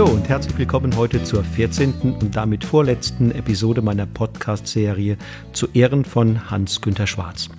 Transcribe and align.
Hallo 0.00 0.12
und 0.12 0.30
herzlich 0.30 0.56
willkommen 0.56 0.96
heute 0.96 1.22
zur 1.24 1.44
14. 1.44 1.92
und 2.18 2.34
damit 2.34 2.64
vorletzten 2.64 3.32
Episode 3.32 3.82
meiner 3.82 4.06
Podcast-Serie 4.06 5.18
zu 5.52 5.68
Ehren 5.74 6.06
von 6.06 6.50
Hans-Günter 6.50 7.06
Schwarz. 7.06 7.50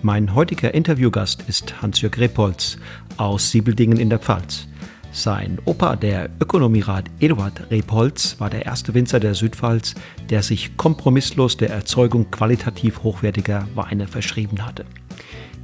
Mein 0.00 0.32
heutiger 0.36 0.72
Interviewgast 0.72 1.42
ist 1.48 1.82
Hans-Jörg 1.82 2.16
Repolz 2.16 2.78
aus 3.16 3.50
Siebeldingen 3.50 3.98
in 3.98 4.08
der 4.08 4.20
Pfalz. 4.20 4.68
Sein 5.10 5.58
Opa, 5.64 5.96
der 5.96 6.30
Ökonomierat 6.40 7.06
Eduard 7.18 7.68
Repolz, 7.72 8.36
war 8.38 8.50
der 8.50 8.66
erste 8.66 8.94
Winzer 8.94 9.18
der 9.18 9.34
Südpfalz, 9.34 9.96
der 10.28 10.44
sich 10.44 10.76
kompromisslos 10.76 11.56
der 11.56 11.70
Erzeugung 11.70 12.30
qualitativ 12.30 13.02
hochwertiger 13.02 13.66
Weine 13.74 14.06
verschrieben 14.06 14.64
hatte. 14.64 14.84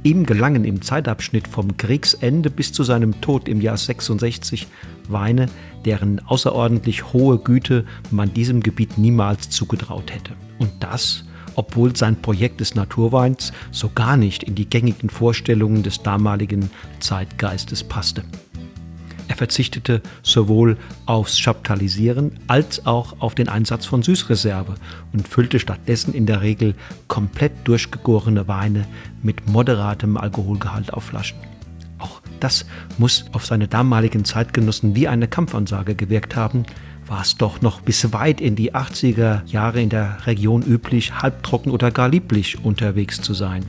Ihm 0.03 0.25
gelangen 0.25 0.65
im 0.65 0.81
Zeitabschnitt 0.81 1.47
vom 1.47 1.75
Kriegsende 1.77 2.49
bis 2.49 2.71
zu 2.71 2.83
seinem 2.83 3.19
Tod 3.21 3.47
im 3.47 3.61
Jahr 3.61 3.77
66 3.77 4.67
Weine, 5.11 5.47
deren 5.85 6.19
außerordentlich 6.25 7.13
hohe 7.13 7.37
Güte 7.39 7.85
man 8.11 8.33
diesem 8.33 8.61
Gebiet 8.61 8.97
niemals 8.97 9.49
zugetraut 9.49 10.13
hätte. 10.13 10.33
Und 10.59 10.71
das, 10.79 11.23
obwohl 11.55 11.95
sein 11.95 12.21
Projekt 12.21 12.59
des 12.59 12.75
Naturweins 12.75 13.51
so 13.71 13.89
gar 13.93 14.17
nicht 14.17 14.43
in 14.43 14.55
die 14.55 14.69
gängigen 14.69 15.09
Vorstellungen 15.09 15.83
des 15.83 16.03
damaligen 16.03 16.69
Zeitgeistes 16.99 17.83
passte. 17.83 18.23
Er 19.27 19.35
verzichtete 19.35 20.01
sowohl 20.23 20.77
aufs 21.05 21.37
Chaptalisieren 21.37 22.39
als 22.47 22.85
auch 22.85 23.19
auf 23.19 23.35
den 23.35 23.49
Einsatz 23.49 23.85
von 23.85 24.01
Süßreserve 24.01 24.75
und 25.11 25.27
füllte 25.27 25.59
stattdessen 25.59 26.13
in 26.13 26.25
der 26.25 26.41
Regel 26.41 26.75
komplett 27.07 27.51
durchgegorene 27.65 28.47
Weine 28.47 28.87
mit 29.21 29.49
moderatem 29.49 30.15
Alkoholgehalt 30.15 30.93
auf 30.93 31.05
Flaschen. 31.05 31.39
Das 32.39 32.65
muss 32.97 33.25
auf 33.31 33.45
seine 33.45 33.67
damaligen 33.67 34.25
Zeitgenossen 34.25 34.95
wie 34.95 35.07
eine 35.07 35.27
Kampfansage 35.27 35.95
gewirkt 35.95 36.35
haben, 36.35 36.65
war 37.07 37.21
es 37.21 37.37
doch 37.37 37.61
noch 37.61 37.81
bis 37.81 38.11
weit 38.13 38.41
in 38.41 38.55
die 38.55 38.73
80er 38.73 39.45
Jahre 39.45 39.81
in 39.81 39.89
der 39.89 40.25
Region 40.25 40.61
üblich, 40.61 41.21
halbtrocken 41.21 41.71
oder 41.71 41.91
gar 41.91 42.09
lieblich 42.09 42.63
unterwegs 42.63 43.21
zu 43.21 43.33
sein. 43.33 43.63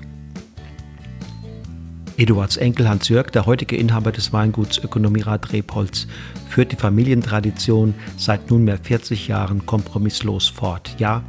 Eduards 2.17 2.57
Enkel 2.57 2.89
Hans-Jörg, 2.89 3.31
der 3.31 3.47
heutige 3.47 3.77
Inhaber 3.77 4.11
des 4.11 4.33
Weinguts 4.33 4.79
Ökonomierat 4.79 5.53
Rebholz, 5.53 6.09
führt 6.49 6.73
die 6.73 6.77
Familientradition 6.77 7.95
seit 8.17 8.51
nunmehr 8.51 8.77
40 8.77 9.29
Jahren 9.29 9.65
kompromisslos 9.67 10.49
fort. 10.49 10.97
Ja, 10.99 11.23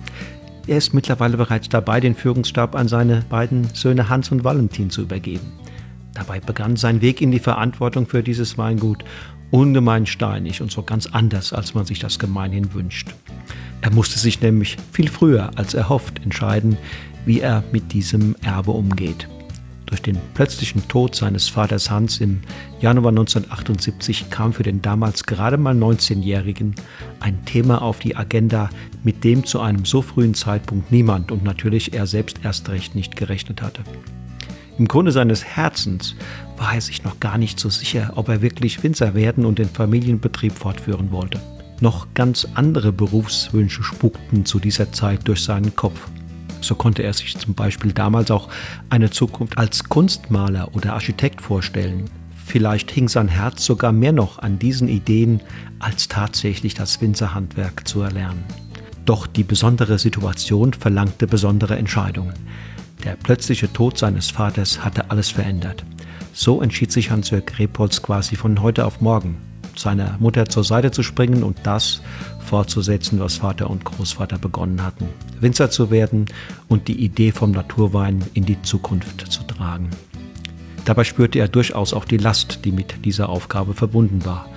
er 0.65 0.77
ist 0.77 0.95
mittlerweile 0.95 1.37
bereits 1.37 1.69
dabei, 1.69 1.99
den 1.99 2.15
Führungsstab 2.15 2.75
an 2.75 2.87
seine 2.87 3.23
beiden 3.29 3.67
Söhne 3.75 4.09
Hans 4.09 4.31
und 4.31 4.43
Valentin 4.43 4.89
zu 4.89 5.03
übergeben. 5.03 5.51
Dabei 6.19 6.41
begann 6.41 6.75
sein 6.75 6.99
Weg 6.99 7.21
in 7.21 7.31
die 7.31 7.39
Verantwortung 7.39 8.05
für 8.05 8.21
dieses 8.21 8.57
Weingut 8.57 9.05
ungemein 9.51 10.05
steinig 10.05 10.61
und 10.61 10.69
so 10.69 10.83
ganz 10.83 11.07
anders, 11.07 11.53
als 11.53 11.73
man 11.73 11.85
sich 11.85 11.99
das 11.99 12.19
gemeinhin 12.19 12.73
wünscht. 12.73 13.15
Er 13.79 13.93
musste 13.93 14.19
sich 14.19 14.41
nämlich 14.41 14.75
viel 14.91 15.09
früher 15.09 15.51
als 15.55 15.73
erhofft 15.73 16.21
entscheiden, 16.21 16.77
wie 17.25 17.39
er 17.39 17.63
mit 17.71 17.93
diesem 17.93 18.35
Erbe 18.43 18.71
umgeht. 18.71 19.29
Durch 19.85 20.01
den 20.01 20.17
plötzlichen 20.33 20.85
Tod 20.89 21.15
seines 21.15 21.47
Vaters 21.47 21.89
Hans 21.89 22.19
im 22.19 22.41
Januar 22.81 23.11
1978 23.11 24.29
kam 24.29 24.51
für 24.51 24.63
den 24.63 24.81
damals 24.81 25.23
gerade 25.23 25.57
mal 25.57 25.73
19-Jährigen 25.73 26.75
ein 27.21 27.45
Thema 27.45 27.81
auf 27.81 27.99
die 27.99 28.17
Agenda, 28.17 28.69
mit 29.05 29.23
dem 29.23 29.45
zu 29.45 29.61
einem 29.61 29.85
so 29.85 30.01
frühen 30.01 30.33
Zeitpunkt 30.33 30.91
niemand 30.91 31.31
und 31.31 31.45
natürlich 31.45 31.93
er 31.93 32.07
selbst 32.07 32.41
erst 32.43 32.67
recht 32.67 32.93
nicht 32.93 33.15
gerechnet 33.15 33.61
hatte. 33.61 33.83
Im 34.79 34.87
Grunde 34.87 35.11
seines 35.11 35.43
Herzens 35.43 36.15
war 36.55 36.73
er 36.73 36.79
sich 36.79 37.03
noch 37.03 37.19
gar 37.19 37.37
nicht 37.37 37.59
so 37.59 37.69
sicher, 37.69 38.13
ob 38.15 38.29
er 38.29 38.41
wirklich 38.41 38.81
Winzer 38.81 39.13
werden 39.13 39.45
und 39.45 39.59
den 39.59 39.69
Familienbetrieb 39.69 40.53
fortführen 40.53 41.11
wollte. 41.11 41.37
Noch 41.81 42.07
ganz 42.13 42.47
andere 42.55 42.93
Berufswünsche 42.93 43.83
spukten 43.83 44.45
zu 44.45 44.57
dieser 44.57 44.89
Zeit 44.93 45.27
durch 45.27 45.43
seinen 45.43 45.75
Kopf. 45.75 46.07
So 46.61 46.75
konnte 46.75 47.03
er 47.03 47.13
sich 47.13 47.37
zum 47.37 47.55
Beispiel 47.55 47.91
damals 47.91 48.31
auch 48.31 48.47
eine 48.89 49.09
Zukunft 49.09 49.57
als 49.57 49.83
Kunstmaler 49.83 50.73
oder 50.73 50.93
Architekt 50.93 51.41
vorstellen. 51.41 52.05
Vielleicht 52.45 52.89
hing 52.89 53.09
sein 53.09 53.27
Herz 53.27 53.65
sogar 53.65 53.91
mehr 53.91 54.13
noch 54.13 54.39
an 54.39 54.59
diesen 54.59 54.87
Ideen, 54.87 55.41
als 55.79 56.07
tatsächlich 56.07 56.73
das 56.73 57.01
Winzerhandwerk 57.01 57.85
zu 57.85 58.01
erlernen. 58.01 58.45
Doch 59.03 59.27
die 59.27 59.43
besondere 59.43 59.99
Situation 59.99 60.71
verlangte 60.73 61.27
besondere 61.27 61.77
Entscheidungen. 61.77 62.33
Der 63.03 63.15
plötzliche 63.15 63.71
Tod 63.71 63.97
seines 63.97 64.29
Vaters 64.29 64.83
hatte 64.83 65.09
alles 65.09 65.29
verändert. 65.29 65.85
So 66.33 66.61
entschied 66.61 66.91
sich 66.91 67.11
Hans-Jörg 67.11 67.57
Repolz 67.57 68.01
quasi 68.01 68.35
von 68.35 68.61
heute 68.61 68.85
auf 68.85 69.01
morgen, 69.01 69.37
seiner 69.75 70.17
Mutter 70.19 70.47
zur 70.47 70.63
Seite 70.63 70.91
zu 70.91 71.03
springen 71.03 71.43
und 71.43 71.57
das 71.63 72.01
fortzusetzen, 72.45 73.19
was 73.19 73.37
Vater 73.37 73.69
und 73.69 73.85
Großvater 73.85 74.37
begonnen 74.37 74.83
hatten. 74.83 75.07
Winzer 75.39 75.69
zu 75.69 75.91
werden 75.91 76.25
und 76.67 76.87
die 76.87 77.03
Idee 77.03 77.31
vom 77.31 77.51
Naturwein 77.51 78.23
in 78.33 78.45
die 78.45 78.61
Zukunft 78.61 79.31
zu 79.31 79.43
tragen. 79.43 79.89
Dabei 80.85 81.03
spürte 81.03 81.39
er 81.39 81.47
durchaus 81.47 81.93
auch 81.93 82.05
die 82.05 82.17
Last, 82.17 82.65
die 82.65 82.71
mit 82.71 83.05
dieser 83.05 83.29
Aufgabe 83.29 83.73
verbunden 83.73 84.25
war. 84.25 84.47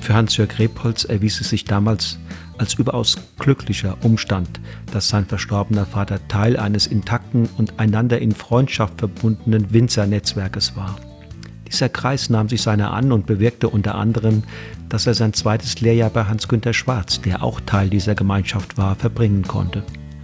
Für 0.00 0.14
Hans-Jörg 0.14 0.58
Rebholz 0.58 1.04
erwies 1.04 1.40
es 1.40 1.48
sich 1.48 1.64
damals 1.64 2.18
als 2.58 2.74
überaus 2.74 3.16
glücklicher 3.38 3.96
Umstand, 4.02 4.60
dass 4.92 5.08
sein 5.08 5.26
verstorbener 5.26 5.86
Vater 5.86 6.26
Teil 6.28 6.56
eines 6.56 6.86
intakten 6.86 7.48
und 7.56 7.78
einander 7.78 8.20
in 8.20 8.32
Freundschaft 8.32 8.98
verbundenen 8.98 9.72
Winzernetzwerkes 9.72 10.76
war. 10.76 10.96
Dieser 11.66 11.88
Kreis 11.88 12.30
nahm 12.30 12.48
sich 12.48 12.62
seiner 12.62 12.92
an 12.92 13.12
und 13.12 13.26
bewirkte 13.26 13.68
unter 13.68 13.96
anderem, 13.96 14.44
dass 14.88 15.06
er 15.06 15.14
sein 15.14 15.32
zweites 15.32 15.80
Lehrjahr 15.80 16.10
bei 16.10 16.24
Hans-Günther 16.24 16.72
Schwarz, 16.72 17.20
der 17.20 17.42
auch 17.42 17.60
Teil 17.60 17.90
dieser 17.90 18.14
Gemeinschaft 18.14 18.78
war, 18.78 18.94
verbringen 18.94 19.42
konnte. 19.42 19.82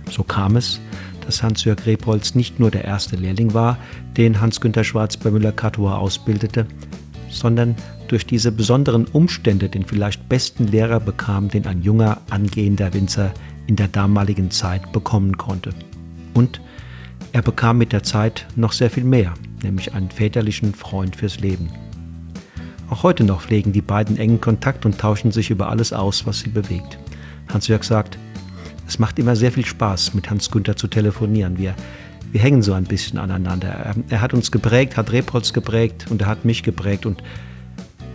So 0.08 0.22
kam 0.22 0.56
es, 0.56 0.80
dass 1.26 1.42
Hans-Jörg 1.42 1.84
Repolz 1.86 2.34
nicht 2.34 2.60
nur 2.60 2.70
der 2.70 2.84
erste 2.84 3.16
Lehrling 3.16 3.54
war, 3.54 3.76
den 4.16 4.40
Hans-Günther 4.40 4.84
Schwarz 4.84 5.16
bei 5.16 5.30
Müller-Catois 5.30 5.96
ausbildete, 5.96 6.66
sondern 7.28 7.74
durch 8.12 8.26
diese 8.26 8.52
besonderen 8.52 9.06
Umstände 9.06 9.70
den 9.70 9.86
vielleicht 9.86 10.28
besten 10.28 10.66
Lehrer 10.66 11.00
bekam, 11.00 11.48
den 11.48 11.66
ein 11.66 11.80
junger, 11.80 12.20
angehender 12.28 12.92
Winzer 12.92 13.32
in 13.66 13.76
der 13.76 13.88
damaligen 13.88 14.50
Zeit 14.50 14.92
bekommen 14.92 15.38
konnte. 15.38 15.70
Und 16.34 16.60
er 17.32 17.40
bekam 17.40 17.78
mit 17.78 17.90
der 17.94 18.02
Zeit 18.02 18.46
noch 18.54 18.72
sehr 18.72 18.90
viel 18.90 19.04
mehr, 19.04 19.32
nämlich 19.62 19.94
einen 19.94 20.10
väterlichen 20.10 20.74
Freund 20.74 21.16
fürs 21.16 21.40
Leben. 21.40 21.70
Auch 22.90 23.02
heute 23.02 23.24
noch 23.24 23.40
pflegen 23.40 23.72
die 23.72 23.80
beiden 23.80 24.18
engen 24.18 24.42
Kontakt 24.42 24.84
und 24.84 24.98
tauschen 24.98 25.32
sich 25.32 25.48
über 25.48 25.70
alles 25.70 25.94
aus, 25.94 26.26
was 26.26 26.40
sie 26.40 26.50
bewegt. 26.50 26.98
Hans-Jörg 27.48 27.82
sagt, 27.82 28.18
es 28.86 28.98
macht 28.98 29.18
immer 29.18 29.36
sehr 29.36 29.52
viel 29.52 29.64
Spaß, 29.64 30.12
mit 30.12 30.28
Hans-Günther 30.28 30.76
zu 30.76 30.86
telefonieren. 30.86 31.56
Wir, 31.56 31.74
wir 32.30 32.42
hängen 32.42 32.60
so 32.60 32.74
ein 32.74 32.84
bisschen 32.84 33.18
aneinander. 33.18 33.68
Er, 33.68 33.94
er 34.10 34.20
hat 34.20 34.34
uns 34.34 34.52
geprägt, 34.52 34.98
hat 34.98 35.12
Repolz 35.12 35.54
geprägt 35.54 36.10
und 36.10 36.20
er 36.20 36.26
hat 36.28 36.44
mich 36.44 36.62
geprägt 36.62 37.06
und 37.06 37.22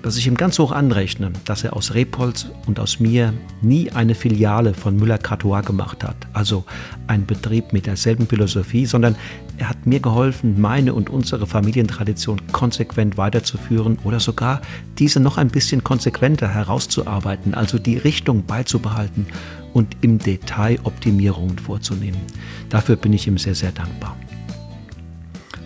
dass 0.08 0.16
ich 0.16 0.26
ihm 0.26 0.36
ganz 0.36 0.58
hoch 0.58 0.72
anrechne, 0.72 1.34
dass 1.44 1.66
er 1.66 1.76
aus 1.76 1.94
Repolz 1.94 2.48
und 2.66 2.80
aus 2.80 3.02
mir 3.02 3.34
nie 3.62 3.92
eine 3.92 4.16
Filiale 4.16 4.74
von 4.74 4.96
Müller-Catois 4.96 5.64
gemacht 5.64 6.02
hat, 6.02 6.16
also 6.32 6.64
ein 7.08 7.26
Betrieb 7.26 7.74
mit 7.74 7.88
derselben 7.88 8.26
Philosophie, 8.26 8.86
sondern 8.86 9.18
er 9.58 9.68
hat 9.68 9.86
mir 9.86 10.00
geholfen, 10.00 10.62
meine 10.62 10.94
und 10.94 11.10
unsere 11.10 11.46
Familientradition 11.46 12.40
konsequent 12.54 13.18
weiterzuführen 13.18 14.00
oder 14.06 14.22
sogar 14.22 14.62
diese 14.98 15.20
noch 15.20 15.38
ein 15.38 15.50
bisschen 15.50 15.84
konsequenter 15.84 16.48
herauszuarbeiten, 16.48 17.54
also 17.54 17.78
die 17.78 17.98
Richtung 17.98 18.46
beizubehalten 18.46 19.26
und 19.74 19.98
im 20.00 20.20
Detail 20.20 20.80
Optimierungen 20.86 21.60
vorzunehmen. 21.60 22.22
Dafür 22.70 22.96
bin 22.96 23.12
ich 23.12 23.28
ihm 23.28 23.38
sehr, 23.38 23.56
sehr 23.56 23.74
dankbar. 23.74 24.16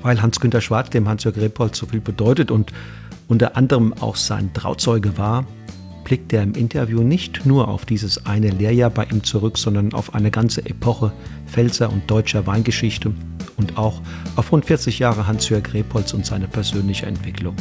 Weil 0.02 0.20
Hans-Günter 0.20 0.62
Schwarz 0.62 0.90
dem 0.90 1.08
Hans-Jörg 1.08 1.38
Repolz 1.38 1.78
so 1.78 1.86
viel 1.86 2.02
bedeutet 2.02 2.50
und 2.50 2.74
unter 3.32 3.56
anderem 3.56 3.94
auch 3.94 4.18
sein 4.18 4.54
Trauzeuge 4.54 5.18
war, 5.18 5.46
blickt 6.04 6.34
er 6.34 6.44
im 6.44 6.54
Interview 6.54 7.02
nicht 7.02 7.46
nur 7.46 7.70
auf 7.70 7.86
dieses 7.86 8.26
eine 8.26 8.50
Lehrjahr 8.50 8.90
bei 8.90 9.06
ihm 9.06 9.24
zurück, 9.24 9.58
sondern 9.58 9.94
auf 9.94 10.14
eine 10.14 10.32
ganze 10.32 10.66
Epoche 10.66 11.14
Pfälzer 11.48 11.90
und 11.94 12.12
deutscher 12.12 12.46
Weingeschichte 12.46 13.14
und 13.56 13.78
auch 13.78 14.02
auf 14.36 14.52
rund 14.52 14.66
40 14.66 15.00
Jahre 15.00 15.28
Hans-Jörg 15.28 15.74
Repolz 15.74 16.14
und 16.14 16.26
seine 16.26 16.50
persönliche 16.50 17.06
Entwicklung. 17.06 17.56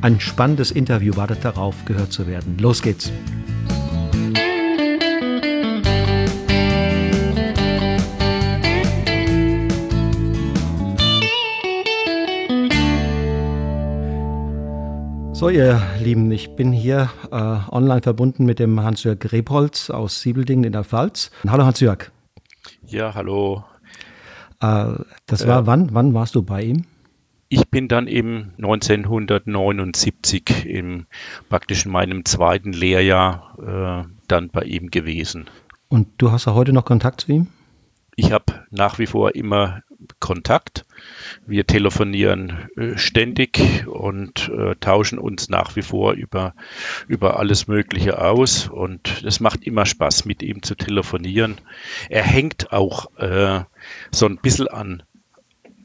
Ein 0.00 0.18
spannendes 0.18 0.72
Interview 0.72 1.14
wartet 1.14 1.44
darauf, 1.44 1.84
gehört 1.84 2.12
zu 2.12 2.26
werden. 2.26 2.58
Los 2.58 2.82
geht's! 2.82 3.12
So, 15.44 15.50
ihr 15.50 15.82
Lieben, 16.02 16.32
ich 16.32 16.56
bin 16.56 16.72
hier 16.72 17.10
äh, 17.30 17.58
online 17.70 18.00
verbunden 18.00 18.46
mit 18.46 18.58
dem 18.58 18.80
Hans-Jörg 18.80 19.18
Rebholz 19.30 19.90
aus 19.90 20.22
Siebeldingen 20.22 20.64
in 20.64 20.72
der 20.72 20.84
Pfalz. 20.84 21.30
Hallo 21.46 21.66
Hans-Jörg. 21.66 22.10
Ja, 22.86 23.14
hallo. 23.14 23.62
Äh, 24.62 24.94
das 25.26 25.46
war 25.46 25.66
wann? 25.66 25.92
Wann 25.92 26.14
warst 26.14 26.34
du 26.34 26.42
bei 26.42 26.62
ihm? 26.62 26.86
ich 27.50 27.68
bin 27.68 27.88
dann 27.88 28.06
eben 28.06 28.54
1979 28.56 30.64
im 30.64 31.04
praktisch 31.50 31.84
in 31.84 31.92
meinem 31.92 32.24
zweiten 32.24 32.72
Lehrjahr 32.72 34.06
äh, 34.06 34.08
dann 34.26 34.48
bei 34.48 34.62
ihm 34.62 34.90
gewesen. 34.90 35.50
Und 35.88 36.08
du 36.16 36.32
hast 36.32 36.46
ja 36.46 36.54
heute 36.54 36.72
noch 36.72 36.86
Kontakt 36.86 37.20
zu 37.20 37.32
ihm? 37.32 37.48
Ich 38.16 38.32
habe 38.32 38.64
nach 38.70 38.98
wie 38.98 39.06
vor 39.06 39.34
immer 39.34 39.82
Kontakt. 40.20 40.84
Wir 41.46 41.66
telefonieren 41.66 42.68
äh, 42.76 42.96
ständig 42.96 43.86
und 43.86 44.48
äh, 44.48 44.74
tauschen 44.76 45.18
uns 45.18 45.48
nach 45.48 45.76
wie 45.76 45.82
vor 45.82 46.12
über, 46.12 46.54
über 47.08 47.38
alles 47.38 47.66
Mögliche 47.66 48.20
aus. 48.20 48.68
Und 48.68 49.22
es 49.24 49.40
macht 49.40 49.64
immer 49.64 49.86
Spaß, 49.86 50.24
mit 50.24 50.42
ihm 50.42 50.62
zu 50.62 50.74
telefonieren. 50.74 51.60
Er 52.08 52.22
hängt 52.22 52.72
auch 52.72 53.16
äh, 53.18 53.64
so 54.10 54.26
ein 54.26 54.38
bisschen 54.38 54.68
an, 54.68 55.02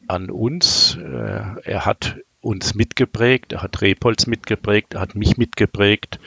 an 0.07 0.30
uns. 0.30 0.98
Äh, 0.98 1.62
er 1.63 1.86
hat 1.86 2.18
uns 2.42 2.74
mitgeprägt, 2.74 3.51
er 3.54 3.62
hat 3.62 3.81
Repolz 3.81 4.25
mitgeprägt, 4.25 4.94
er 4.94 5.01
hat 5.01 5.16
mich 5.16 5.38
mitgeprägt. 5.38 6.19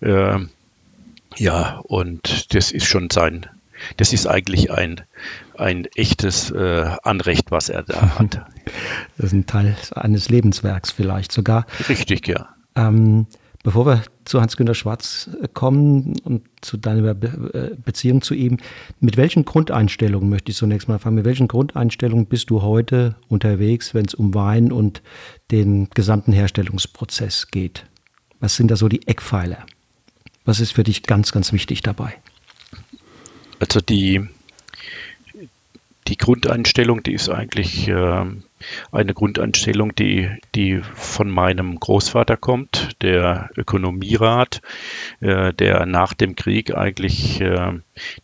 Äh, 0.00 0.38
ja, 1.36 1.78
und 1.84 2.54
das 2.54 2.72
ist 2.72 2.86
schon 2.86 3.10
sein, 3.10 3.46
das 3.96 4.12
ist 4.12 4.26
eigentlich 4.26 4.70
ein, 4.70 5.00
ein 5.56 5.86
echtes 5.94 6.50
äh, 6.50 6.90
Anrecht, 7.02 7.50
was 7.50 7.68
er 7.68 7.82
da 7.82 8.18
hat. 8.18 8.40
Das 9.16 9.26
ist 9.26 9.32
ein 9.32 9.46
Teil 9.46 9.76
eines 9.94 10.28
Lebenswerks 10.28 10.90
vielleicht 10.90 11.32
sogar. 11.32 11.66
Richtig, 11.88 12.26
ja. 12.28 12.48
Ähm, 12.76 13.26
bevor 13.62 13.86
wir 13.86 14.02
zu 14.24 14.40
Hans-Günter 14.40 14.74
Schwarz 14.74 15.30
äh, 15.42 15.48
kommen 15.48 16.18
und 16.24 16.42
zu 16.60 16.76
deiner 16.76 17.14
Be 17.14 17.50
äh, 17.52 17.76
Beziehung 17.76 18.22
zu 18.22 18.34
ihm, 18.34 18.58
mit 19.00 19.16
welchen 19.16 19.44
Grundeinstellungen 19.44 20.28
möchte 20.28 20.50
ich 20.50 20.56
zunächst 20.56 20.88
mal 20.88 20.98
fragen, 20.98 21.16
mit 21.16 21.24
welchen 21.24 21.48
Grundeinstellungen 21.48 22.26
bist 22.26 22.50
du 22.50 22.62
heute 22.62 23.16
unterwegs, 23.28 23.94
wenn 23.94 24.06
es 24.06 24.14
um 24.14 24.34
Wein 24.34 24.72
und 24.72 25.02
den 25.50 25.88
gesamten 25.90 26.32
Herstellungsprozess 26.32 27.48
geht? 27.50 27.86
Was 28.38 28.56
sind 28.56 28.70
da 28.70 28.76
so 28.76 28.88
die 28.88 29.06
Eckpfeiler? 29.06 29.66
Was 30.44 30.60
ist 30.60 30.72
für 30.72 30.84
dich 30.84 31.02
ganz, 31.02 31.32
ganz 31.32 31.52
wichtig 31.52 31.82
dabei? 31.82 32.14
Also 33.60 33.80
die, 33.80 34.26
die 36.08 36.16
Grundeinstellung, 36.16 37.02
die 37.02 37.12
ist 37.12 37.28
eigentlich 37.28 37.86
äh, 37.88 38.24
eine 38.92 39.14
Grundeinstellung, 39.14 39.94
die, 39.94 40.30
die 40.54 40.80
von 40.94 41.30
meinem 41.30 41.78
Großvater 41.78 42.36
kommt, 42.36 42.90
der 43.02 43.50
Ökonomierat, 43.56 44.60
äh, 45.20 45.52
der 45.54 45.86
nach 45.86 46.14
dem 46.14 46.36
Krieg 46.36 46.74
eigentlich 46.74 47.40
äh, 47.40 47.80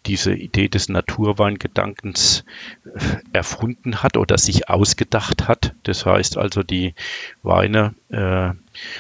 diese 0.06 0.35
Idee 0.35 0.69
des 0.69 0.88
Naturweingedankens 0.88 2.44
äh, 2.85 3.00
erfunden 3.33 4.03
hat 4.03 4.17
oder 4.17 4.38
sich 4.38 4.69
ausgedacht 4.69 5.49
hat. 5.49 5.75
Das 5.83 6.06
heißt 6.06 6.37
also, 6.37 6.62
die 6.62 6.94
Weine 7.43 7.94
äh, 8.11 8.50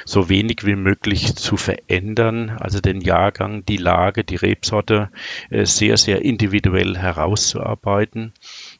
so 0.04 0.28
wenig 0.28 0.64
wie 0.64 0.76
möglich 0.76 1.36
zu 1.36 1.56
verändern, 1.56 2.50
also 2.50 2.80
den 2.80 3.00
Jahrgang, 3.00 3.64
die 3.66 3.76
Lage, 3.76 4.24
die 4.24 4.36
Rebsorte 4.36 5.10
äh, 5.50 5.66
sehr, 5.66 5.96
sehr 5.96 6.22
individuell 6.24 6.96
herauszuarbeiten 6.96 8.32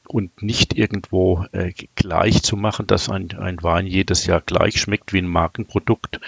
und 0.07 0.43
nicht 0.43 0.77
irgendwo 0.77 1.45
äh, 1.53 1.73
gleich 1.95 2.43
zu 2.43 2.57
machen, 2.57 2.87
dass 2.87 3.09
ein, 3.09 3.37
ein 3.39 3.63
Wein 3.63 3.87
jedes 3.87 4.27
Jahr 4.27 4.41
gleich 4.41 4.81
schmeckt 4.81 5.13
wie 5.13 5.19
ein 5.19 5.29
Markenprodukt. 5.29 6.21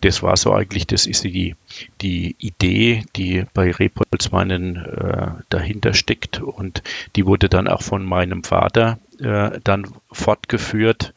Das 0.00 0.22
war 0.22 0.36
so 0.36 0.52
eigentlich, 0.52 0.86
das 0.86 1.06
ist 1.06 1.24
die, 1.24 1.56
die 2.00 2.36
Idee, 2.38 3.04
die 3.16 3.44
bei 3.54 3.70
Repolzweinen 3.70 4.76
äh, 4.76 5.28
dahinter 5.48 5.94
steckt 5.94 6.40
und 6.40 6.82
die 7.16 7.26
wurde 7.26 7.48
dann 7.48 7.68
auch 7.68 7.82
von 7.82 8.04
meinem 8.04 8.44
Vater 8.44 8.98
äh, 9.20 9.60
dann 9.62 9.86
fortgeführt, 10.12 11.14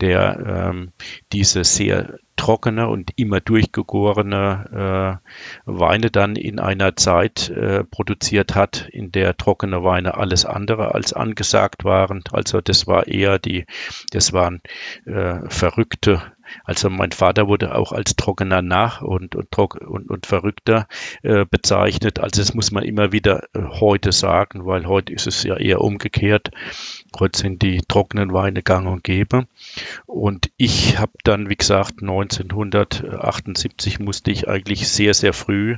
der 0.00 0.70
ähm, 0.70 0.92
diese 1.32 1.64
sehr 1.64 2.18
trockene 2.36 2.88
und 2.88 3.12
immer 3.16 3.40
durchgegorene 3.40 5.20
äh, 5.24 5.70
Weine 5.70 6.10
dann 6.10 6.36
in 6.36 6.60
einer 6.60 6.94
Zeit 6.96 7.48
äh, 7.48 7.82
produziert 7.84 8.54
hat, 8.54 8.88
in 8.92 9.10
der 9.10 9.36
trockene 9.36 9.82
Weine 9.82 10.16
alles 10.16 10.44
andere 10.44 10.94
als 10.94 11.12
angesagt 11.12 11.84
waren. 11.84 12.22
Also 12.30 12.60
das 12.60 12.86
war 12.86 13.06
eher 13.08 13.38
die, 13.38 13.64
das 14.12 14.32
waren 14.32 14.60
äh, 15.06 15.48
verrückte 15.48 16.22
also 16.64 16.90
mein 16.90 17.12
Vater 17.12 17.48
wurde 17.48 17.74
auch 17.74 17.92
als 17.92 18.16
trockener 18.16 18.62
Nach 18.62 19.02
und, 19.02 19.34
und, 19.34 19.58
und, 19.58 20.10
und 20.10 20.26
Verrückter 20.26 20.86
äh, 21.22 21.44
bezeichnet. 21.44 22.20
Also 22.20 22.40
das 22.40 22.54
muss 22.54 22.70
man 22.70 22.84
immer 22.84 23.12
wieder 23.12 23.44
äh, 23.54 23.62
heute 23.80 24.12
sagen, 24.12 24.66
weil 24.66 24.86
heute 24.86 25.12
ist 25.12 25.26
es 25.26 25.42
ja 25.42 25.56
eher 25.56 25.80
umgekehrt. 25.80 26.50
Heute 27.18 27.38
sind 27.38 27.62
die 27.62 27.80
trockenen 27.88 28.32
Weine 28.32 28.62
gang 28.62 28.86
und 28.86 29.02
gäbe. 29.02 29.46
Und 30.06 30.50
ich 30.56 30.98
habe 30.98 31.12
dann, 31.24 31.48
wie 31.48 31.56
gesagt, 31.56 32.02
1978 32.02 33.98
musste 34.00 34.30
ich 34.30 34.48
eigentlich 34.48 34.88
sehr, 34.88 35.14
sehr 35.14 35.32
früh 35.32 35.76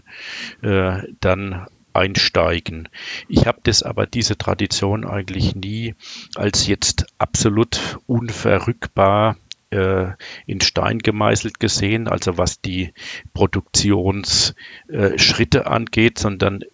äh, 0.62 1.02
dann 1.20 1.66
einsteigen. 1.92 2.88
Ich 3.28 3.46
habe 3.46 3.60
das 3.62 3.82
aber 3.82 4.06
diese 4.06 4.36
Tradition 4.36 5.04
eigentlich 5.04 5.54
nie 5.54 5.94
als 6.34 6.66
jetzt 6.66 7.06
absolut 7.18 7.98
unverrückbar 8.06 9.36
äh, 9.70 10.12
in 10.46 10.60
Stein 10.60 10.98
gemeißelt 10.98 11.60
gesehen, 11.60 12.08
also 12.08 12.38
was 12.38 12.60
die 12.60 12.92
Produktionsschritte 13.34 15.58
äh, 15.58 15.64
angeht, 15.64 16.18
sondern 16.18 16.64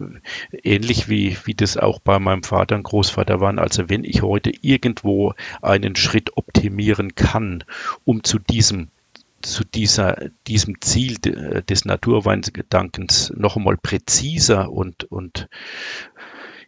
ähnlich 0.62 1.08
wie, 1.08 1.36
wie 1.44 1.54
das 1.54 1.76
auch 1.76 1.98
bei 1.98 2.18
meinem 2.18 2.42
Vater 2.42 2.76
und 2.76 2.84
Großvater 2.84 3.40
waren. 3.40 3.58
Also 3.58 3.88
wenn 3.88 4.04
ich 4.04 4.22
heute 4.22 4.52
irgendwo 4.60 5.34
einen 5.62 5.96
Schritt 5.96 6.36
optimieren 6.36 7.14
kann, 7.14 7.64
um 8.04 8.24
zu 8.24 8.38
diesem 8.38 8.88
zu 9.42 9.62
dieser, 9.62 10.30
diesem 10.46 10.80
Ziel 10.80 11.18
des 11.18 11.84
Naturweingedankens 11.84 13.30
noch 13.36 13.56
einmal 13.56 13.76
präziser 13.76 14.72
und, 14.72 15.04
und 15.04 15.50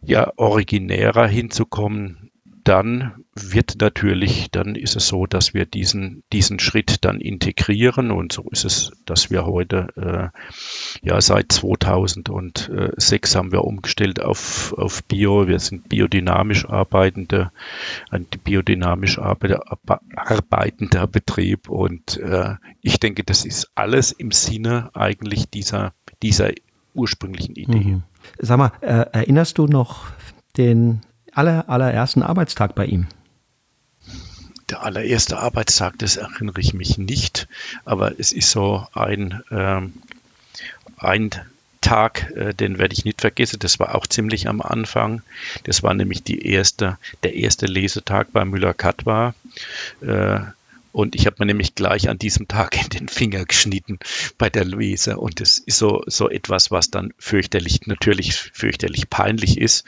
ja, 0.02 0.30
originärer 0.36 1.26
hinzukommen, 1.26 2.25
dann 2.66 3.24
wird 3.32 3.76
natürlich, 3.80 4.50
dann 4.50 4.74
ist 4.74 4.96
es 4.96 5.06
so, 5.06 5.26
dass 5.26 5.54
wir 5.54 5.66
diesen, 5.66 6.24
diesen 6.32 6.58
Schritt 6.58 7.04
dann 7.04 7.20
integrieren 7.20 8.10
und 8.10 8.32
so 8.32 8.42
ist 8.50 8.64
es, 8.64 8.90
dass 9.04 9.30
wir 9.30 9.46
heute, 9.46 9.86
äh, 9.94 11.06
ja, 11.06 11.20
seit 11.20 11.52
2006 11.52 13.36
haben 13.36 13.52
wir 13.52 13.62
umgestellt 13.62 14.20
auf, 14.20 14.74
auf 14.76 15.04
Bio. 15.04 15.46
Wir 15.46 15.60
sind 15.60 15.88
biodynamisch 15.88 16.68
arbeitende, 16.68 17.52
ein 18.10 18.26
biodynamisch 18.42 19.20
arbeitender 19.20 21.06
Betrieb 21.06 21.68
und 21.68 22.16
äh, 22.16 22.56
ich 22.82 22.98
denke, 22.98 23.22
das 23.22 23.44
ist 23.44 23.70
alles 23.76 24.10
im 24.10 24.32
Sinne 24.32 24.90
eigentlich 24.92 25.48
dieser, 25.50 25.92
dieser 26.20 26.50
ursprünglichen 26.94 27.54
Idee. 27.54 27.76
Mhm. 27.76 28.02
Sag 28.40 28.58
mal, 28.58 28.72
äh, 28.80 29.06
erinnerst 29.12 29.58
du 29.58 29.68
noch 29.68 30.06
den 30.56 31.02
aller, 31.36 31.68
allerersten 31.68 32.22
Arbeitstag 32.22 32.74
bei 32.74 32.86
ihm? 32.86 33.06
Der 34.70 34.82
allererste 34.82 35.38
Arbeitstag, 35.38 35.98
das 35.98 36.16
erinnere 36.16 36.60
ich 36.60 36.74
mich 36.74 36.98
nicht, 36.98 37.46
aber 37.84 38.18
es 38.18 38.32
ist 38.32 38.50
so 38.50 38.86
ein, 38.94 39.42
ähm, 39.50 39.94
ein 40.96 41.30
Tag, 41.80 42.32
äh, 42.34 42.52
den 42.52 42.78
werde 42.78 42.94
ich 42.94 43.04
nicht 43.04 43.20
vergessen. 43.20 43.60
Das 43.60 43.78
war 43.78 43.94
auch 43.94 44.08
ziemlich 44.08 44.48
am 44.48 44.60
Anfang. 44.60 45.22
Das 45.64 45.84
war 45.84 45.94
nämlich 45.94 46.24
die 46.24 46.44
erste, 46.44 46.98
der 47.22 47.34
erste 47.34 47.66
Lesetag 47.66 48.32
bei 48.32 48.44
Müller-Katwa. 48.44 49.34
Äh, 50.00 50.40
und 50.96 51.14
ich 51.14 51.26
habe 51.26 51.36
mir 51.40 51.44
nämlich 51.44 51.74
gleich 51.74 52.08
an 52.08 52.16
diesem 52.16 52.48
Tag 52.48 52.82
in 52.82 52.88
den 52.88 53.08
Finger 53.08 53.44
geschnitten 53.44 53.98
bei 54.38 54.48
der 54.48 54.64
Luise. 54.64 55.18
Und 55.18 55.42
das 55.42 55.58
ist 55.58 55.76
so, 55.76 56.02
so 56.06 56.30
etwas, 56.30 56.70
was 56.70 56.90
dann 56.90 57.12
fürchterlich, 57.18 57.86
natürlich 57.86 58.50
fürchterlich 58.54 59.10
peinlich 59.10 59.58
ist, 59.60 59.84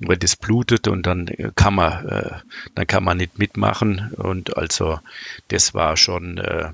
weil 0.00 0.18
das 0.18 0.36
blutet 0.36 0.88
und 0.88 1.06
dann 1.06 1.30
kann 1.56 1.74
man, 1.74 2.06
äh, 2.06 2.30
dann 2.74 2.86
kann 2.86 3.02
man 3.02 3.16
nicht 3.16 3.38
mitmachen. 3.38 4.12
Und 4.18 4.54
also 4.58 5.00
das 5.48 5.72
war 5.72 5.96
schon, 5.96 6.36
äh, 6.36 6.72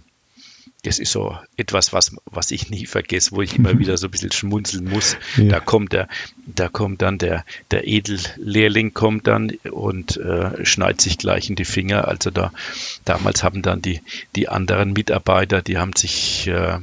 das 0.88 0.98
ist 0.98 1.12
so 1.12 1.36
etwas, 1.56 1.92
was, 1.92 2.16
was 2.24 2.50
ich 2.50 2.70
nie 2.70 2.86
vergesse, 2.86 3.32
wo 3.32 3.42
ich 3.42 3.56
immer 3.56 3.78
wieder 3.78 3.98
so 3.98 4.06
ein 4.06 4.10
bisschen 4.10 4.32
schmunzeln 4.32 4.88
muss. 4.88 5.16
Ja. 5.36 5.44
Da 5.50 5.60
kommt 5.60 5.92
der, 5.92 6.08
da 6.46 6.68
kommt 6.68 7.02
dann 7.02 7.18
der, 7.18 7.44
der 7.70 7.86
Edellehrling 7.86 8.94
kommt 8.94 9.26
dann 9.26 9.50
und 9.70 10.16
äh, 10.16 10.64
schneidet 10.64 11.02
sich 11.02 11.18
gleich 11.18 11.50
in 11.50 11.56
die 11.56 11.66
Finger. 11.66 12.08
Also 12.08 12.30
da, 12.30 12.52
damals 13.04 13.44
haben 13.44 13.60
dann 13.60 13.82
die, 13.82 14.00
die 14.34 14.48
anderen 14.48 14.94
Mitarbeiter, 14.94 15.60
die 15.60 15.76
haben 15.76 15.92
sich 15.94 16.46
äh, 16.48 16.78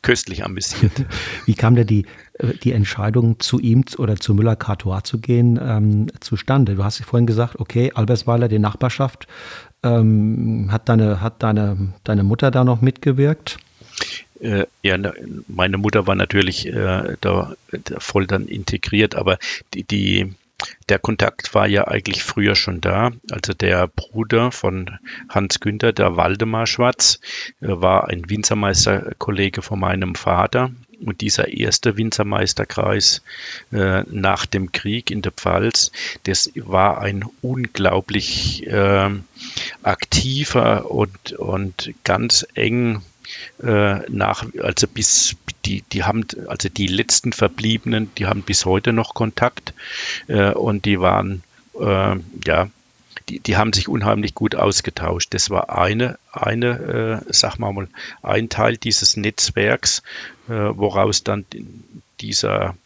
köstlich 0.00 0.44
amüsiert. 0.44 0.92
Wie 1.46 1.54
kam 1.54 1.74
denn 1.74 1.86
die, 1.86 2.06
äh, 2.34 2.54
die 2.62 2.72
Entscheidung, 2.72 3.40
zu 3.40 3.58
ihm 3.58 3.84
oder 3.98 4.16
zu 4.16 4.34
Müller-Cartois 4.34 5.02
zu 5.02 5.18
gehen, 5.18 5.58
ähm, 5.60 6.06
zustande? 6.20 6.76
Du 6.76 6.84
hast 6.84 7.04
vorhin 7.04 7.26
gesagt, 7.26 7.58
okay, 7.58 7.92
Albersweiler, 7.94 8.48
die 8.48 8.58
Nachbarschaft, 8.58 9.26
ähm, 9.82 10.68
hat 10.70 10.88
deine, 10.88 11.20
hat 11.20 11.42
deine, 11.42 11.92
deine 12.04 12.22
Mutter 12.22 12.50
da 12.50 12.64
noch 12.64 12.80
mitgewirkt? 12.80 13.58
Äh, 14.40 14.66
ja, 14.82 14.98
meine 15.48 15.78
Mutter 15.78 16.06
war 16.06 16.14
natürlich 16.14 16.66
äh, 16.66 17.16
da, 17.20 17.54
da, 17.70 18.00
voll 18.00 18.26
dann 18.26 18.46
integriert, 18.46 19.14
aber 19.14 19.38
die, 19.72 19.84
die, 19.84 20.34
der 20.88 20.98
Kontakt 20.98 21.54
war 21.54 21.66
ja 21.66 21.86
eigentlich 21.88 22.22
früher 22.22 22.54
schon 22.54 22.80
da. 22.80 23.12
Also 23.30 23.54
der 23.54 23.86
Bruder 23.88 24.52
von 24.52 24.98
Hans 25.28 25.60
Günther, 25.60 25.92
der 25.92 26.16
Waldemar 26.16 26.66
Schwarz, 26.66 27.20
äh, 27.60 27.68
war 27.68 28.08
ein 28.08 28.28
Winzermeisterkollege 28.28 29.62
von 29.62 29.80
meinem 29.80 30.14
Vater. 30.14 30.70
Und 31.04 31.20
dieser 31.20 31.48
erste 31.48 31.96
Winzermeisterkreis 31.96 33.22
äh, 33.70 34.02
nach 34.10 34.46
dem 34.46 34.72
Krieg 34.72 35.10
in 35.10 35.22
der 35.22 35.32
Pfalz, 35.32 35.92
das 36.24 36.50
war 36.54 37.00
ein 37.00 37.24
unglaublich 37.42 38.66
äh, 38.66 39.10
aktiver 39.82 40.90
und, 40.90 41.32
und 41.32 41.92
ganz 42.04 42.46
eng 42.54 43.02
äh, 43.62 43.98
nach, 44.10 44.46
also 44.62 44.86
bis 44.86 45.36
die, 45.64 45.82
die 45.92 46.04
haben, 46.04 46.24
also 46.46 46.68
die 46.68 46.86
letzten 46.86 47.32
Verbliebenen, 47.32 48.10
die 48.16 48.26
haben 48.26 48.42
bis 48.42 48.64
heute 48.64 48.92
noch 48.92 49.14
Kontakt 49.14 49.74
äh, 50.28 50.52
und 50.52 50.84
die 50.84 51.00
waren, 51.00 51.42
äh, 51.78 52.16
ja, 52.46 52.70
die, 53.28 53.40
die 53.40 53.56
haben 53.56 53.72
sich 53.72 53.88
unheimlich 53.88 54.34
gut 54.34 54.54
ausgetauscht. 54.54 55.34
Das 55.34 55.50
war 55.50 55.76
eine, 55.76 56.18
eine, 56.32 57.22
äh, 57.26 57.32
sag 57.32 57.58
mal, 57.58 57.88
ein 58.22 58.48
Teil 58.48 58.76
dieses 58.76 59.16
Netzwerks, 59.16 60.02
äh, 60.48 60.52
woraus 60.52 61.24
dann 61.24 61.44
dieser, 62.20 62.76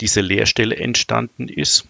diese 0.00 0.20
Lehrstelle 0.20 0.76
entstanden 0.76 1.48
ist. 1.48 1.86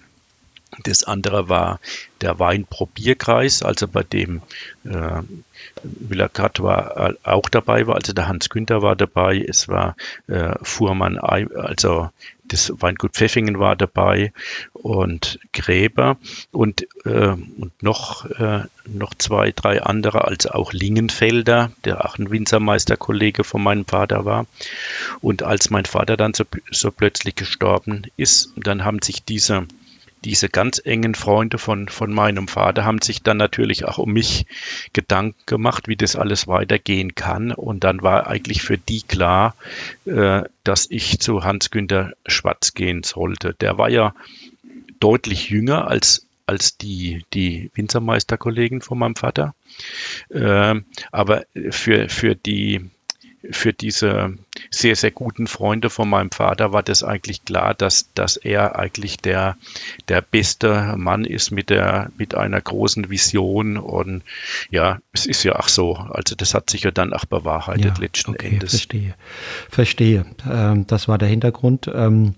Das 0.84 1.04
andere 1.04 1.48
war 1.48 1.80
der 2.22 2.38
Weinprobierkreis, 2.38 3.62
also 3.62 3.86
bei 3.88 4.02
dem 4.02 4.40
äh, 4.84 5.20
Müller-Katt 5.82 6.60
war 6.60 7.10
äh, 7.10 7.14
auch 7.24 7.48
dabei, 7.48 7.86
war, 7.86 7.96
also 7.96 8.12
der 8.12 8.28
Hans 8.28 8.48
Günther 8.48 8.80
war 8.80 8.96
dabei, 8.96 9.44
es 9.46 9.68
war 9.68 9.96
äh, 10.28 10.54
Fuhrmann, 10.62 11.18
also 11.18 12.10
das 12.44 12.72
Weingut 12.80 13.12
Pfeffingen 13.12 13.58
war 13.58 13.76
dabei 13.76 14.32
und 14.72 15.38
Gräber 15.52 16.16
und, 16.50 16.86
äh, 17.04 17.28
und 17.28 17.82
noch, 17.82 18.26
äh, 18.26 18.64
noch 18.86 19.14
zwei, 19.14 19.52
drei 19.52 19.82
andere, 19.82 20.24
also 20.24 20.50
auch 20.50 20.72
Lingenfelder, 20.72 21.72
der 21.84 22.04
auch 22.04 22.18
ein 22.18 22.30
Winzermeisterkollege 22.30 23.44
von 23.44 23.62
meinem 23.62 23.86
Vater 23.86 24.24
war. 24.24 24.46
Und 25.20 25.42
als 25.42 25.70
mein 25.70 25.86
Vater 25.86 26.16
dann 26.16 26.34
so, 26.34 26.44
so 26.70 26.90
plötzlich 26.90 27.36
gestorben 27.36 28.04
ist, 28.16 28.52
dann 28.56 28.84
haben 28.84 29.00
sich 29.02 29.24
diese 29.24 29.66
diese 30.24 30.48
ganz 30.48 30.80
engen 30.84 31.14
Freunde 31.14 31.58
von, 31.58 31.88
von 31.88 32.12
meinem 32.12 32.48
Vater 32.48 32.84
haben 32.84 33.02
sich 33.02 33.22
dann 33.22 33.36
natürlich 33.36 33.84
auch 33.84 33.98
um 33.98 34.12
mich 34.12 34.46
Gedanken 34.92 35.40
gemacht, 35.46 35.88
wie 35.88 35.96
das 35.96 36.16
alles 36.16 36.46
weitergehen 36.46 37.14
kann. 37.14 37.52
Und 37.52 37.84
dann 37.84 38.02
war 38.02 38.26
eigentlich 38.26 38.62
für 38.62 38.78
die 38.78 39.02
klar, 39.02 39.54
äh, 40.04 40.42
dass 40.64 40.86
ich 40.90 41.18
zu 41.18 41.44
Hans-Günter 41.44 42.12
Schwarz 42.26 42.74
gehen 42.74 43.02
sollte. 43.02 43.54
Der 43.54 43.78
war 43.78 43.88
ja 43.88 44.14
deutlich 45.00 45.50
jünger 45.50 45.88
als, 45.88 46.26
als 46.46 46.76
die, 46.76 47.24
die 47.34 47.70
Winzermeisterkollegen 47.74 48.80
von 48.80 48.98
meinem 48.98 49.16
Vater. 49.16 49.54
Äh, 50.30 50.76
aber 51.10 51.44
für, 51.70 52.08
für 52.08 52.36
die, 52.36 52.90
für 53.50 53.72
diese 53.72 54.36
sehr, 54.70 54.96
sehr 54.96 55.10
guten 55.10 55.46
Freunde 55.46 55.90
von 55.90 56.08
meinem 56.08 56.30
Vater 56.30 56.72
war 56.72 56.82
das 56.82 57.02
eigentlich 57.02 57.44
klar, 57.44 57.74
dass, 57.74 58.12
dass 58.14 58.36
er 58.36 58.78
eigentlich 58.78 59.16
der, 59.16 59.56
der 60.08 60.20
beste 60.20 60.94
Mann 60.96 61.24
ist 61.24 61.50
mit, 61.50 61.70
der, 61.70 62.10
mit 62.16 62.34
einer 62.34 62.60
großen 62.60 63.10
Vision. 63.10 63.76
Und 63.76 64.22
ja, 64.70 65.00
es 65.12 65.26
ist 65.26 65.42
ja 65.42 65.58
auch 65.58 65.68
so. 65.68 65.96
Also 65.96 66.36
das 66.36 66.54
hat 66.54 66.70
sich 66.70 66.82
ja 66.82 66.90
dann 66.90 67.12
auch 67.12 67.24
bewahrheitet 67.24 67.98
ja, 67.98 68.02
letzten 68.02 68.32
okay, 68.32 68.48
Endes. 68.48 68.70
Verstehe. 68.70 69.14
Verstehe. 69.68 70.26
Ähm, 70.48 70.86
das 70.86 71.08
war 71.08 71.18
der 71.18 71.28
Hintergrund. 71.28 71.90
Ähm, 71.92 72.34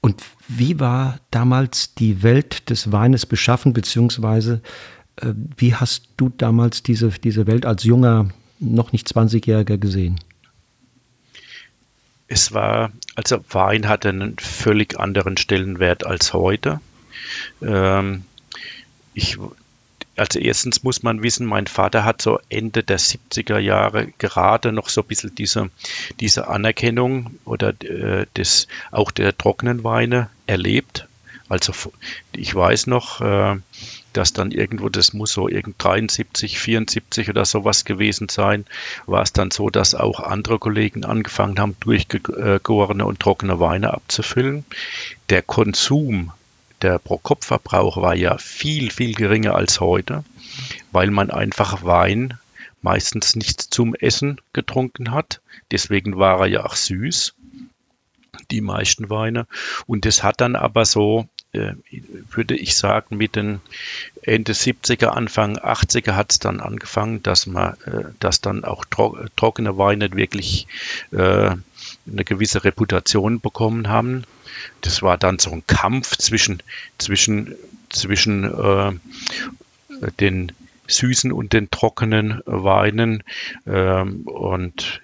und 0.00 0.22
wie 0.48 0.80
war 0.80 1.18
damals 1.30 1.94
die 1.94 2.22
Welt 2.22 2.70
des 2.70 2.90
Weines 2.90 3.26
beschaffen, 3.26 3.72
beziehungsweise 3.72 4.62
äh, 5.16 5.32
wie 5.56 5.74
hast 5.74 6.08
du 6.16 6.30
damals 6.30 6.82
diese, 6.82 7.10
diese 7.10 7.46
Welt 7.46 7.66
als 7.66 7.84
junger, 7.84 8.30
noch 8.58 8.92
nicht 8.92 9.08
20-Jähriger 9.08 9.78
gesehen? 9.78 10.18
Es 12.30 12.54
war, 12.54 12.92
also 13.16 13.44
Wein 13.50 13.88
hatte 13.88 14.10
einen 14.10 14.38
völlig 14.38 14.98
anderen 14.98 15.36
Stellenwert 15.36 16.06
als 16.06 16.32
heute. 16.32 16.80
Ähm, 17.60 18.22
ich, 19.14 19.36
also 20.16 20.38
erstens 20.38 20.84
muss 20.84 21.02
man 21.02 21.24
wissen, 21.24 21.44
mein 21.44 21.66
Vater 21.66 22.04
hat 22.04 22.22
so 22.22 22.38
Ende 22.48 22.84
der 22.84 23.00
70er 23.00 23.58
Jahre 23.58 24.12
gerade 24.18 24.70
noch 24.70 24.90
so 24.90 25.00
ein 25.00 25.08
bisschen 25.08 25.34
diese, 25.34 25.70
diese 26.20 26.46
Anerkennung 26.46 27.36
oder 27.44 27.70
äh, 27.82 28.26
des, 28.36 28.68
auch 28.92 29.10
der 29.10 29.36
trockenen 29.36 29.82
Weine 29.82 30.30
erlebt. 30.46 31.08
Also 31.48 31.72
ich 32.32 32.54
weiß 32.54 32.86
noch, 32.86 33.20
äh, 33.20 33.56
dass 34.12 34.32
dann 34.32 34.50
irgendwo, 34.50 34.88
das 34.88 35.12
muss 35.12 35.32
so 35.32 35.48
irgend 35.48 35.82
73, 35.82 36.58
74 36.58 37.28
oder 37.28 37.44
sowas 37.44 37.84
gewesen 37.84 38.28
sein, 38.28 38.64
war 39.06 39.22
es 39.22 39.32
dann 39.32 39.50
so, 39.50 39.70
dass 39.70 39.94
auch 39.94 40.20
andere 40.20 40.58
Kollegen 40.58 41.04
angefangen 41.04 41.58
haben, 41.58 41.76
durchgegorene 41.80 43.04
und 43.04 43.20
trockene 43.20 43.60
Weine 43.60 43.94
abzufüllen. 43.94 44.64
Der 45.28 45.42
Konsum, 45.42 46.32
der 46.82 46.98
Pro-Kopf-Verbrauch 46.98 47.96
war 47.98 48.14
ja 48.14 48.38
viel, 48.38 48.90
viel 48.90 49.14
geringer 49.14 49.54
als 49.54 49.80
heute, 49.80 50.24
weil 50.92 51.10
man 51.10 51.30
einfach 51.30 51.84
Wein 51.84 52.38
meistens 52.82 53.36
nicht 53.36 53.60
zum 53.60 53.94
Essen 53.94 54.40
getrunken 54.52 55.12
hat. 55.12 55.40
Deswegen 55.70 56.16
war 56.16 56.40
er 56.40 56.46
ja 56.46 56.64
auch 56.64 56.74
süß 56.74 57.34
die 58.50 58.60
meisten 58.60 59.10
Weine. 59.10 59.46
Und 59.86 60.04
das 60.04 60.22
hat 60.22 60.40
dann 60.40 60.56
aber 60.56 60.84
so 60.84 61.28
würde 61.52 62.54
ich 62.54 62.76
sagen, 62.76 63.16
mit 63.16 63.34
den 63.34 63.60
Ende 64.22 64.52
70er, 64.52 65.06
Anfang 65.06 65.58
80er 65.58 66.14
hat 66.14 66.32
es 66.32 66.38
dann 66.38 66.60
angefangen, 66.60 67.22
dass 67.22 67.46
man, 67.46 67.74
äh, 67.86 68.04
dass 68.20 68.40
dann 68.40 68.64
auch 68.64 68.84
tro 68.84 69.18
trockene 69.36 69.76
Weine 69.76 70.12
wirklich 70.12 70.68
äh, 71.10 71.16
eine 72.06 72.24
gewisse 72.24 72.64
Reputation 72.64 73.40
bekommen 73.40 73.88
haben. 73.88 74.24
Das 74.80 75.02
war 75.02 75.18
dann 75.18 75.38
so 75.38 75.50
ein 75.50 75.66
Kampf 75.66 76.16
zwischen, 76.16 76.62
zwischen, 76.98 77.54
zwischen 77.88 78.44
äh, 78.44 78.92
den 80.20 80.52
süßen 80.86 81.32
und 81.32 81.52
den 81.52 81.70
trockenen 81.70 82.42
Weinen. 82.44 83.22
Ähm, 83.66 84.22
und 84.22 85.00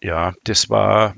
ja, 0.00 0.34
das 0.44 0.70
war 0.70 1.14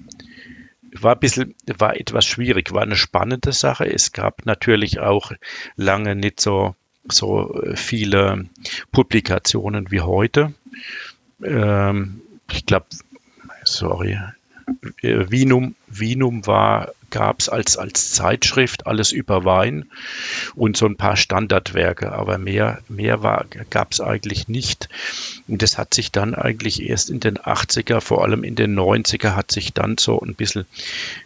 war 1.02 1.14
ein 1.14 1.20
bisschen, 1.20 1.54
war 1.78 1.96
etwas 1.98 2.24
schwierig, 2.24 2.72
war 2.72 2.82
eine 2.82 2.96
spannende 2.96 3.52
Sache. 3.52 3.92
Es 3.92 4.12
gab 4.12 4.46
natürlich 4.46 5.00
auch 5.00 5.32
lange 5.76 6.14
nicht 6.14 6.40
so, 6.40 6.74
so 7.08 7.60
viele 7.74 8.46
Publikationen 8.92 9.90
wie 9.90 10.00
heute. 10.00 10.54
Ähm, 11.42 12.22
ich 12.50 12.66
glaube, 12.66 12.86
sorry, 13.64 14.18
Vinum, 15.02 15.74
Vinum 15.88 16.46
war 16.46 16.92
gab 17.14 17.40
es 17.40 17.48
als, 17.48 17.76
als 17.76 18.10
Zeitschrift 18.10 18.88
alles 18.88 19.12
über 19.12 19.44
Wein 19.44 19.84
und 20.56 20.76
so 20.76 20.84
ein 20.84 20.96
paar 20.96 21.16
Standardwerke, 21.16 22.10
aber 22.10 22.38
mehr, 22.38 22.80
mehr 22.88 23.46
gab 23.70 23.92
es 23.92 24.00
eigentlich 24.00 24.48
nicht. 24.48 24.88
Und 25.46 25.62
das 25.62 25.78
hat 25.78 25.94
sich 25.94 26.10
dann 26.10 26.34
eigentlich 26.34 26.82
erst 26.82 27.10
in 27.10 27.20
den 27.20 27.38
80er, 27.38 28.00
vor 28.00 28.24
allem 28.24 28.42
in 28.42 28.56
den 28.56 28.76
90er, 28.76 29.36
hat 29.36 29.52
sich 29.52 29.72
dann 29.72 29.96
so 29.96 30.20
ein 30.20 30.34
bisschen, 30.34 30.66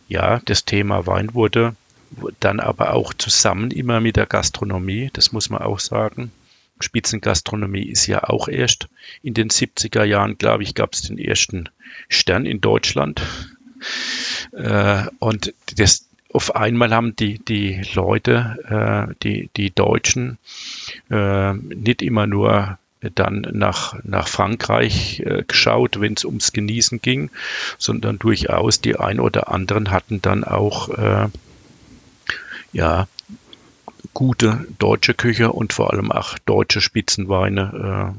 ja, 0.08 0.40
das 0.44 0.66
Thema 0.66 1.06
Wein 1.06 1.32
wurde 1.32 1.74
dann 2.40 2.60
aber 2.60 2.92
auch 2.92 3.14
zusammen 3.14 3.70
immer 3.70 4.00
mit 4.00 4.16
der 4.16 4.26
Gastronomie, 4.26 5.10
das 5.14 5.32
muss 5.32 5.48
man 5.48 5.62
auch 5.62 5.78
sagen. 5.78 6.32
Spitzengastronomie 6.80 7.84
ist 7.84 8.06
ja 8.06 8.24
auch 8.24 8.48
erst 8.48 8.88
in 9.22 9.34
den 9.34 9.50
70er 9.50 10.04
Jahren, 10.04 10.38
glaube 10.38 10.62
ich, 10.62 10.74
gab 10.74 10.92
es 10.94 11.02
den 11.02 11.18
ersten 11.18 11.68
Stern 12.08 12.46
in 12.46 12.60
Deutschland. 12.60 13.22
Äh, 14.52 15.04
und 15.18 15.54
das, 15.76 16.06
auf 16.32 16.56
einmal 16.56 16.94
haben 16.94 17.16
die, 17.16 17.38
die 17.38 17.82
Leute, 17.94 19.08
äh, 19.10 19.14
die, 19.22 19.50
die 19.56 19.70
Deutschen, 19.70 20.38
äh, 21.10 21.52
nicht 21.54 22.02
immer 22.02 22.26
nur 22.26 22.78
dann 23.14 23.46
nach, 23.52 23.96
nach 24.02 24.26
Frankreich 24.26 25.20
äh, 25.20 25.44
geschaut, 25.46 26.00
wenn 26.00 26.14
es 26.14 26.24
ums 26.24 26.52
Genießen 26.52 27.00
ging, 27.00 27.30
sondern 27.78 28.18
durchaus 28.18 28.80
die 28.80 28.96
ein 28.96 29.20
oder 29.20 29.52
anderen 29.52 29.90
hatten 29.90 30.20
dann 30.20 30.42
auch 30.44 30.88
äh, 30.88 31.28
ja, 32.72 33.06
gute 34.14 34.66
deutsche 34.78 35.14
Küche 35.14 35.52
und 35.52 35.72
vor 35.72 35.92
allem 35.92 36.10
auch 36.12 36.38
deutsche 36.38 36.80
Spitzenweine 36.80 38.14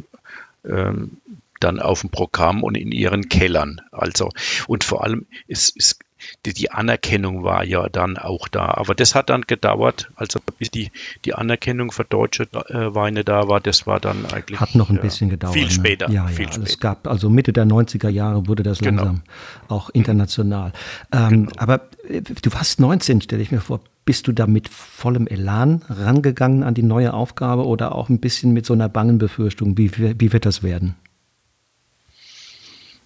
äh, 0.65 0.71
ähm, 0.71 1.17
dann 1.59 1.79
auf 1.79 2.01
dem 2.01 2.09
Programm 2.09 2.63
und 2.63 2.75
in 2.75 2.91
ihren 2.91 3.29
Kellern. 3.29 3.81
Also, 3.91 4.29
und 4.67 4.83
vor 4.83 5.03
allem 5.03 5.25
ist, 5.47 5.75
ist 5.75 5.99
die, 6.45 6.53
die, 6.53 6.71
Anerkennung 6.71 7.43
war 7.43 7.63
ja 7.63 7.87
dann 7.87 8.17
auch 8.17 8.47
da. 8.47 8.65
Aber 8.65 8.93
das 8.93 9.15
hat 9.15 9.29
dann 9.29 9.43
gedauert, 9.43 10.11
also 10.15 10.39
bis 10.57 10.69
die, 10.69 10.91
die 11.25 11.33
Anerkennung 11.33 11.91
für 11.91 12.03
deutsche 12.03 12.43
äh, 12.43 12.93
Weine 12.93 13.23
da 13.23 13.47
war, 13.47 13.61
das 13.61 13.87
war 13.87 13.99
dann 13.99 14.25
eigentlich. 14.25 14.59
Hat 14.59 14.75
noch 14.75 14.89
ein 14.89 14.99
bisschen 14.99 15.29
gedauert. 15.29 15.53
Viel 15.53 15.65
ne? 15.65 15.71
später. 15.71 16.09
Ne? 16.09 16.15
Ja, 16.15 16.27
viel 16.27 16.45
ja. 16.45 16.51
Später. 16.51 16.67
Es 16.67 16.79
gab, 16.79 17.07
also 17.07 17.29
Mitte 17.29 17.53
der 17.53 17.65
90er 17.65 18.09
Jahre 18.09 18.47
wurde 18.47 18.63
das 18.63 18.79
genau. 18.79 19.03
langsam 19.03 19.23
auch 19.69 19.89
international. 19.91 20.73
Ähm, 21.11 21.47
genau. 21.47 21.51
Aber 21.57 21.81
äh, 22.09 22.21
du 22.21 22.53
warst 22.53 22.79
19, 22.79 23.21
stelle 23.21 23.41
ich 23.41 23.51
mir 23.51 23.61
vor. 23.61 23.79
Bist 24.09 24.25
du 24.25 24.31
da 24.31 24.47
mit 24.47 24.69
vollem 24.69 25.27
Elan 25.27 25.83
rangegangen 25.87 26.63
an 26.63 26.73
die 26.73 26.81
neue 26.81 27.13
Aufgabe 27.13 27.67
oder 27.67 27.93
auch 27.93 28.09
ein 28.09 28.19
bisschen 28.19 28.53
mit 28.53 28.65
so 28.65 28.73
einer 28.73 28.89
bangen 28.89 29.19
Befürchtung? 29.19 29.77
Wie, 29.77 29.91
wie 30.19 30.33
wird 30.33 30.47
das 30.47 30.63
werden? 30.63 30.95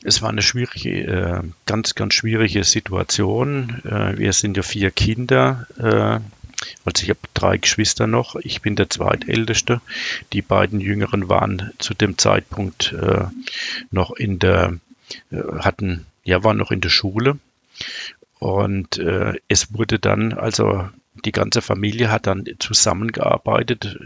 Es 0.02 0.22
war 0.22 0.30
eine 0.30 0.42
schwierige, 0.42 1.02
äh, 1.02 1.42
ganz, 1.66 1.96
ganz 1.96 2.14
schwierige 2.14 2.64
Situation. 2.64 3.82
Äh, 3.84 4.18
wir 4.18 4.32
sind 4.32 4.56
ja 4.56 4.64
vier 4.64 4.92
Kinder. 4.92 5.68
Äh, 5.78 6.22
also 6.86 7.04
ich 7.04 7.10
habe 7.10 7.20
drei 7.34 7.58
Geschwister 7.58 8.08
noch. 8.08 8.38
Ich 8.38 8.62
bin 8.62 8.78
der 8.78 8.90
zweitälteste. 8.90 9.82
Die 10.32 10.42
beiden 10.42 10.80
Jüngeren 10.80 11.28
waren 11.28 11.72
zu 11.80 11.94
dem 11.94 12.18
Zeitpunkt 12.18 12.96
noch 13.92 14.12
in 14.12 14.40
der, 14.40 14.78
hatten, 15.60 16.06
ja, 16.24 16.46
waren 16.46 16.56
noch 16.56 16.72
in 16.72 16.80
der 16.80 16.88
Schule. 16.88 17.40
Und 18.44 18.98
äh, 18.98 19.36
es 19.48 19.74
wurde 19.74 20.00
dann, 20.00 20.34
also 20.34 20.90
die 21.24 21.32
ganze 21.32 21.62
Familie 21.62 22.12
hat 22.12 22.28
dann 22.28 22.44
zusammengearbeitet. 22.60 23.98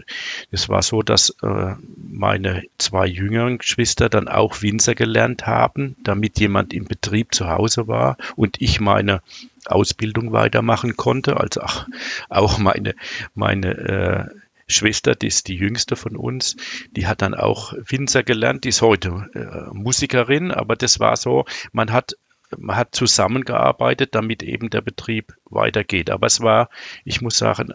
Es 0.51 0.69
war 0.69 0.83
so, 0.83 1.01
dass 1.01 1.31
äh, 1.41 1.73
meine 1.97 2.61
zwei 2.77 3.07
jüngeren 3.07 3.57
Geschwister 3.57 4.09
dann 4.09 4.27
auch 4.27 4.61
Winzer 4.61 4.93
gelernt 4.93 5.47
haben, 5.47 5.95
damit 6.03 6.39
jemand 6.39 6.71
im 6.75 6.85
Betrieb 6.85 7.33
zu 7.33 7.49
Hause 7.49 7.87
war 7.87 8.17
und 8.35 8.61
ich 8.61 8.79
meine 8.79 9.23
Ausbildung 9.65 10.33
weitermachen 10.33 10.95
konnte. 10.95 11.37
Also 11.37 11.61
ach, 11.63 11.87
auch 12.29 12.59
meine, 12.59 12.93
meine 13.33 13.71
äh, 13.71 14.25
Schwester, 14.67 15.15
die 15.15 15.27
ist 15.27 15.47
die 15.47 15.55
jüngste 15.55 15.95
von 15.95 16.15
uns, 16.15 16.57
die 16.91 17.07
hat 17.07 17.23
dann 17.23 17.33
auch 17.33 17.73
Winzer 17.73 18.21
gelernt, 18.21 18.65
die 18.65 18.69
ist 18.69 18.83
heute 18.83 19.31
äh, 19.33 19.73
Musikerin, 19.75 20.51
aber 20.51 20.75
das 20.75 20.99
war 20.99 21.17
so, 21.17 21.45
man 21.71 21.91
hat 21.91 22.17
man 22.57 22.75
hat 22.75 22.95
zusammengearbeitet, 22.95 24.15
damit 24.15 24.43
eben 24.43 24.69
der 24.69 24.81
Betrieb 24.81 25.35
weitergeht. 25.45 26.09
Aber 26.09 26.27
es 26.27 26.41
war, 26.41 26.69
ich 27.03 27.21
muss 27.21 27.37
sagen, 27.37 27.73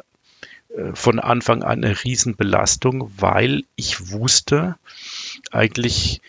äh, 0.76 0.94
von 0.94 1.18
Anfang 1.18 1.62
an 1.62 1.84
eine 1.84 2.04
Riesenbelastung, 2.04 3.10
weil 3.16 3.64
ich 3.76 4.10
wusste 4.10 4.76
eigentlich, 5.50 6.20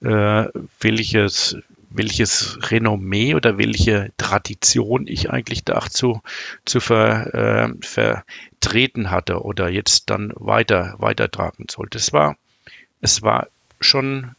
äh, 0.00 0.46
welches, 0.80 1.56
welches 1.90 2.58
Renommee 2.70 3.34
oder 3.34 3.58
welche 3.58 4.10
Tradition 4.16 5.06
ich 5.06 5.30
eigentlich 5.30 5.64
dazu 5.64 6.22
zu 6.64 6.80
ver, 6.80 7.34
äh, 7.34 7.68
vertreten 7.82 9.10
hatte 9.10 9.42
oder 9.42 9.68
jetzt 9.68 10.10
dann 10.10 10.32
weiter 10.36 10.94
weitertragen 10.98 11.66
sollte. 11.70 11.98
Es 11.98 12.12
war, 12.12 12.36
es 13.00 13.22
war 13.22 13.48
schon 13.80 14.34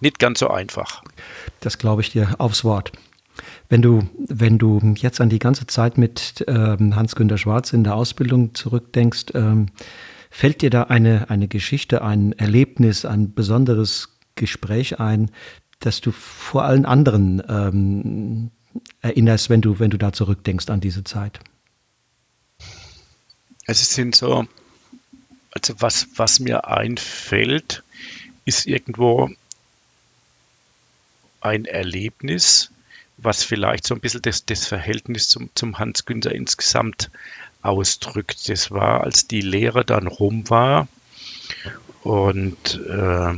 nicht 0.00 0.18
ganz 0.18 0.40
so 0.40 0.48
einfach. 0.48 1.02
Das 1.60 1.78
glaube 1.78 2.02
ich 2.02 2.10
dir 2.10 2.36
aufs 2.38 2.64
Wort. 2.64 2.92
Wenn 3.68 3.82
du, 3.82 4.08
wenn 4.16 4.58
du 4.58 4.80
jetzt 4.96 5.20
an 5.20 5.28
die 5.28 5.38
ganze 5.38 5.66
Zeit 5.66 5.98
mit 5.98 6.44
ähm, 6.48 6.96
Hans-Günter 6.96 7.38
Schwarz 7.38 7.72
in 7.72 7.84
der 7.84 7.94
Ausbildung 7.94 8.54
zurückdenkst, 8.54 9.26
ähm, 9.34 9.66
fällt 10.30 10.62
dir 10.62 10.70
da 10.70 10.84
eine, 10.84 11.30
eine 11.30 11.48
Geschichte, 11.48 12.02
ein 12.02 12.32
Erlebnis, 12.32 13.04
ein 13.04 13.34
besonderes 13.34 14.18
Gespräch 14.34 15.00
ein, 15.00 15.30
das 15.80 16.00
du 16.00 16.10
vor 16.10 16.64
allen 16.64 16.84
anderen 16.84 17.42
ähm, 17.48 18.50
erinnerst, 19.00 19.50
wenn 19.50 19.60
du, 19.60 19.78
wenn 19.78 19.90
du 19.90 19.98
da 19.98 20.12
zurückdenkst 20.12 20.70
an 20.70 20.80
diese 20.80 21.04
Zeit? 21.04 21.40
Es 23.66 23.90
sind 23.90 24.16
so, 24.16 24.46
also 25.52 25.74
was, 25.78 26.08
was 26.16 26.40
mir 26.40 26.66
einfällt, 26.66 27.82
ist 28.44 28.66
irgendwo 28.66 29.30
ein 31.40 31.64
Erlebnis, 31.64 32.70
was 33.16 33.42
vielleicht 33.42 33.86
so 33.86 33.94
ein 33.94 34.00
bisschen 34.00 34.22
das, 34.22 34.44
das 34.44 34.66
Verhältnis 34.66 35.28
zum, 35.28 35.50
zum 35.54 35.78
Hans 35.78 36.04
Günther 36.04 36.34
insgesamt 36.34 37.10
ausdrückt. 37.62 38.48
Das 38.48 38.70
war, 38.70 39.02
als 39.02 39.26
die 39.26 39.40
Lehre 39.40 39.84
dann 39.84 40.06
rum 40.06 40.48
war 40.50 40.88
und 42.02 42.80
äh, 42.88 43.34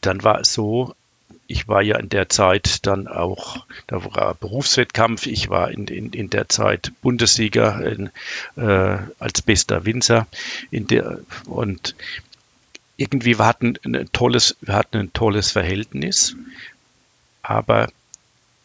dann 0.00 0.22
war 0.22 0.40
es 0.40 0.52
so, 0.52 0.94
ich 1.48 1.68
war 1.68 1.82
ja 1.82 1.98
in 1.98 2.08
der 2.08 2.28
Zeit 2.28 2.86
dann 2.86 3.06
auch, 3.06 3.66
da 3.86 4.04
war 4.04 4.34
Berufswettkampf, 4.34 5.26
ich 5.26 5.48
war 5.48 5.70
in, 5.70 5.86
in, 5.86 6.12
in 6.12 6.30
der 6.30 6.48
Zeit 6.48 6.92
Bundessieger 7.02 7.84
in, 7.84 8.10
äh, 8.56 8.98
als 9.18 9.42
bester 9.42 9.84
Winzer 9.84 10.26
in 10.70 10.86
der, 10.86 11.20
und 11.46 11.94
irgendwie, 12.96 13.38
wir 13.38 13.46
hatten 13.46 13.78
ein 13.84 14.08
tolles, 14.12 14.56
wir 14.60 14.74
hatten 14.74 14.96
ein 14.98 15.12
tolles 15.12 15.50
Verhältnis, 15.52 16.36
aber 17.42 17.88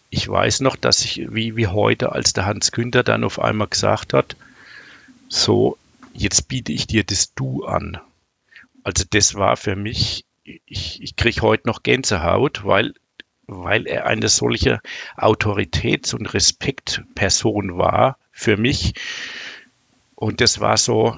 ich 0.10 0.28
weiß 0.28 0.62
noch, 0.62 0.76
dass 0.76 1.04
ich, 1.06 1.34
wie, 1.34 1.56
wie 1.56 1.67
heute, 1.67 2.12
als 2.12 2.34
der 2.34 2.46
Hans 2.46 2.72
Günther 2.72 3.04
dann 3.04 3.24
auf 3.24 3.39
einmal 3.39 3.67
gesagt 3.67 4.13
hat, 4.13 4.36
so, 5.30 5.78
jetzt 6.13 6.48
biete 6.50 6.74
ich 6.74 6.88
dir 6.88 7.04
das 7.04 7.34
Du 7.34 7.63
an. 7.63 7.98
Also 8.84 9.06
das 9.10 9.36
war 9.36 9.56
für 9.56 9.76
mich, 9.76 10.26
ich, 10.44 11.02
ich 11.02 11.15
kriege 11.15 11.41
heute 11.41 11.67
noch 11.67 11.84
Gänsehaut, 11.84 12.65
weil, 12.65 12.94
weil 13.48 13.88
er 13.88 14.06
eine 14.06 14.28
solche 14.28 14.82
Autoritäts- 15.15 16.13
und 16.13 16.34
Respektperson 16.34 17.78
war 17.78 18.17
für 18.32 18.58
mich. 18.58 18.94
Und 20.15 20.41
das 20.41 20.60
war 20.60 20.78
so, 20.78 21.17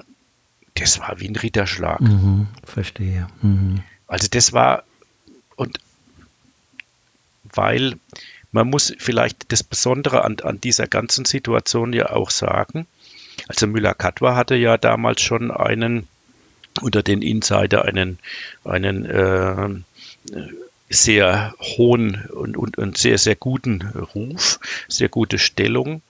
das 0.74 0.98
war 0.98 1.20
wie 1.20 1.28
ein 1.28 1.36
Ritterschlag. 1.36 2.00
Mhm, 2.00 2.48
verstehe. 2.64 3.26
Mhm. 3.42 3.82
Also 4.06 4.28
das 4.30 4.52
war, 4.52 4.84
und 5.56 5.78
weil 7.44 7.94
man 8.52 8.68
muss 8.68 8.94
vielleicht 8.98 9.50
das 9.52 9.62
Besondere 9.62 10.24
an, 10.24 10.36
an 10.42 10.60
dieser 10.60 10.86
ganzen 10.86 11.24
Situation 11.24 11.92
ja 11.92 12.10
auch 12.10 12.30
sagen, 12.30 12.86
also 13.48 13.66
Müller-Katwa 13.66 14.36
hatte 14.36 14.54
ja 14.54 14.76
damals 14.76 15.22
schon 15.22 15.50
einen, 15.50 16.06
unter 16.80 17.02
den 17.02 17.22
Insider 17.22 17.84
einen, 17.84 18.18
einen 18.64 19.04
äh, 19.06 19.68
sehr 20.88 21.54
hohen 21.60 22.24
und, 22.32 22.56
und, 22.56 22.78
und 22.78 22.98
sehr, 22.98 23.18
sehr 23.18 23.34
guten 23.34 23.82
Ruf, 24.14 24.60
sehr 24.88 25.08
gute 25.08 25.38
Stellung 25.38 26.02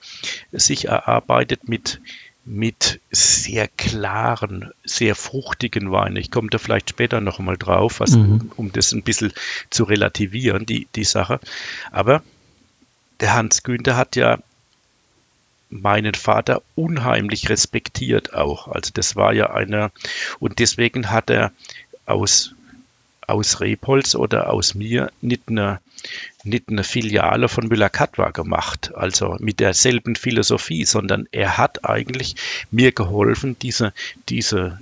sich 0.51 0.85
erarbeitet 0.85 1.67
mit 1.67 2.01
mit 2.45 3.01
sehr 3.09 3.67
klaren, 3.67 4.71
sehr 4.83 5.15
fruchtigen 5.15 5.91
Weinen. 5.91 6.15
Ich 6.15 6.29
komme 6.29 6.49
da 6.49 6.59
vielleicht 6.59 6.91
später 6.91 7.19
noch 7.19 7.39
mal 7.39 7.57
drauf, 7.57 7.99
was, 7.99 8.11
mhm. 8.11 8.51
um 8.55 8.71
das 8.71 8.91
ein 8.91 9.01
bisschen 9.01 9.33
zu 9.71 9.83
relativieren, 9.83 10.65
die, 10.65 10.87
die 10.95 11.03
Sache. 11.03 11.39
Aber 11.91 12.21
der 13.19 13.33
Hans 13.33 13.63
Günther 13.63 13.97
hat 13.97 14.15
ja 14.15 14.39
meinen 15.69 16.13
Vater 16.13 16.61
unheimlich 16.75 17.49
respektiert 17.49 18.33
auch. 18.33 18.67
Also 18.67 18.91
das 18.93 19.15
war 19.15 19.33
ja 19.33 19.49
einer, 19.49 19.91
und 20.39 20.59
deswegen 20.59 21.09
hat 21.09 21.31
er 21.31 21.51
aus, 22.05 22.53
aus 23.25 23.59
Repolz 23.59 24.13
oder 24.13 24.51
aus 24.51 24.75
mir 24.75 25.11
nicht 25.21 25.43
eine 25.47 25.79
nicht 26.45 26.69
eine 26.69 26.83
Filiale 26.83 27.49
von 27.49 27.67
Müller-Katwa 27.67 28.31
gemacht, 28.31 28.91
also 28.95 29.37
mit 29.39 29.59
derselben 29.59 30.15
Philosophie, 30.15 30.85
sondern 30.85 31.27
er 31.31 31.57
hat 31.57 31.85
eigentlich 31.85 32.35
mir 32.71 32.91
geholfen, 32.91 33.57
diese, 33.61 33.93
diese, 34.29 34.79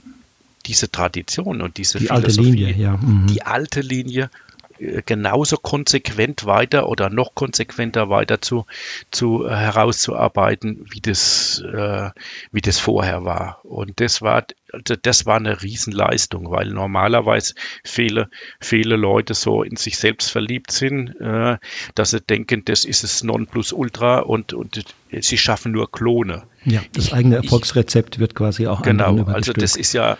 diese 0.66 0.92
Tradition 0.92 1.62
und 1.62 1.78
diese 1.78 2.00
die 2.00 2.08
Philosophie, 2.08 2.28
alte 2.28 2.42
Linie, 2.42 2.76
ja. 2.76 2.98
Mhm. 2.98 3.28
die 3.28 3.44
alte 3.44 3.82
Linie 3.82 4.30
genauso 4.80 5.58
konsequent 5.58 6.46
weiter 6.46 6.90
oder 6.90 7.10
noch 7.10 7.36
konsequenter 7.36 8.10
weiter 8.10 8.42
zu, 8.42 8.66
zu 9.12 9.46
äh, 9.46 9.50
herauszuarbeiten, 9.50 10.86
wie 10.90 11.02
das, 11.02 11.62
äh, 11.62 12.10
wie 12.52 12.62
das 12.62 12.80
vorher 12.80 13.26
war. 13.26 13.60
Und 13.64 14.00
das 14.00 14.22
war, 14.22 14.46
also 14.72 14.96
das 15.02 15.26
war 15.26 15.38
eine 15.38 15.62
Riesenleistung, 15.62 16.50
weil 16.52 16.70
normalerweise 16.70 17.54
viele, 17.84 18.30
viele 18.60 18.96
Leute 18.96 19.34
so 19.34 19.64
in 19.64 19.76
sich 19.76 19.98
selbst 19.98 20.32
verliebt 20.32 20.72
sind, 20.72 21.16
äh, 21.20 21.58
dass 21.96 22.12
sie 22.12 22.22
denken, 22.22 22.64
das 22.66 22.86
ist 22.86 23.04
das 23.04 23.24
Nonplusultra 23.24 24.20
und, 24.20 24.54
und 24.54 24.84
sie 25.12 25.38
schaffen 25.38 25.72
nur 25.72 25.92
Klone. 25.92 26.44
Ja, 26.66 26.82
das 26.94 27.08
ich, 27.08 27.14
eigene 27.14 27.36
Erfolgsrezept 27.38 28.16
ich, 28.16 28.20
wird 28.20 28.36
quasi 28.36 28.68
auch 28.68 28.82
Genau, 28.82 29.24
also 29.26 29.54
das 29.54 29.76
ist 29.76 29.94
ja, 29.94 30.18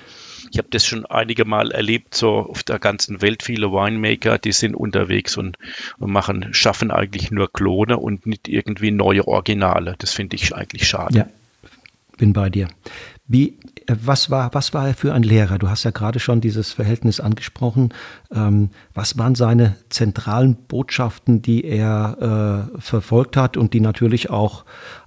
ich 0.54 0.60
habe 0.60 0.68
das 0.70 0.86
schon 0.86 1.08
einige 1.08 1.46
Mal 1.46 1.72
erlebt, 1.72 2.14
so 2.14 2.30
auf 2.38 2.62
der 2.62 2.78
ganzen 2.78 3.24
Welt. 3.24 3.42
Viele 3.42 3.72
Winemaker, 3.72 4.38
die 4.38 4.52
sind 4.52 4.76
unterwegs 4.76 5.36
und, 5.36 5.58
und 5.98 6.12
machen, 6.12 6.54
schaffen 6.54 6.92
eigentlich 6.92 7.32
nur 7.32 7.52
Klone 7.52 7.98
und 7.98 8.28
nicht 8.28 8.48
irgendwie 8.48 8.92
neue 8.92 9.28
Originale. 9.28 9.96
Das 9.98 10.14
finde 10.14 10.36
ich 10.36 10.54
eigentlich 10.54 10.88
schade. 10.88 11.18
Ja, 11.18 11.26
bin 12.18 12.34
bei 12.34 12.52
dir. 12.52 12.68
Wie, 13.26 13.58
äh, 13.88 13.96
was 14.00 14.30
war, 14.30 14.54
was 14.54 14.76
war 14.76 14.90
er 14.90 14.94
für 14.94 15.12
ein 15.12 15.24
Lehrer? 15.24 15.58
Du 15.58 15.70
hast 15.70 15.86
ja 15.86 15.92
gerade 15.92 16.20
schon 16.20 16.40
dieses 16.40 16.72
Verhältnis 16.72 17.20
angesprochen. 17.20 17.92
Ähm, 18.32 18.70
was 18.94 19.18
waren 19.18 19.34
seine 19.34 19.76
zentralen 19.90 20.56
Botschaften, 20.68 21.42
die 21.42 21.64
er 21.64 22.70
äh, 22.76 22.80
verfolgt 22.80 23.38
hat 23.38 23.58
und 23.58 23.74
die 23.74 23.80
natürlich 23.80 24.30
auch, 24.30 24.66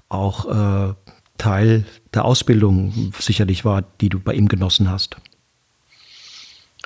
auch 0.09 0.91
äh, 0.91 0.95
Teil 1.39 1.85
der 2.15 2.25
Ausbildung 2.25 3.13
sicherlich 3.17 3.65
war, 3.65 3.85
die 4.01 4.09
du 4.09 4.19
bei 4.19 4.35
ihm 4.35 4.49
genossen 4.49 4.91
hast? 4.91 5.19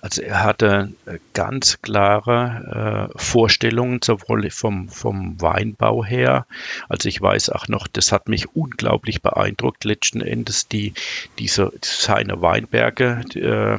Also 0.03 0.23
er 0.23 0.43
hatte 0.45 0.93
äh, 1.07 1.19
ganz 1.35 1.83
klare 1.83 3.11
äh, 3.15 3.19
Vorstellungen, 3.19 4.01
sowohl 4.03 4.51
vom, 4.51 4.89
vom 4.89 5.41
Weinbau 5.41 6.05
her. 6.05 6.47
Also 6.89 7.09
ich 7.09 7.21
weiß 7.21 7.51
auch 7.51 7.69
noch, 7.69 7.87
das 7.87 8.13
hat 8.13 8.29
mich 8.29 8.55
unglaublich 8.55 9.23
beeindruckt, 9.23 9.85
letzten 9.85 10.21
Endes 10.21 10.69
die, 10.69 10.95
diese, 11.39 11.73
seine 11.83 12.41
Weinberge, 12.41 13.23
die, 13.33 13.41
äh, 13.41 13.79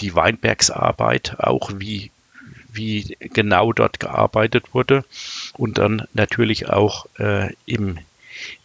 die 0.00 0.14
Weinbergsarbeit, 0.14 1.36
auch 1.38 1.70
wie, 1.74 2.10
wie 2.72 3.16
genau 3.20 3.72
dort 3.72 4.00
gearbeitet 4.00 4.74
wurde. 4.74 5.04
Und 5.54 5.78
dann 5.78 6.06
natürlich 6.12 6.68
auch 6.68 7.06
äh, 7.18 7.52
im 7.66 7.98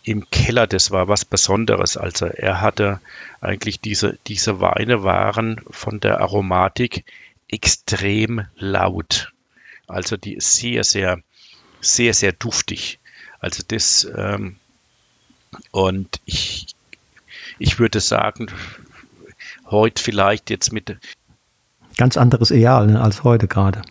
im 0.04 0.30
Keller, 0.30 0.68
das 0.68 0.92
war 0.92 1.08
was 1.08 1.26
Besonderes. 1.26 1.98
Also 1.98 2.26
er 2.26 2.62
hatte 2.62 3.00
eigentlich 3.40 3.80
diese, 3.80 4.20
diese 4.28 4.60
Weine 4.60 5.04
waren 5.04 5.62
von 5.70 6.00
der 6.00 6.20
Aromatik 6.20 7.06
extrem 7.48 8.46
laut. 8.58 9.32
Also 9.88 10.18
die 10.18 10.36
ist 10.36 10.56
sehr, 10.56 10.84
sehr, 10.84 11.20
sehr, 11.80 12.14
sehr 12.14 12.34
duftig. 12.34 13.00
Also 13.40 13.64
das, 13.68 14.08
ähm, 14.16 14.58
und 15.72 16.20
ich, 16.26 16.68
ich 17.60 17.80
würde 17.80 18.00
sagen, 18.00 18.48
heute 19.68 20.02
vielleicht 20.02 20.50
jetzt 20.50 20.74
mit. 20.74 20.98
Ganz 21.96 22.18
anderes 22.18 22.52
Ideal 22.52 22.88
ne, 22.88 23.02
als 23.02 23.24
heute 23.24 23.48
gerade. 23.48 23.82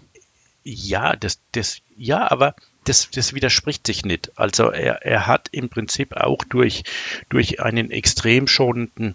Ja, 0.65 1.17
das, 1.17 1.41
das, 1.53 1.79
ja, 1.97 2.31
aber 2.31 2.55
das, 2.85 3.11
das 3.11 3.35
widerspricht 3.35 3.87
sich 3.87 4.05
nicht. 4.05 4.33
Also 4.37 4.71
er, 4.71 5.05
er 5.05 5.27
hat 5.27 5.49
im 5.53 5.69
Prinzip 5.69 6.17
auch 6.17 6.45
durch, 6.45 6.85
durch 7.29 7.61
einen 7.61 7.91
extrem 7.91 8.47
schonenden 8.47 9.15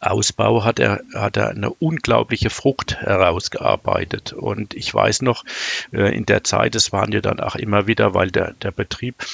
Ausbau 0.00 0.64
hat 0.64 0.80
er, 0.80 1.00
hat 1.14 1.36
er 1.36 1.50
eine 1.50 1.70
unglaubliche 1.70 2.50
Frucht 2.50 2.96
herausgearbeitet. 2.96 4.32
Und 4.32 4.74
ich 4.74 4.92
weiß 4.92 5.22
noch, 5.22 5.44
äh, 5.92 6.16
in 6.16 6.26
der 6.26 6.44
Zeit, 6.44 6.74
es 6.74 6.92
waren 6.92 7.12
ja 7.12 7.20
dann 7.20 7.40
auch 7.40 7.56
immer 7.56 7.86
wieder, 7.86 8.14
weil 8.14 8.30
der, 8.30 8.52
der 8.54 8.72
Betrieb 8.72 9.24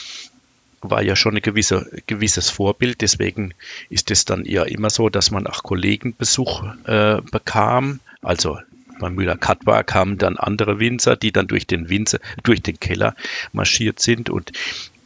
war 0.80 1.02
ja 1.02 1.14
schon 1.14 1.36
ein 1.36 1.42
gewisse, 1.42 1.90
gewisses 2.06 2.50
Vorbild. 2.50 3.00
Deswegen 3.00 3.54
ist 3.88 4.10
es 4.10 4.24
dann 4.24 4.44
eher 4.44 4.66
immer 4.66 4.90
so, 4.90 5.08
dass 5.08 5.30
man 5.30 5.46
auch 5.46 5.62
Kollegenbesuch 5.62 6.64
äh, 6.84 7.20
bekam. 7.30 8.00
Also 8.20 8.58
bei 9.02 9.10
Müller-Katwa 9.10 9.82
kamen 9.82 10.16
dann 10.16 10.38
andere 10.38 10.78
Winzer, 10.78 11.16
die 11.16 11.32
dann 11.32 11.48
durch 11.48 11.66
den 11.66 11.90
Winzer, 11.90 12.20
durch 12.42 12.62
den 12.62 12.80
Keller 12.80 13.14
marschiert 13.52 14.00
sind 14.00 14.30
und 14.30 14.52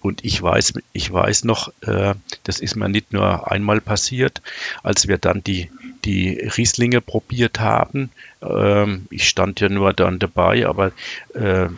und 0.03 0.25
ich 0.25 0.41
weiß, 0.41 0.75
ich 0.93 1.13
weiß 1.13 1.43
noch, 1.45 1.73
äh, 1.81 2.15
das 2.45 2.61
ist 2.61 2.77
mir 2.77 2.89
nicht 2.89 3.13
nur 3.13 3.51
einmal 3.51 3.81
passiert, 3.81 4.41
als 4.85 5.09
wir 5.09 5.19
dann 5.19 5.43
die, 5.43 5.69
die 6.05 6.39
Rieslinge 6.57 7.01
probiert 7.01 7.59
haben. 7.59 8.11
Ähm, 8.41 9.09
ich 9.11 9.29
stand 9.29 9.59
ja 9.59 9.69
nur 9.69 9.93
dann 9.95 10.21
dabei, 10.21 10.69
aber 10.69 10.93
äh, 11.35 11.71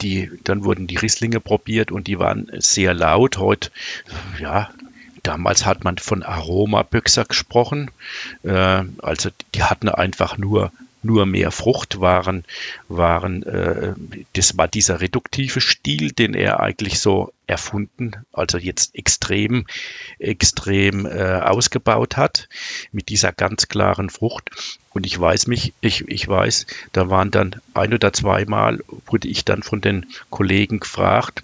die, 0.00 0.28
dann 0.42 0.64
wurden 0.64 0.88
die 0.88 0.96
Rieslinge 0.96 1.38
probiert 1.38 1.92
und 1.92 2.08
die 2.08 2.18
waren 2.18 2.50
sehr 2.58 2.94
laut. 2.94 3.38
Heute, 3.38 3.70
ja, 4.40 4.70
damals 5.22 5.64
hat 5.64 5.84
man 5.84 5.98
von 5.98 6.24
Aromaböxer 6.24 7.26
gesprochen. 7.26 7.92
Äh, 8.42 8.82
also 9.02 9.30
die 9.54 9.62
hatten 9.62 9.88
einfach 9.88 10.36
nur 10.36 10.72
nur 11.02 11.26
mehr 11.26 11.50
Frucht 11.50 12.00
waren, 12.00 12.44
waren 12.88 13.42
äh, 13.42 13.94
das 14.34 14.56
war 14.56 14.68
dieser 14.68 15.00
reduktive 15.00 15.60
Stil, 15.60 16.12
den 16.12 16.34
er 16.34 16.60
eigentlich 16.60 17.00
so 17.00 17.32
erfunden, 17.46 18.12
also 18.32 18.56
jetzt 18.58 18.94
extrem, 18.94 19.66
extrem 20.18 21.06
äh, 21.06 21.40
ausgebaut 21.40 22.16
hat, 22.16 22.48
mit 22.92 23.08
dieser 23.08 23.32
ganz 23.32 23.68
klaren 23.68 24.10
Frucht. 24.10 24.50
Und 24.90 25.06
ich 25.06 25.18
weiß 25.18 25.46
mich, 25.48 25.74
ich, 25.80 26.08
ich 26.08 26.26
weiß, 26.26 26.66
da 26.92 27.10
waren 27.10 27.30
dann 27.30 27.60
ein 27.74 27.92
oder 27.92 28.12
zweimal, 28.12 28.80
wurde 29.06 29.28
ich 29.28 29.44
dann 29.44 29.62
von 29.62 29.80
den 29.80 30.06
Kollegen 30.30 30.80
gefragt, 30.80 31.42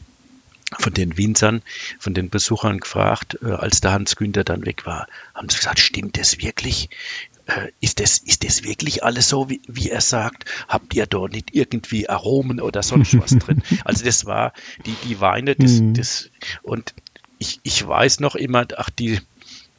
von 0.79 0.93
den 0.93 1.17
Winzern, 1.17 1.63
von 1.99 2.13
den 2.13 2.29
Besuchern 2.29 2.81
gefragt, 2.81 3.39
äh, 3.43 3.53
als 3.53 3.81
der 3.81 3.93
Hans 3.93 4.17
Günther 4.17 4.45
dann 4.45 4.67
weg 4.67 4.85
war, 4.85 5.09
haben 5.35 5.49
sie 5.49 5.57
gesagt, 5.57 5.79
stimmt 5.79 6.19
das 6.19 6.39
wirklich? 6.39 6.91
Äh, 7.49 7.73
ist 7.81 7.99
das, 7.99 8.19
ist 8.19 8.45
das 8.45 8.63
wirklich 8.63 9.03
alles 9.03 9.31
so, 9.31 9.49
wie, 9.49 9.63
wie 9.67 9.89
er 9.89 10.03
sagt? 10.03 10.45
Habt 10.69 10.95
ihr 10.95 11.07
da 11.07 11.27
nicht 11.29 11.55
irgendwie 11.55 12.09
Aromen 12.09 12.61
oder 12.61 12.83
sonst 12.83 13.19
was 13.19 13.31
drin? 13.39 13.63
Also 13.85 14.05
das 14.05 14.27
war 14.27 14.53
die, 14.85 14.95
die 15.09 15.21
Weine, 15.21 15.57
das, 15.57 15.81
mhm. 15.81 15.95
das, 15.95 16.31
und 16.63 16.95
ich, 17.39 17.61
ich 17.63 17.87
weiß 17.87 18.21
noch 18.21 18.35
immer, 18.35 18.67
ach, 18.77 18.91
die, 18.91 19.21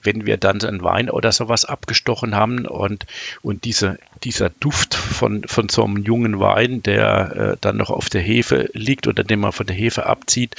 wenn 0.01 0.25
wir 0.25 0.37
dann 0.37 0.61
einen 0.61 0.81
Wein 0.81 1.11
oder 1.11 1.31
sowas 1.31 1.65
abgestochen 1.65 2.33
haben 2.33 2.65
und, 2.65 3.05
und 3.43 3.65
diese, 3.65 3.99
dieser 4.23 4.49
Duft 4.49 4.95
von, 4.95 5.43
von 5.43 5.69
so 5.69 5.83
einem 5.83 5.97
jungen 5.97 6.39
Wein, 6.39 6.81
der 6.81 7.35
äh, 7.35 7.57
dann 7.61 7.77
noch 7.77 7.91
auf 7.91 8.09
der 8.09 8.21
Hefe 8.21 8.71
liegt 8.73 9.05
oder 9.05 9.23
den 9.23 9.41
man 9.41 9.51
von 9.51 9.67
der 9.67 9.75
Hefe 9.75 10.07
abzieht 10.07 10.55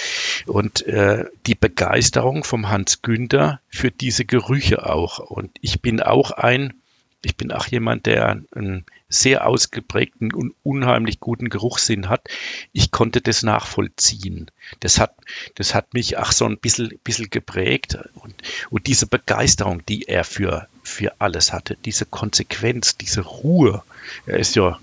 und 0.46 0.86
äh, 0.86 1.24
die 1.46 1.56
Begeisterung 1.56 2.44
vom 2.44 2.68
Hans 2.68 3.02
Günther 3.02 3.60
für 3.68 3.90
diese 3.90 4.24
Gerüche 4.24 4.88
auch. 4.88 5.18
Und 5.18 5.50
ich 5.60 5.80
bin 5.80 6.00
auch 6.00 6.30
ein 6.30 6.74
ich 7.22 7.36
bin 7.36 7.52
auch 7.52 7.66
jemand, 7.66 8.06
der 8.06 8.42
einen 8.54 8.84
sehr 9.08 9.46
ausgeprägten 9.46 10.32
und 10.32 10.54
unheimlich 10.62 11.20
guten 11.20 11.48
Geruchssinn 11.50 12.08
hat. 12.08 12.28
Ich 12.72 12.90
konnte 12.90 13.20
das 13.20 13.42
nachvollziehen. 13.42 14.50
Das 14.80 14.98
hat, 14.98 15.14
das 15.56 15.74
hat 15.74 15.92
mich 15.92 16.16
auch 16.16 16.32
so 16.32 16.46
ein 16.46 16.56
bisschen, 16.56 16.98
bisschen 17.04 17.28
geprägt. 17.28 17.98
Und, 18.14 18.34
und 18.70 18.86
diese 18.86 19.06
Begeisterung, 19.06 19.84
die 19.84 20.04
er 20.04 20.24
für, 20.24 20.68
für 20.82 21.12
alles 21.20 21.52
hatte, 21.52 21.76
diese 21.84 22.06
Konsequenz, 22.06 22.96
diese 22.96 23.22
Ruhe. 23.22 23.82
Er 24.26 24.38
ist 24.38 24.56
ja, 24.56 24.78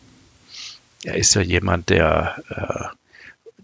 er 1.04 1.16
ist 1.16 1.34
ja 1.34 1.42
jemand, 1.42 1.90
der 1.90 2.44
äh, 2.50 2.96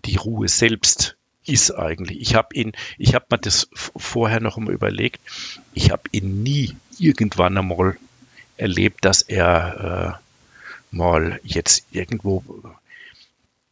die 0.06 0.16
Ruhe 0.16 0.48
selbst 0.48 1.16
ist 1.46 1.72
eigentlich. 1.72 2.22
Ich 2.22 2.36
habe 2.36 2.56
ihn, 2.56 2.72
ich 2.98 3.14
habe 3.14 3.26
mir 3.30 3.38
das 3.38 3.68
vorher 3.74 4.40
noch 4.40 4.58
mal 4.58 4.74
überlegt. 4.74 5.20
Ich 5.74 5.92
habe 5.92 6.04
ihn 6.12 6.42
nie 6.42 6.76
irgendwann 6.98 7.58
einmal 7.58 7.98
erlebt, 8.58 9.06
dass 9.06 9.22
er 9.22 10.20
äh, 10.92 10.96
mal 10.96 11.40
jetzt 11.44 11.86
irgendwo 11.92 12.44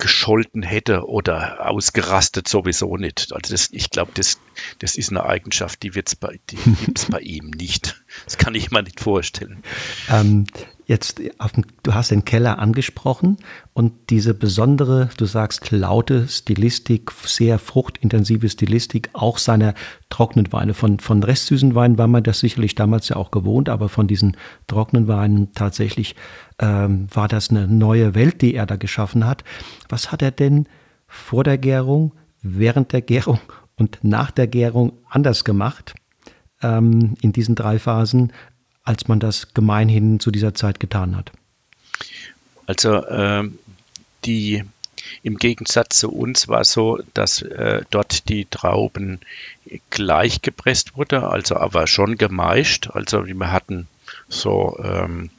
gescholten 0.01 0.63
hätte 0.63 1.07
oder 1.07 1.69
ausgerastet 1.69 2.47
sowieso 2.47 2.97
nicht. 2.97 3.31
Also 3.31 3.53
das, 3.53 3.69
ich 3.71 3.91
glaube, 3.91 4.11
das, 4.15 4.39
das 4.79 4.95
ist 4.95 5.11
eine 5.11 5.23
Eigenschaft, 5.25 5.83
die, 5.83 5.91
die 5.91 6.55
gibt 6.55 6.97
es 6.97 7.05
bei 7.05 7.19
ihm 7.19 7.51
nicht. 7.51 8.03
Das 8.25 8.37
kann 8.39 8.55
ich 8.55 8.71
mir 8.71 8.81
nicht 8.81 8.99
vorstellen. 8.99 9.63
Ähm, 10.09 10.47
jetzt, 10.91 11.19
dem, 11.19 11.65
du 11.83 11.93
hast 11.93 12.11
den 12.11 12.25
Keller 12.25 12.59
angesprochen 12.59 13.37
und 13.73 13.93
diese 14.09 14.33
besondere, 14.33 15.09
du 15.17 15.25
sagst, 15.25 15.71
laute 15.71 16.27
Stilistik, 16.27 17.11
sehr 17.23 17.57
fruchtintensive 17.57 18.49
Stilistik, 18.49 19.09
auch 19.13 19.37
seiner 19.37 19.73
trockenen 20.09 20.51
Weine. 20.51 20.73
Von, 20.73 20.99
von 20.99 21.23
restsüßen 21.23 21.73
Weinen 21.75 21.97
war 21.97 22.07
man 22.07 22.23
das 22.23 22.39
sicherlich 22.39 22.75
damals 22.75 23.07
ja 23.09 23.15
auch 23.15 23.31
gewohnt, 23.31 23.69
aber 23.69 23.87
von 23.87 24.07
diesen 24.07 24.35
trockenen 24.67 25.07
Weinen 25.07 25.53
tatsächlich 25.53 26.15
ähm, 26.59 27.07
war 27.11 27.29
das 27.29 27.49
eine 27.49 27.67
neue 27.67 28.13
Welt, 28.13 28.41
die 28.41 28.53
er 28.53 28.65
da 28.65 28.75
geschaffen 28.75 29.25
hat. 29.25 29.45
Was 29.87 30.11
hat 30.11 30.21
er 30.21 30.31
denn 30.31 30.67
vor 31.07 31.45
der 31.45 31.57
Gärung, 31.57 32.11
während 32.41 32.91
der 32.91 33.01
Gärung 33.01 33.39
und 33.77 33.99
nach 34.01 34.29
der 34.29 34.47
Gärung 34.47 34.91
anders 35.09 35.45
gemacht? 35.45 35.95
ähm, 36.61 37.15
in 37.21 37.31
diesen 37.31 37.55
drei 37.55 37.79
Phasen, 37.79 38.31
als 38.83 39.07
man 39.07 39.19
das 39.19 39.53
gemeinhin 39.53 40.19
zu 40.19 40.31
dieser 40.31 40.53
Zeit 40.53 40.79
getan 40.79 41.15
hat? 41.15 41.31
Also 42.65 42.95
äh, 42.95 43.49
die 44.25 44.63
im 45.23 45.37
Gegensatz 45.37 45.99
zu 45.99 46.11
uns 46.11 46.47
war 46.47 46.61
es 46.61 46.71
so, 46.71 46.99
dass 47.13 47.41
äh, 47.41 47.83
dort 47.89 48.29
die 48.29 48.45
Trauben 48.45 49.19
gleich 49.89 50.41
gepresst 50.41 50.95
wurde, 50.95 51.27
also 51.27 51.57
aber 51.57 51.87
schon 51.87 52.17
gemeischt. 52.17 52.89
Also 52.93 53.25
wir 53.27 53.51
hatten 53.51 53.87
so, 54.29 54.79
ähm, 54.83 55.29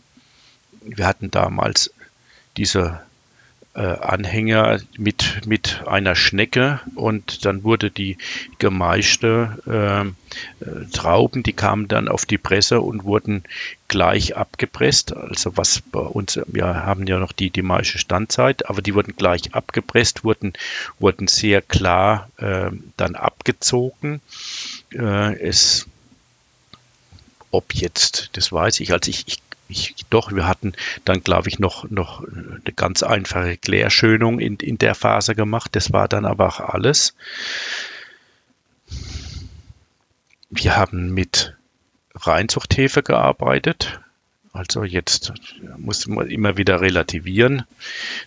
wir 0.83 1.07
hatten 1.07 1.31
damals 1.31 1.93
diese 2.57 3.01
Anhänger 3.81 4.81
mit, 4.99 5.47
mit 5.47 5.83
einer 5.87 6.15
Schnecke 6.15 6.81
und 6.95 7.47
dann 7.47 7.65
wurde 7.65 7.91
die 7.91 8.19
gemeischte 8.59 9.59
äh, 9.67 10.65
äh, 10.65 10.87
Trauben, 10.93 11.43
die 11.43 11.55
kamen 11.55 11.89
dann 11.89 12.09
auf 12.09 12.27
die 12.27 12.37
Presse 12.37 12.83
und 12.83 13.05
wurden 13.05 13.45
gleich 13.89 14.37
abgepresst. 14.37 15.17
Also 15.17 15.57
was 15.57 15.81
bei 15.81 16.01
uns, 16.01 16.39
wir 16.47 16.67
haben 16.67 17.07
ja 17.07 17.19
noch 17.19 17.33
die, 17.33 17.49
die 17.49 17.63
meiste 17.63 17.99
Standzeit, 17.99 18.69
aber 18.69 18.83
die 18.83 18.95
wurden 18.95 19.17
gleich 19.17 19.55
abgepresst, 19.55 20.23
wurden, 20.23 20.53
wurden 20.99 21.27
sehr 21.27 21.63
klar 21.63 22.29
äh, 22.37 22.71
dann 22.99 23.15
abgezogen. 23.15 24.21
Äh, 24.93 25.35
es 25.39 25.87
ob 27.51 27.75
jetzt, 27.75 28.31
das 28.33 28.51
weiß 28.51 28.81
ich, 28.81 28.93
also 28.93 29.11
ich, 29.11 29.25
ich 29.29 29.39
ich, 29.73 29.95
doch, 30.11 30.33
wir 30.33 30.47
hatten 30.47 30.73
dann, 31.05 31.23
glaube 31.23 31.49
ich, 31.49 31.59
noch, 31.59 31.91
noch 31.91 32.25
eine 32.25 32.73
ganz 32.77 33.03
einfache 33.03 33.57
Klärschönung 33.57 34.39
in, 34.39 34.57
in 34.57 34.79
der 34.79 34.95
Phase 34.95 35.35
gemacht. 35.35 35.75
Das 35.75 35.93
war 35.93 36.09
dann 36.09 36.25
aber 36.25 36.47
auch 36.47 36.61
alles. 36.61 37.15
Wir 40.51 40.77
haben 40.77 41.13
mit 41.13 41.57
Reinzuchthefe 42.15 43.03
gearbeitet. 43.03 44.01
Also 44.55 44.85
jetzt 44.85 45.33
muss 45.79 46.07
man 46.07 46.31
immer 46.31 46.59
wieder 46.59 46.83
relativieren. 46.83 47.65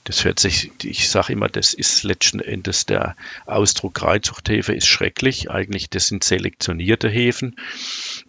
Das 0.06 0.26
hört 0.26 0.40
sich, 0.40 0.72
ich 0.84 1.10
sage 1.10 1.34
immer, 1.34 1.50
das 1.50 1.76
ist 1.76 2.02
letzten 2.02 2.40
Endes 2.40 2.88
der 2.88 3.16
Ausdruck 3.46 4.02
Reinzuchthefe 4.02 4.74
ist 4.74 4.88
schrecklich. 4.88 5.52
Eigentlich, 5.52 5.88
das 5.90 6.08
sind 6.08 6.24
selektionierte 6.24 7.10
Hefen. 7.10 7.56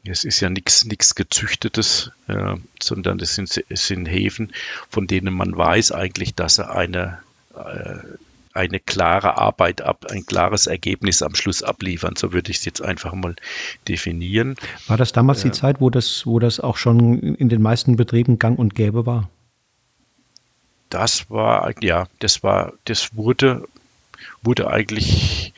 Es 0.04 0.24
ist 0.24 0.40
ja 0.40 0.50
nichts 0.50 1.14
gezüchtetes, 1.14 2.10
äh, 2.28 2.56
sondern 2.82 3.16
das 3.16 3.34
sind, 3.34 3.64
es 3.70 3.86
sind 3.86 4.06
Hefen, 4.06 4.52
von 4.90 5.06
denen 5.06 5.32
man 5.32 5.56
weiß 5.56 5.92
eigentlich, 5.92 6.34
dass 6.34 6.58
er 6.58 6.76
eine 6.76 7.20
äh, 7.54 7.96
eine 8.56 8.80
klare 8.80 9.38
Arbeit 9.38 9.82
ab, 9.82 10.06
ein 10.10 10.26
klares 10.26 10.66
Ergebnis 10.66 11.22
am 11.22 11.34
Schluss 11.34 11.62
abliefern. 11.62 12.16
So 12.16 12.32
würde 12.32 12.50
ich 12.50 12.58
es 12.58 12.64
jetzt 12.64 12.82
einfach 12.82 13.12
mal 13.14 13.36
definieren. 13.88 14.56
War 14.86 14.96
das 14.96 15.12
damals 15.12 15.40
äh, 15.40 15.48
die 15.48 15.52
Zeit, 15.52 15.80
wo 15.80 15.90
das, 15.90 16.26
wo 16.26 16.38
das 16.38 16.60
auch 16.60 16.76
schon 16.76 17.18
in 17.34 17.48
den 17.48 17.62
meisten 17.62 17.96
Betrieben 17.96 18.38
gang 18.38 18.58
und 18.58 18.74
gäbe 18.74 19.06
war? 19.06 19.28
Das 20.90 21.30
war, 21.30 21.72
ja, 21.82 22.06
das 22.20 22.42
war, 22.42 22.72
das 22.84 23.16
wurde, 23.16 23.66
wurde 24.42 24.70
eigentlich 24.70 25.52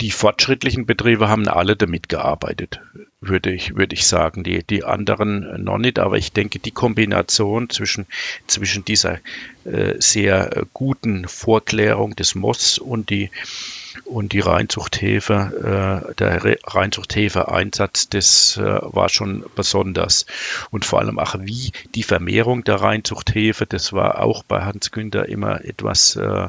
die 0.00 0.10
fortschrittlichen 0.10 0.86
Betriebe 0.86 1.28
haben 1.28 1.48
alle 1.48 1.76
damit 1.76 2.08
gearbeitet, 2.08 2.80
würde 3.28 3.52
ich, 3.52 3.76
würde 3.76 3.94
ich 3.94 4.06
sagen. 4.06 4.44
Die, 4.44 4.62
die 4.62 4.84
anderen 4.84 5.62
noch 5.62 5.78
nicht, 5.78 5.98
aber 5.98 6.16
ich 6.16 6.32
denke, 6.32 6.58
die 6.58 6.70
Kombination 6.70 7.70
zwischen, 7.70 8.06
zwischen 8.46 8.84
dieser 8.84 9.18
äh, 9.64 9.94
sehr 9.98 10.66
guten 10.72 11.26
Vorklärung 11.28 12.16
des 12.16 12.34
Moss 12.34 12.78
und 12.78 13.10
die 13.10 13.30
und 14.04 14.32
die 14.32 14.40
Reinzuchthefe, 14.40 16.02
äh, 16.10 16.14
der 16.14 16.58
Reinzuchthefe-Einsatz, 16.64 18.08
das 18.08 18.56
äh, 18.56 18.62
war 18.62 19.08
schon 19.08 19.44
besonders. 19.54 20.26
Und 20.70 20.84
vor 20.84 21.00
allem 21.00 21.18
auch 21.18 21.36
wie 21.40 21.72
die 21.94 22.02
Vermehrung 22.02 22.64
der 22.64 22.76
Reinzuchthefe, 22.76 23.66
das 23.66 23.92
war 23.92 24.20
auch 24.20 24.42
bei 24.42 24.62
Hans 24.62 24.90
Günther 24.90 25.28
immer 25.28 25.64
etwas, 25.64 26.16
äh, 26.16 26.48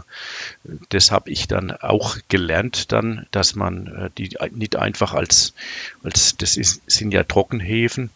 das 0.89 1.11
habe 1.11 1.29
ich 1.29 1.47
dann 1.47 1.71
auch 1.71 2.17
gelernt 2.29 2.91
dann, 2.91 3.27
dass 3.31 3.55
man 3.55 3.87
äh, 3.87 4.09
die 4.17 4.37
nicht 4.51 4.75
einfach 4.75 5.13
als, 5.13 5.53
als 6.03 6.37
das 6.37 6.57
ist, 6.57 6.64
sind 6.87 7.13
ja 7.13 7.23
Trockenhefen, 7.23 8.09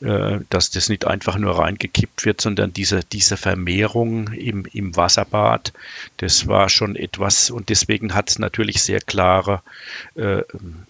äh, 0.00 0.38
dass 0.50 0.70
das 0.70 0.88
nicht 0.88 1.06
einfach 1.06 1.38
nur 1.38 1.58
reingekippt 1.58 2.24
wird, 2.24 2.40
sondern 2.40 2.72
diese, 2.72 3.00
diese 3.04 3.36
Vermehrung 3.36 4.28
im, 4.32 4.64
im 4.72 4.96
Wasserbad, 4.96 5.72
das 6.18 6.46
war 6.46 6.68
schon 6.68 6.96
etwas 6.96 7.50
und 7.50 7.68
deswegen 7.68 8.14
hat 8.14 8.30
es 8.30 8.38
natürlich 8.38 8.82
sehr 8.82 9.00
klare, 9.00 9.62
äh, 10.14 10.42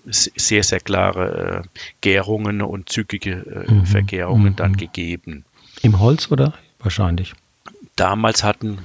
sehr, 0.07 0.62
sehr 0.62 0.81
klare 0.81 1.64
äh, 1.64 1.68
Gärungen 2.01 2.62
und 2.62 2.88
zügige 2.88 3.66
mhm. 3.68 3.87
Vergärungen 3.87 4.53
mhm. 4.53 4.57
dann 4.57 4.77
gegeben. 4.77 5.44
Im 5.83 6.01
Holz 6.01 6.31
oder 6.31 6.55
wahrscheinlich? 6.79 7.35
Damals 7.96 8.44
hatten 8.44 8.79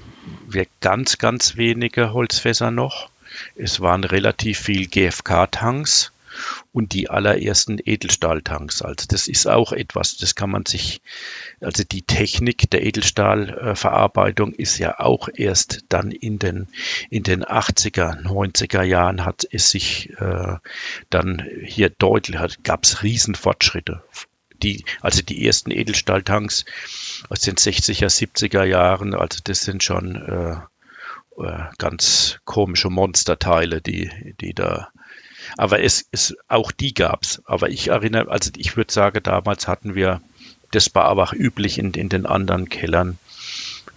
wir 0.48 0.68
ganz, 0.82 1.18
ganz 1.18 1.58
wenige 1.58 2.14
Holzfässer 2.14 2.72
noch. 2.72 3.10
Es 3.56 3.80
waren 3.80 4.04
relativ 4.04 4.60
viel 4.60 4.88
GFK-Tanks 4.88 6.13
und 6.72 6.94
die 6.94 7.10
allerersten 7.10 7.80
Edelstahltanks. 7.84 8.82
Also 8.82 9.06
das 9.08 9.28
ist 9.28 9.48
auch 9.48 9.72
etwas, 9.72 10.18
das 10.18 10.36
kann 10.36 10.50
man 10.50 10.66
sich, 10.66 11.02
also 11.62 11.84
die 11.84 12.02
Technik 12.02 12.70
der 12.72 12.86
Edelstahlverarbeitung 12.86 14.54
ist 14.54 14.78
ja 14.78 15.00
auch 15.00 15.30
erst 15.34 15.86
dann 15.90 16.12
in 16.12 16.40
den, 16.40 16.68
in 17.10 17.24
den 17.24 17.44
80er, 17.44 18.24
90er 18.24 18.84
Jahren 18.84 19.26
hat 19.26 19.48
es 19.52 19.70
sich 19.70 20.10
äh, 20.20 20.58
dann 21.10 21.48
hier 21.64 21.90
deutlich, 21.90 22.40
gab 22.64 22.84
es 22.84 23.04
Riesenfortschritte. 23.04 24.04
Die, 24.62 24.86
also 25.02 25.22
die 25.22 25.46
ersten 25.46 25.72
Edelstahltanks 25.72 26.66
aus 27.30 27.42
den 27.42 27.56
60er, 27.56 28.08
70er 28.08 28.64
Jahren, 28.64 29.14
also 29.14 29.40
das 29.44 29.62
sind 29.62 29.84
schon 29.84 30.16
äh, 30.16 31.44
äh 31.44 31.64
ganz 31.78 32.40
komische 32.46 32.90
Monsterteile, 32.90 33.82
die, 33.82 34.36
die 34.40 34.54
da 34.54 34.90
aber 35.58 35.82
es, 35.82 36.06
es 36.12 36.36
auch 36.48 36.72
die 36.72 36.94
gab 36.94 37.24
es. 37.24 37.42
Aber 37.46 37.70
ich 37.70 37.90
erinnere, 37.90 38.30
also 38.30 38.52
ich 38.58 38.76
würde 38.78 38.94
sagen, 38.94 39.22
damals 39.24 39.68
hatten 39.68 39.96
wir, 39.96 40.22
das 40.72 40.94
war 40.96 41.06
aber 41.06 41.24
auch 41.24 41.34
üblich 41.34 41.78
in, 41.78 41.92
in 41.94 42.10
den 42.10 42.26
anderen 42.26 42.70
Kellern, 42.70 43.18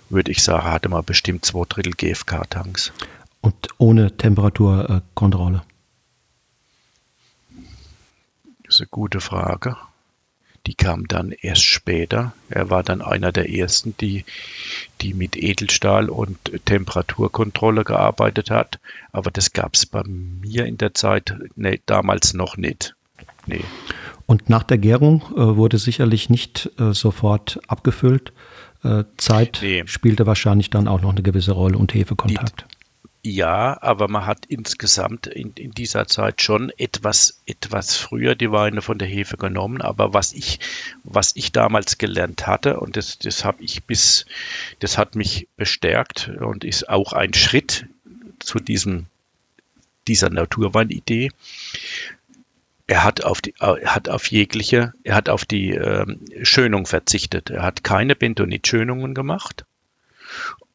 würde 0.08 0.30
ich 0.30 0.42
sagen, 0.42 0.70
hatte 0.70 0.88
man 0.88 1.04
bestimmt 1.04 1.44
zwei 1.44 1.64
Drittel 1.68 1.92
GFK-Tanks. 1.94 2.92
Und 3.40 3.68
ohne 3.78 4.16
Temperaturkontrolle? 4.16 5.62
Das 8.64 8.76
ist 8.76 8.80
eine 8.80 8.88
gute 8.88 9.20
Frage. 9.20 9.76
Die 10.66 10.74
kam 10.74 11.06
dann 11.06 11.30
erst 11.30 11.64
später. 11.64 12.32
Er 12.48 12.70
war 12.70 12.82
dann 12.82 13.00
einer 13.00 13.30
der 13.30 13.48
ersten, 13.50 13.94
die, 14.00 14.24
die 15.00 15.14
mit 15.14 15.36
Edelstahl 15.36 16.10
und 16.10 16.38
Temperaturkontrolle 16.64 17.84
gearbeitet 17.84 18.50
hat. 18.50 18.80
Aber 19.12 19.30
das 19.30 19.52
gab 19.52 19.74
es 19.74 19.86
bei 19.86 20.02
mir 20.04 20.66
in 20.66 20.76
der 20.76 20.94
Zeit 20.94 21.34
nee, 21.54 21.80
damals 21.86 22.34
noch 22.34 22.56
nicht. 22.56 22.94
Nee. 23.46 23.62
Und 24.26 24.50
nach 24.50 24.64
der 24.64 24.78
Gärung 24.78 25.22
äh, 25.36 25.56
wurde 25.56 25.78
sicherlich 25.78 26.28
nicht 26.30 26.70
äh, 26.80 26.92
sofort 26.92 27.60
abgefüllt. 27.68 28.32
Äh, 28.82 29.04
Zeit 29.16 29.60
nee. 29.62 29.84
spielte 29.86 30.26
wahrscheinlich 30.26 30.70
dann 30.70 30.88
auch 30.88 31.00
noch 31.00 31.12
eine 31.12 31.22
gewisse 31.22 31.52
Rolle 31.52 31.78
und 31.78 31.94
Hefekontakt. 31.94 32.66
Ja, 33.28 33.82
aber 33.82 34.06
man 34.06 34.24
hat 34.24 34.46
insgesamt 34.46 35.26
in, 35.26 35.52
in 35.54 35.72
dieser 35.72 36.06
Zeit 36.06 36.42
schon 36.42 36.70
etwas, 36.78 37.42
etwas 37.44 37.96
früher 37.96 38.36
die 38.36 38.52
Weine 38.52 38.82
von 38.82 38.98
der 38.98 39.08
Hefe 39.08 39.36
genommen. 39.36 39.82
Aber 39.82 40.14
was 40.14 40.32
ich, 40.32 40.60
was 41.02 41.32
ich 41.34 41.50
damals 41.50 41.98
gelernt 41.98 42.46
hatte, 42.46 42.78
und 42.78 42.96
das, 42.96 43.18
das 43.18 43.44
habe 43.44 43.64
ich 43.64 43.82
bis, 43.82 44.26
das 44.78 44.96
hat 44.96 45.16
mich 45.16 45.48
bestärkt 45.56 46.28
und 46.38 46.62
ist 46.62 46.88
auch 46.88 47.14
ein 47.14 47.34
Schritt 47.34 47.86
zu 48.38 48.60
diesem, 48.60 49.06
dieser 50.06 50.30
Naturweinidee. 50.30 51.32
Er 52.86 53.02
hat 53.02 53.24
auf 53.24 53.40
die, 53.40 53.54
hat 53.58 54.08
auf 54.08 54.30
jegliche, 54.30 54.92
er 55.02 55.16
hat 55.16 55.28
auf 55.30 55.44
die 55.44 55.70
ähm, 55.70 56.20
Schönung 56.42 56.86
verzichtet. 56.86 57.50
Er 57.50 57.64
hat 57.64 57.82
keine 57.82 58.14
Bentonit-Schönungen 58.14 59.14
gemacht 59.14 59.64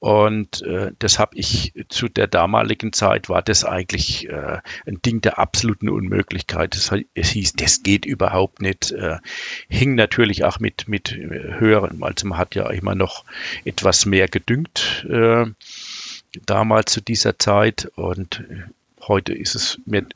und 0.01 0.63
äh, 0.63 0.93
das 0.97 1.19
habe 1.19 1.37
ich 1.37 1.73
zu 1.87 2.09
der 2.09 2.25
damaligen 2.25 2.91
Zeit 2.91 3.29
war 3.29 3.43
das 3.43 3.63
eigentlich 3.63 4.27
äh, 4.27 4.57
ein 4.87 4.99
Ding 5.05 5.21
der 5.21 5.37
absoluten 5.37 5.89
Unmöglichkeit. 5.89 6.73
Das, 6.73 6.91
es 7.13 7.29
hieß, 7.29 7.53
das 7.53 7.83
geht 7.83 8.07
überhaupt 8.07 8.63
nicht. 8.63 8.89
Äh, 8.89 9.19
hing 9.69 9.93
natürlich 9.93 10.43
auch 10.43 10.59
mit 10.59 10.87
mit 10.87 11.11
höheren, 11.11 12.01
also 12.01 12.27
man 12.27 12.39
hat 12.39 12.55
ja 12.55 12.67
immer 12.71 12.95
noch 12.95 13.25
etwas 13.63 14.07
mehr 14.07 14.27
gedüngt 14.27 15.05
äh, 15.07 15.45
damals 16.47 16.93
zu 16.93 17.01
dieser 17.01 17.37
Zeit 17.37 17.91
und 17.95 18.43
heute 19.01 19.33
ist 19.33 19.53
es 19.53 19.79
mir 19.85 20.07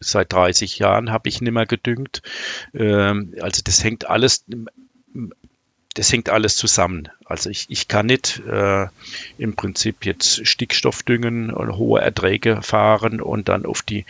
seit 0.00 0.34
30 0.34 0.78
Jahren 0.80 1.12
habe 1.12 1.30
ich 1.30 1.40
nicht 1.40 1.52
mehr 1.52 1.64
gedüngt. 1.64 2.20
Ähm, 2.74 3.34
also 3.40 3.62
das 3.64 3.82
hängt 3.82 4.10
alles 4.10 4.44
das 5.94 6.12
hängt 6.12 6.30
alles 6.30 6.56
zusammen. 6.56 7.08
Also 7.24 7.50
ich, 7.50 7.66
ich 7.68 7.88
kann 7.88 8.06
nicht 8.06 8.40
äh, 8.46 8.86
im 9.38 9.54
Prinzip 9.54 10.06
jetzt 10.06 10.46
Stickstoff 10.46 11.02
düngen 11.02 11.50
und 11.50 11.76
hohe 11.76 12.00
Erträge 12.00 12.62
fahren 12.62 13.20
und 13.20 13.48
dann 13.48 13.66
auf 13.66 13.82
die 13.82 14.04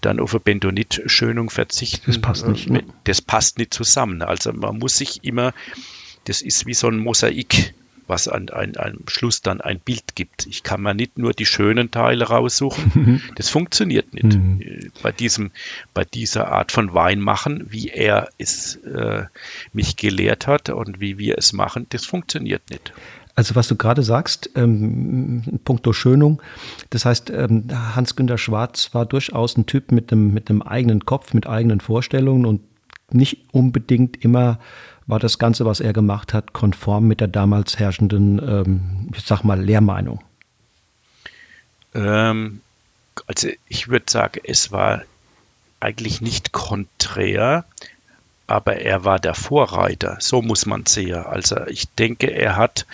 dann 0.00 0.20
auf 0.20 0.34
eine 0.34 0.40
Bentonit-Schönung 0.40 1.50
verzichten. 1.50 2.04
Das 2.06 2.20
passt 2.20 2.46
nicht. 2.46 2.68
Ne? 2.68 2.84
Das 3.04 3.22
passt 3.22 3.58
nicht 3.58 3.72
zusammen. 3.72 4.22
Also 4.22 4.52
man 4.52 4.78
muss 4.78 4.98
sich 4.98 5.24
immer, 5.24 5.54
das 6.24 6.42
ist 6.42 6.66
wie 6.66 6.74
so 6.74 6.88
ein 6.88 6.98
Mosaik 6.98 7.74
was 8.12 8.28
an, 8.28 8.50
an, 8.50 8.74
am 8.76 8.98
Schluss 9.08 9.40
dann 9.40 9.62
ein 9.62 9.80
Bild 9.80 10.14
gibt. 10.14 10.46
Ich 10.46 10.62
kann 10.62 10.82
mir 10.82 10.92
nicht 10.92 11.16
nur 11.16 11.32
die 11.32 11.46
schönen 11.46 11.90
Teile 11.90 12.26
raussuchen. 12.26 12.92
Mhm. 12.94 13.22
Das 13.36 13.48
funktioniert 13.48 14.12
nicht. 14.12 14.36
Mhm. 14.36 14.92
Bei, 15.02 15.12
diesem, 15.12 15.50
bei 15.94 16.04
dieser 16.04 16.52
Art 16.52 16.72
von 16.72 16.92
Wein 16.92 17.20
machen, 17.20 17.66
wie 17.70 17.88
er 17.88 18.28
es 18.36 18.76
äh, 18.76 19.24
mich 19.72 19.96
gelehrt 19.96 20.46
hat 20.46 20.68
und 20.68 21.00
wie 21.00 21.16
wir 21.16 21.38
es 21.38 21.54
machen, 21.54 21.86
das 21.88 22.04
funktioniert 22.04 22.68
nicht. 22.70 22.92
Also 23.34 23.54
was 23.54 23.66
du 23.66 23.76
gerade 23.76 24.02
sagst, 24.02 24.50
ähm, 24.56 25.60
puncto 25.64 25.94
Schönung, 25.94 26.42
das 26.90 27.06
heißt, 27.06 27.30
ähm, 27.30 27.64
Hans-Günter 27.72 28.36
Schwarz 28.36 28.92
war 28.92 29.06
durchaus 29.06 29.56
ein 29.56 29.64
Typ 29.64 29.90
mit 29.90 30.12
einem, 30.12 30.34
mit 30.34 30.50
einem 30.50 30.60
eigenen 30.60 31.06
Kopf, 31.06 31.32
mit 31.32 31.46
eigenen 31.46 31.80
Vorstellungen 31.80 32.44
und 32.44 32.60
nicht 33.10 33.46
unbedingt 33.52 34.22
immer 34.22 34.58
war 35.12 35.18
das 35.18 35.38
Ganze, 35.38 35.66
was 35.66 35.80
er 35.80 35.92
gemacht 35.92 36.32
hat, 36.32 36.54
konform 36.54 37.06
mit 37.06 37.20
der 37.20 37.28
damals 37.28 37.78
herrschenden, 37.78 38.38
ähm, 38.38 39.10
ich 39.14 39.22
sag 39.24 39.44
mal, 39.44 39.60
Lehrmeinung? 39.60 40.24
Ähm, 41.94 42.62
also 43.26 43.48
ich 43.68 43.88
würde 43.88 44.06
sagen, 44.08 44.40
es 44.42 44.72
war 44.72 45.02
eigentlich 45.80 46.22
nicht 46.22 46.52
konträr, 46.52 47.66
aber 48.46 48.76
er 48.76 49.04
war 49.04 49.18
der 49.18 49.34
Vorreiter, 49.34 50.16
so 50.18 50.40
muss 50.40 50.64
man 50.64 50.86
sehen. 50.86 51.26
Also 51.26 51.58
ich 51.66 51.90
denke, 51.90 52.28
er 52.28 52.56
hat, 52.56 52.86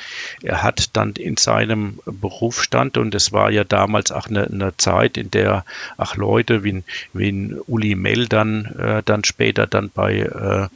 er 0.43 0.65
hat 0.65 0.97
dann 0.97 1.13
in 1.13 1.37
seinem 1.37 2.01
Berufsstand, 2.05 2.99
und 2.99 3.15
es 3.15 3.31
war 3.31 3.53
ja 3.53 3.63
damals 3.63 4.11
auch 4.11 4.27
eine, 4.27 4.45
eine 4.45 4.77
Zeit, 4.77 5.17
in 5.17 5.31
der 5.31 5.65
auch 5.97 6.17
Leute 6.17 6.65
wie, 6.65 6.83
wie 7.13 7.55
Uli 7.69 7.95
Mell 7.95 8.27
dann, 8.27 8.65
äh, 8.77 9.03
dann 9.05 9.23
später 9.23 9.69
dann 9.69 9.89
bei 9.91 10.19
äh, 10.19 10.69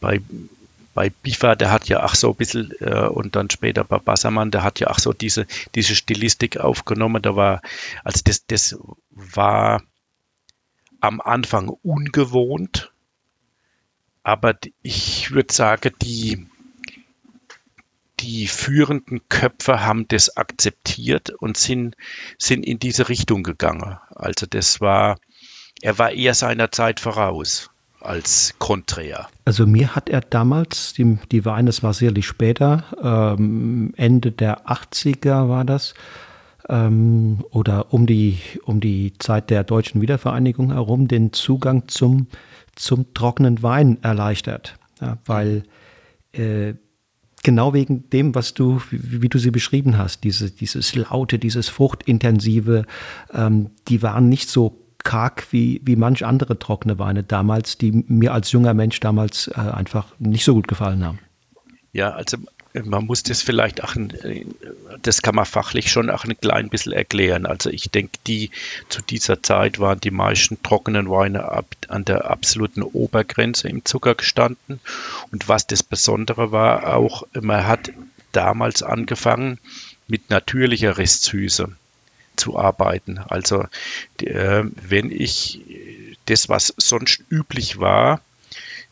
bei, 0.00 0.20
bei 0.96 1.10
Bifa, 1.10 1.56
der 1.56 1.70
hat 1.70 1.88
ja 1.88 2.04
auch 2.04 2.14
so 2.14 2.30
ein 2.30 2.36
bisschen, 2.36 2.72
äh, 2.80 3.06
und 3.06 3.36
dann 3.36 3.50
später 3.50 3.84
bei 3.84 3.98
Bassermann, 3.98 4.50
der 4.50 4.62
hat 4.64 4.80
ja 4.80 4.88
auch 4.88 4.98
so 4.98 5.12
diese, 5.12 5.46
diese 5.74 5.94
Stilistik 5.94 6.56
aufgenommen. 6.56 7.20
Da 7.20 7.36
war, 7.36 7.60
also 8.02 8.22
das, 8.24 8.46
das 8.46 8.78
war 9.10 9.82
am 11.00 11.20
Anfang 11.20 11.68
ungewohnt, 11.68 12.92
aber 14.22 14.56
ich 14.80 15.32
würde 15.32 15.52
sagen, 15.52 15.92
die, 16.00 16.46
die 18.20 18.46
führenden 18.46 19.20
Köpfe 19.28 19.84
haben 19.84 20.08
das 20.08 20.38
akzeptiert 20.38 21.28
und 21.28 21.58
sind, 21.58 21.94
sind 22.38 22.64
in 22.64 22.78
diese 22.78 23.10
Richtung 23.10 23.42
gegangen. 23.42 23.98
Also 24.14 24.46
das 24.46 24.80
war, 24.80 25.18
er 25.82 25.98
war 25.98 26.12
eher 26.12 26.32
seiner 26.32 26.72
Zeit 26.72 27.00
voraus 27.00 27.68
als 28.06 28.54
konträr. 28.58 29.28
Also 29.44 29.66
mir 29.66 29.94
hat 29.94 30.08
er 30.08 30.20
damals, 30.20 30.92
die, 30.94 31.18
die 31.30 31.44
Weine, 31.44 31.66
das 31.66 31.82
war 31.82 31.92
sicherlich 31.94 32.26
später, 32.26 32.84
ähm, 33.02 33.92
Ende 33.96 34.32
der 34.32 34.66
80er 34.66 35.48
war 35.48 35.64
das, 35.64 35.94
ähm, 36.68 37.44
oder 37.50 37.92
um 37.92 38.06
die, 38.06 38.38
um 38.64 38.80
die 38.80 39.12
Zeit 39.18 39.50
der 39.50 39.64
deutschen 39.64 40.00
Wiedervereinigung 40.00 40.72
herum, 40.72 41.08
den 41.08 41.32
Zugang 41.32 41.88
zum, 41.88 42.26
zum 42.74 43.12
trockenen 43.14 43.62
Wein 43.62 43.98
erleichtert. 44.02 44.76
Ja, 45.00 45.18
weil 45.26 45.64
äh, 46.32 46.74
genau 47.42 47.74
wegen 47.74 48.10
dem, 48.10 48.34
was 48.34 48.54
du, 48.54 48.80
wie, 48.90 49.22
wie, 49.22 49.28
du 49.28 49.38
sie 49.38 49.50
beschrieben 49.50 49.98
hast, 49.98 50.24
diese, 50.24 50.50
dieses 50.50 50.94
laute, 50.94 51.38
dieses 51.38 51.68
fruchtintensive, 51.68 52.86
ähm, 53.32 53.70
die 53.88 54.02
waren 54.02 54.28
nicht 54.28 54.48
so 54.48 54.85
karg 55.06 55.46
wie, 55.52 55.80
wie 55.84 55.96
manch 55.96 56.26
andere 56.26 56.58
trockene 56.58 56.98
Weine 56.98 57.22
damals, 57.22 57.78
die 57.78 57.92
mir 57.92 58.34
als 58.34 58.50
junger 58.52 58.74
Mensch 58.74 59.00
damals 59.00 59.48
äh, 59.48 59.54
einfach 59.54 60.08
nicht 60.18 60.44
so 60.44 60.54
gut 60.54 60.68
gefallen 60.68 61.04
haben. 61.04 61.20
Ja, 61.92 62.10
also 62.10 62.36
man 62.84 63.06
muss 63.06 63.22
das 63.22 63.40
vielleicht 63.40 63.82
auch, 63.82 63.94
das 65.00 65.22
kann 65.22 65.34
man 65.34 65.46
fachlich 65.46 65.90
schon 65.90 66.10
auch 66.10 66.24
ein 66.24 66.38
klein 66.38 66.68
bisschen 66.68 66.92
erklären. 66.92 67.46
Also 67.46 67.70
ich 67.70 67.90
denke, 67.90 68.18
die 68.26 68.50
zu 68.88 69.00
dieser 69.00 69.42
Zeit 69.42 69.78
waren 69.78 70.00
die 70.00 70.10
meisten 70.10 70.62
trockenen 70.62 71.08
Weine 71.08 71.50
ab, 71.50 71.66
an 71.88 72.04
der 72.04 72.28
absoluten 72.30 72.82
Obergrenze 72.82 73.68
im 73.68 73.84
Zucker 73.84 74.16
gestanden. 74.16 74.80
Und 75.30 75.48
was 75.48 75.66
das 75.66 75.82
Besondere 75.82 76.52
war, 76.52 76.94
auch 76.96 77.22
man 77.40 77.66
hat 77.66 77.92
damals 78.32 78.82
angefangen 78.82 79.58
mit 80.08 80.28
natürlicher 80.30 80.98
Restsüße 80.98 81.74
zu 82.36 82.58
arbeiten. 82.58 83.18
Also 83.18 83.66
äh, 84.22 84.64
wenn 84.64 85.10
ich 85.10 85.60
das, 86.26 86.48
was 86.48 86.74
sonst 86.76 87.22
üblich 87.30 87.78
war, 87.78 88.20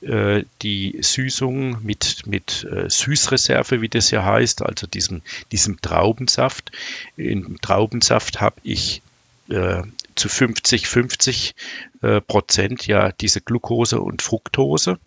äh, 0.04 0.44
die 0.60 0.98
Süßung 1.00 1.82
mit, 1.82 2.26
mit 2.26 2.66
äh, 2.70 2.90
Süßreserve, 2.90 3.80
wie 3.80 3.88
das 3.88 4.10
ja 4.10 4.22
heißt, 4.22 4.60
also 4.62 4.86
diesem, 4.86 5.22
diesem 5.50 5.80
Traubensaft. 5.80 6.72
Im 7.16 7.58
Traubensaft 7.62 8.40
habe 8.40 8.56
ich 8.64 9.00
äh, 9.48 9.82
zu 10.14 10.28
50, 10.28 10.88
50 10.88 11.54
äh, 12.02 12.20
Prozent 12.20 12.86
ja 12.86 13.12
diese 13.12 13.40
Glucose 13.40 14.00
und 14.00 14.22
Fructose 14.22 14.98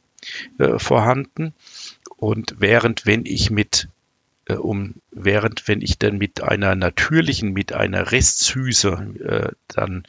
vorhanden. 0.77 1.53
Und 2.17 2.55
während 2.57 3.05
wenn 3.05 3.25
ich 3.25 3.49
mit 3.49 3.87
um 4.49 4.95
während 5.23 5.67
wenn 5.67 5.81
ich 5.81 5.97
dann 5.97 6.17
mit 6.17 6.41
einer 6.41 6.75
natürlichen, 6.75 7.53
mit 7.53 7.73
einer 7.73 8.11
Restsüße 8.11 9.15
äh, 9.23 9.51
dann 9.67 10.03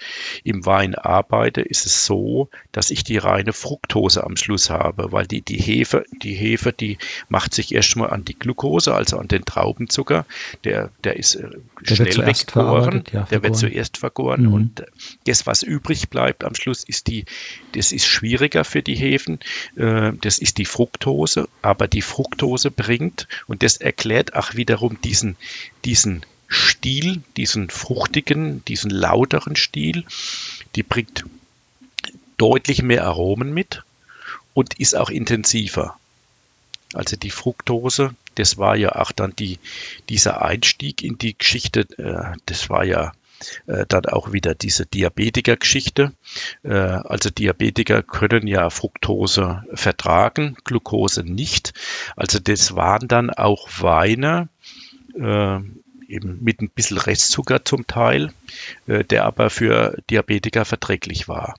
im 0.45 0.67
Wein 0.67 0.95
arbeite, 0.95 1.61
ist 1.61 1.87
es 1.87 2.05
so, 2.05 2.49
dass 2.73 2.91
ich 2.91 3.05
die 3.05 3.19
reine 3.19 3.53
Fructose 3.53 4.25
am 4.25 4.37
Schluss 4.37 4.71
habe, 4.71 5.13
weil 5.13 5.27
die, 5.27 5.43
die 5.43 5.59
Hefe, 5.59 6.05
die 6.23 6.35
Hefe, 6.35 6.73
die 6.73 6.99
macht 7.29 7.55
sich 7.55 7.75
erstmal 7.75 8.11
an 8.11 8.25
die 8.25 8.39
Glucose, 8.39 8.95
also 8.95 9.19
an 9.19 9.29
den 9.29 9.45
Traubenzucker, 9.45 10.27
der, 10.65 10.91
der 11.05 11.17
ist 11.17 11.37
äh, 11.37 11.49
der 11.89 11.95
schnell 11.95 12.27
weggegoren, 12.27 13.05
ja, 13.13 13.23
der 13.25 13.43
wird 13.43 13.57
zuerst 13.57 13.99
vergoren 13.99 14.47
mhm. 14.47 14.53
und 14.53 14.85
das, 15.27 15.47
was 15.47 15.63
übrig 15.63 16.11
bleibt 16.11 16.45
am 16.45 16.55
Schluss, 16.55 16.85
ist 16.85 17.07
die, 17.07 17.25
das 17.73 17.93
ist 17.93 18.07
schwieriger 18.07 18.65
für 18.65 18.83
die 18.83 18.95
Hefen, 18.95 19.41
äh, 19.77 20.13
das 20.21 20.39
ist 20.39 20.59
die 20.59 20.65
Fructose, 20.65 21.49
aber 21.63 21.89
die 21.89 22.03
Fructose 22.03 22.71
bringt, 22.71 23.27
und 23.47 23.63
das 23.63 23.77
erklärt 23.79 24.35
auch 24.35 24.55
wiederum 24.55 24.98
diesen, 25.05 25.37
diesen 25.85 26.25
Stil, 26.49 27.23
diesen 27.37 27.69
fruchtigen, 27.71 28.65
diesen 28.65 28.91
lauteren 28.91 29.57
Stil, 29.57 30.05
die 30.77 30.83
bringt 30.83 31.25
deutlich 32.39 32.83
mehr 32.83 33.05
Aromen 33.05 33.53
mit 33.53 33.83
und 34.55 34.79
ist 34.79 34.97
auch 34.97 35.11
intensiver. 35.11 35.99
Also 36.95 37.17
die 37.17 37.31
Fructose, 37.31 38.15
das 38.37 38.57
war 38.57 38.77
ja 38.77 38.97
auch 38.97 39.13
dann 39.13 39.37
die, 39.37 39.59
dieser 40.09 40.43
Einstieg 40.43 41.03
in 41.03 41.19
die 41.19 41.37
Geschichte, 41.37 41.81
äh, 41.99 42.37
das 42.47 42.71
war 42.71 42.85
ja 42.85 43.13
äh, 43.67 43.85
dann 43.87 44.07
auch 44.07 44.33
wieder 44.33 44.55
diese 44.55 44.87
Diabetiker-Geschichte. 44.87 46.13
Äh, 46.63 46.73
also 46.73 47.31
Diabetiker 47.31 48.03
können 48.03 48.47
ja 48.47 48.71
Fructose 48.71 49.65
vertragen, 49.75 50.57
Glucose 50.65 51.23
nicht. 51.25 51.73
Also 52.17 52.39
das 52.39 52.75
waren 52.75 53.07
dann 53.07 53.31
auch 53.31 53.69
Weine, 53.81 54.49
äh, 55.19 55.61
eben 56.09 56.43
mit 56.43 56.61
ein 56.61 56.71
bisschen 56.71 56.99
Restzucker 56.99 57.65
zum 57.65 57.87
Teil, 57.87 58.33
äh, 58.87 59.05
der 59.05 59.25
aber 59.25 59.51
für 59.51 59.97
Diabetiker 60.11 60.65
verträglich 60.65 61.29
war. 61.29 61.57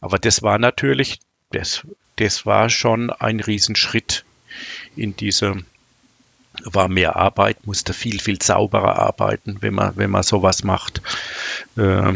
Aber 0.00 0.18
das 0.18 0.42
war 0.42 0.58
natürlich, 0.58 1.18
das, 1.50 1.86
das 2.16 2.46
war 2.46 2.70
schon 2.70 3.10
ein 3.10 3.40
Riesenschritt 3.40 4.24
in 4.96 5.16
diese, 5.16 5.56
war 6.62 6.88
mehr 6.88 7.16
Arbeit, 7.16 7.66
musste 7.66 7.92
viel, 7.92 8.20
viel 8.20 8.40
sauberer 8.40 8.98
arbeiten, 8.98 9.58
wenn 9.60 9.74
man, 9.74 9.96
wenn 9.96 10.10
man 10.10 10.22
sowas 10.22 10.62
macht. 10.62 11.02
Äh, 11.76 12.12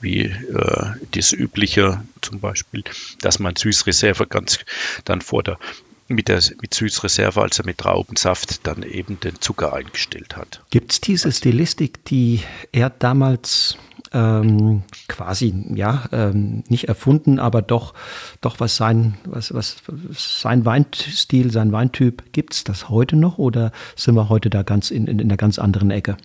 wie 0.00 0.24
äh, 0.24 0.90
das 1.12 1.32
übliche 1.32 2.04
zum 2.20 2.40
Beispiel, 2.40 2.84
dass 3.20 3.38
man 3.38 3.56
Süßreserve 3.56 4.26
ganz 4.26 4.58
dann 5.04 5.22
vor 5.22 5.42
der 5.42 5.58
mit, 6.08 6.28
der, 6.28 6.42
mit 6.60 6.74
Süßreserve, 6.74 7.42
also 7.42 7.62
mit 7.64 7.78
Traubensaft, 7.78 8.66
dann 8.66 8.82
eben 8.82 9.18
den 9.20 9.40
Zucker 9.40 9.72
eingestellt 9.72 10.36
hat. 10.36 10.62
Gibt 10.70 10.92
es 10.92 11.00
diese 11.00 11.32
Stilistik, 11.32 12.04
die 12.04 12.42
er 12.72 12.90
damals 12.90 13.76
ähm, 14.12 14.82
quasi, 15.08 15.52
ja, 15.74 16.04
ähm, 16.12 16.62
nicht 16.68 16.88
erfunden, 16.88 17.38
aber 17.38 17.62
doch, 17.62 17.94
doch 18.40 18.60
was 18.60 18.76
sein, 18.76 19.18
was, 19.24 19.52
was 19.52 19.76
sein 20.12 20.64
Weinstil, 20.64 21.50
sein 21.50 21.72
Weintyp, 21.72 22.32
gibt 22.32 22.54
es 22.54 22.64
das 22.64 22.88
heute 22.88 23.16
noch 23.16 23.38
oder 23.38 23.72
sind 23.96 24.14
wir 24.14 24.28
heute 24.28 24.50
da 24.50 24.62
ganz 24.62 24.90
in, 24.90 25.06
in, 25.06 25.18
in 25.18 25.28
einer 25.28 25.36
ganz 25.36 25.58
anderen 25.58 25.90
Ecke? 25.90 26.16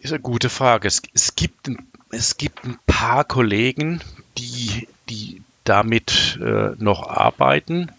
Ist 0.00 0.12
eine 0.12 0.20
gute 0.20 0.48
Frage. 0.48 0.88
Es, 0.88 1.00
es, 1.14 1.36
gibt, 1.36 1.70
es 2.10 2.36
gibt 2.36 2.64
ein 2.64 2.76
paar 2.86 3.24
Kollegen, 3.24 4.00
die, 4.36 4.88
die 5.08 5.42
damit 5.64 6.38
äh, 6.42 6.72
noch 6.78 7.08
arbeiten. 7.08 7.90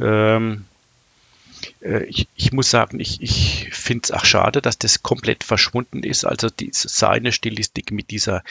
Ähm, 0.00 0.64
äh, 1.80 2.04
ich, 2.04 2.28
ich, 2.36 2.52
muss 2.52 2.70
sagen, 2.70 3.00
ich, 3.00 3.20
ich 3.22 3.70
finde 3.72 4.02
es 4.04 4.10
auch 4.12 4.24
schade, 4.24 4.60
dass 4.60 4.78
das 4.78 5.02
komplett 5.02 5.44
verschwunden 5.44 6.02
ist. 6.02 6.24
Also 6.24 6.48
die, 6.50 6.70
seine 6.72 7.32
Stilistik 7.32 7.92
mit 7.92 8.10
dieser, 8.10 8.42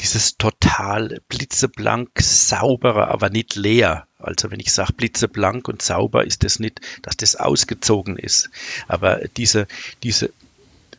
dieses 0.00 0.36
total 0.36 1.20
blitzeblank 1.28 2.10
saubere, 2.20 3.08
aber 3.08 3.30
nicht 3.30 3.54
leer. 3.54 4.06
Also 4.18 4.50
wenn 4.50 4.60
ich 4.60 4.72
sage 4.72 4.92
blitzeblank 4.92 5.68
und 5.68 5.82
sauber, 5.82 6.24
ist 6.26 6.44
das 6.44 6.58
nicht, 6.58 6.80
dass 7.02 7.16
das 7.16 7.36
ausgezogen 7.36 8.18
ist. 8.18 8.50
Aber 8.88 9.20
diese, 9.36 9.66
diese 10.02 10.32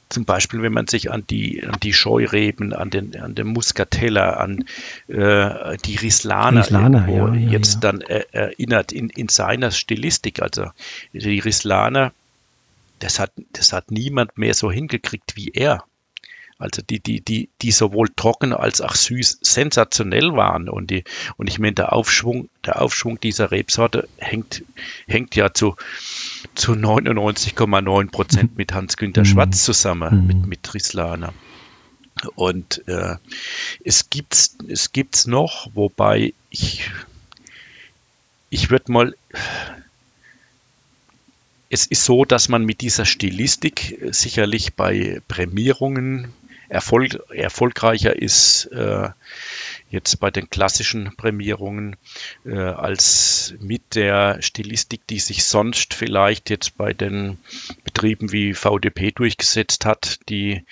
zum 0.10 0.26
Beispiel, 0.26 0.62
wenn 0.62 0.74
man 0.74 0.88
sich 0.88 1.12
an 1.12 1.26
die, 1.30 1.65
an 1.65 1.80
die 1.82 1.93
Scheureben, 1.93 2.74
an 2.74 2.89
den, 2.89 3.20
an 3.20 3.36
den 3.36 3.48
Muscatella, 3.48 4.32
an 4.34 4.65
äh, 5.08 5.77
die 5.86 5.96
Rislana, 5.96 6.62
Rislana 6.62 7.10
ja, 7.10 7.34
ja, 7.34 7.52
jetzt 7.52 7.75
ja. 7.75 7.79
dann 7.82 8.02
äh, 8.02 8.23
erinnert 8.32 8.92
in, 8.92 9.10
in 9.10 9.27
seiner 9.27 9.71
Stilistik. 9.71 10.42
Also 10.42 10.67
die 11.13 11.40
Rislana, 11.40 12.13
das 13.00 13.19
hat, 13.19 13.32
das 13.54 13.73
hat 13.73 13.92
niemand 13.92 14.38
mehr 14.38 14.54
so 14.54 14.71
hingekriegt 14.71 15.36
wie 15.36 15.50
er. 15.50 15.84
Also 16.60 16.82
die, 16.82 17.00
die, 17.00 17.22
die, 17.22 17.50
die 17.62 17.72
sowohl 17.72 18.10
trocken 18.16 18.52
als 18.52 18.82
auch 18.82 18.96
süß 18.96 19.40
sensationell 19.42 20.34
waren. 20.34 20.70
Und, 20.70 20.90
die, 20.90 21.04
und 21.38 21.48
ich 21.48 21.60
meine, 21.60 21.74
der 21.74 21.94
Aufschwung, 21.94 22.50
der 22.66 22.82
Aufschwung 22.82 23.20
dieser 23.20 23.52
Rebsorte 23.52 24.08
hängt, 24.18 24.64
hängt 25.08 25.36
ja 25.36 25.54
zu, 25.54 25.76
zu 26.56 26.74
99,9 26.74 28.10
Prozent 28.10 28.58
mit 28.58 28.74
Hans-Günter 28.74 29.22
mhm. 29.22 29.26
Schwarz 29.26 29.64
zusammen, 29.64 30.22
mhm. 30.22 30.28
mit, 30.28 30.48
mit 30.48 30.74
Rislana. 30.74 31.32
Und 32.36 32.88
äh, 32.88 33.18
es 33.84 34.10
gibt 34.10 34.34
es 34.68 34.92
gibt's 34.92 35.28
noch, 35.28 35.70
wobei 35.76 36.34
ich, 36.50 36.90
ich 38.50 38.72
würde 38.72 38.92
mal, 38.92 39.16
es 41.70 41.86
ist 41.86 42.06
so, 42.06 42.26
dass 42.26 42.50
man 42.50 42.66
mit 42.66 42.82
dieser 42.82 43.06
Stilistik 43.06 44.00
sicherlich 44.10 44.74
bei 44.74 45.22
Prämierungen 45.28 46.34
Erfolg, 46.70 47.20
erfolgreicher 47.30 48.15
ist, 48.15 48.65
äh, 48.65 49.10
jetzt 49.90 50.20
bei 50.20 50.32
den 50.32 50.50
klassischen 50.50 51.15
Prämierungen 51.15 51.96
äh, 52.46 52.58
als 52.58 53.54
mit 53.60 53.96
der 53.96 54.42
Stilistik, 54.42 55.08
die 55.08 55.20
sich 55.20 55.46
sonst 55.46 55.94
vielleicht 55.94 56.50
jetzt 56.50 56.78
bei 56.78 56.94
den 56.94 57.38
Betrieben 57.84 58.32
wie 58.32 58.54
VDP 58.54 59.12
durchgesetzt 59.12 59.86
hat, 59.86 60.20
die 60.30 60.63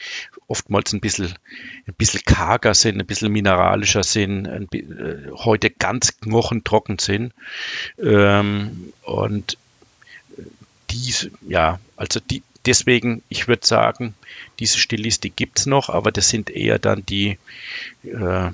oftmals 0.48 0.94
ein 0.94 1.00
bisschen, 1.00 1.34
ein 1.88 1.94
bisschen 1.94 2.22
karger 2.26 2.74
sind, 2.74 3.00
ein 3.00 3.06
bisschen 3.06 3.32
mineralischer 3.32 4.04
sind, 4.04 4.48
ein, 4.48 4.68
äh, 4.72 5.32
heute 5.32 5.70
ganz 5.70 6.20
knochentrocken 6.20 7.00
sind. 7.00 7.34
Ähm, 7.98 8.94
und 9.04 9.58
diese, 10.90 11.32
ja, 11.48 11.80
also 11.96 12.20
die, 12.20 12.44
deswegen, 12.66 13.22
ich 13.30 13.48
würde 13.48 13.66
sagen, 13.66 14.14
diese 14.60 14.80
Stilistik 14.80 15.36
gibt 15.36 15.60
es 15.60 15.66
noch, 15.66 15.90
aber 15.90 16.12
das 16.12 16.30
sind 16.30 16.50
eher 16.50 16.80
dann 16.80 17.06
die 17.06 17.38
äh, 18.04 18.52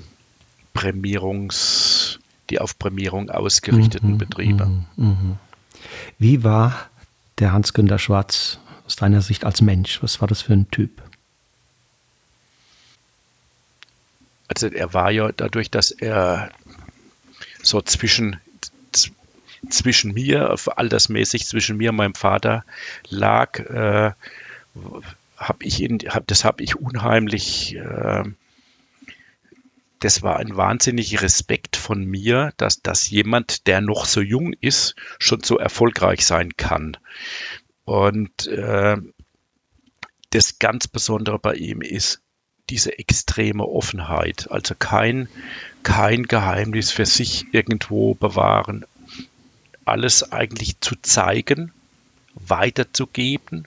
Prämierungs, 0.74 2.18
die 2.50 2.60
auf 2.60 2.78
Prämierung 2.78 3.30
ausgerichteten 3.30 4.12
mhm, 4.12 4.18
Betriebe. 4.18 4.66
Mhm, 4.66 4.86
mhm. 4.96 5.36
Wie 6.18 6.44
war 6.44 6.88
der 7.38 7.52
Hans-Günter 7.52 7.98
Schwarz 7.98 8.58
aus 8.86 8.96
deiner 8.96 9.22
Sicht 9.22 9.44
als 9.44 9.60
Mensch? 9.60 10.02
Was 10.02 10.20
war 10.20 10.28
das 10.28 10.42
für 10.42 10.52
ein 10.52 10.70
Typ? 10.70 11.02
Also 14.48 14.66
er 14.66 14.92
war 14.92 15.10
ja 15.10 15.32
dadurch, 15.32 15.70
dass 15.70 15.90
er 15.90 16.50
so 17.62 17.80
zwischen 17.80 18.36
zwischen 19.68 20.12
mir, 20.12 20.54
altersmäßig 20.66 21.46
zwischen 21.46 21.76
mir 21.76 21.90
und 21.90 21.96
meinem 21.96 22.14
Vater 22.14 22.64
lag, 23.08 23.58
äh, 23.60 24.12
habe 25.36 25.64
ich 25.64 25.80
ihn, 25.80 25.98
hab, 26.08 26.26
das 26.26 26.44
habe 26.44 26.62
ich 26.62 26.76
unheimlich, 26.76 27.76
äh, 27.76 28.24
das 30.00 30.22
war 30.22 30.36
ein 30.36 30.56
wahnsinniger 30.56 31.22
Respekt 31.22 31.76
von 31.76 32.04
mir, 32.04 32.52
dass, 32.56 32.82
dass 32.82 33.08
jemand, 33.08 33.66
der 33.66 33.80
noch 33.80 34.04
so 34.04 34.20
jung 34.20 34.52
ist, 34.60 34.96
schon 35.18 35.42
so 35.42 35.58
erfolgreich 35.58 36.26
sein 36.26 36.56
kann. 36.56 36.96
Und 37.84 38.48
äh, 38.48 38.96
das 40.30 40.58
ganz 40.58 40.88
Besondere 40.88 41.38
bei 41.38 41.54
ihm 41.54 41.82
ist 41.82 42.20
diese 42.70 42.98
extreme 42.98 43.66
Offenheit, 43.66 44.50
also 44.50 44.74
kein, 44.76 45.28
kein 45.82 46.24
Geheimnis 46.24 46.90
für 46.90 47.06
sich 47.06 47.46
irgendwo 47.52 48.14
bewahren, 48.14 48.86
alles 49.84 50.32
eigentlich 50.32 50.80
zu 50.80 50.94
zeigen, 51.02 51.72
weiterzugeben, 52.34 53.66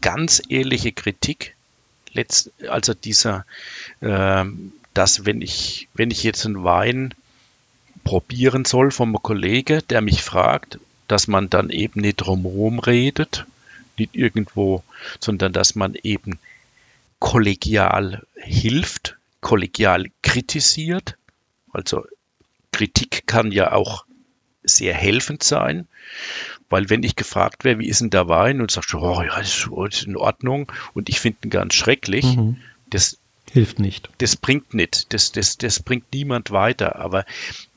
ganz 0.00 0.42
ehrliche 0.48 0.92
Kritik, 0.92 1.54
also 2.68 2.94
dieser, 2.94 3.46
äh, 4.00 4.44
dass 4.94 5.24
wenn 5.24 5.40
ich, 5.40 5.88
wenn 5.94 6.10
ich 6.10 6.22
jetzt 6.22 6.44
einen 6.44 6.64
Wein 6.64 7.14
probieren 8.04 8.64
soll 8.64 8.90
einem 8.98 9.22
Kollege, 9.22 9.82
der 9.82 10.00
mich 10.00 10.22
fragt, 10.22 10.78
dass 11.08 11.28
man 11.28 11.50
dann 11.50 11.70
eben 11.70 12.00
nicht 12.00 12.16
drumherum 12.16 12.78
redet, 12.78 13.46
nicht 13.96 14.14
irgendwo, 14.14 14.82
sondern 15.20 15.52
dass 15.52 15.74
man 15.74 15.94
eben 16.02 16.38
kollegial 17.18 18.26
hilft, 18.34 19.16
kollegial 19.40 20.06
kritisiert. 20.22 21.16
Also 21.72 22.04
Kritik 22.72 23.26
kann 23.26 23.52
ja 23.52 23.72
auch 23.72 24.04
sehr 24.76 24.94
helfend 24.94 25.42
sein, 25.42 25.86
weil 26.68 26.88
wenn 26.90 27.02
ich 27.02 27.16
gefragt 27.16 27.64
wäre, 27.64 27.78
wie 27.78 27.88
ist 27.88 28.00
denn 28.00 28.10
der 28.10 28.28
Wein? 28.28 28.60
Und 28.60 28.70
sagst, 28.70 28.94
oh 28.94 29.22
ja, 29.22 29.38
ist, 29.38 29.68
ist 29.88 30.04
in 30.04 30.16
Ordnung. 30.16 30.72
Und 30.94 31.08
ich 31.08 31.20
finde 31.20 31.38
ihn 31.44 31.50
ganz 31.50 31.74
schrecklich, 31.74 32.36
mhm. 32.36 32.56
das 32.88 33.18
hilft 33.50 33.78
nicht. 33.78 34.08
Das 34.18 34.36
bringt 34.36 34.72
nicht, 34.72 35.12
das, 35.12 35.32
das, 35.32 35.58
das 35.58 35.80
bringt 35.80 36.12
niemand 36.12 36.50
weiter, 36.50 36.96
aber 36.96 37.24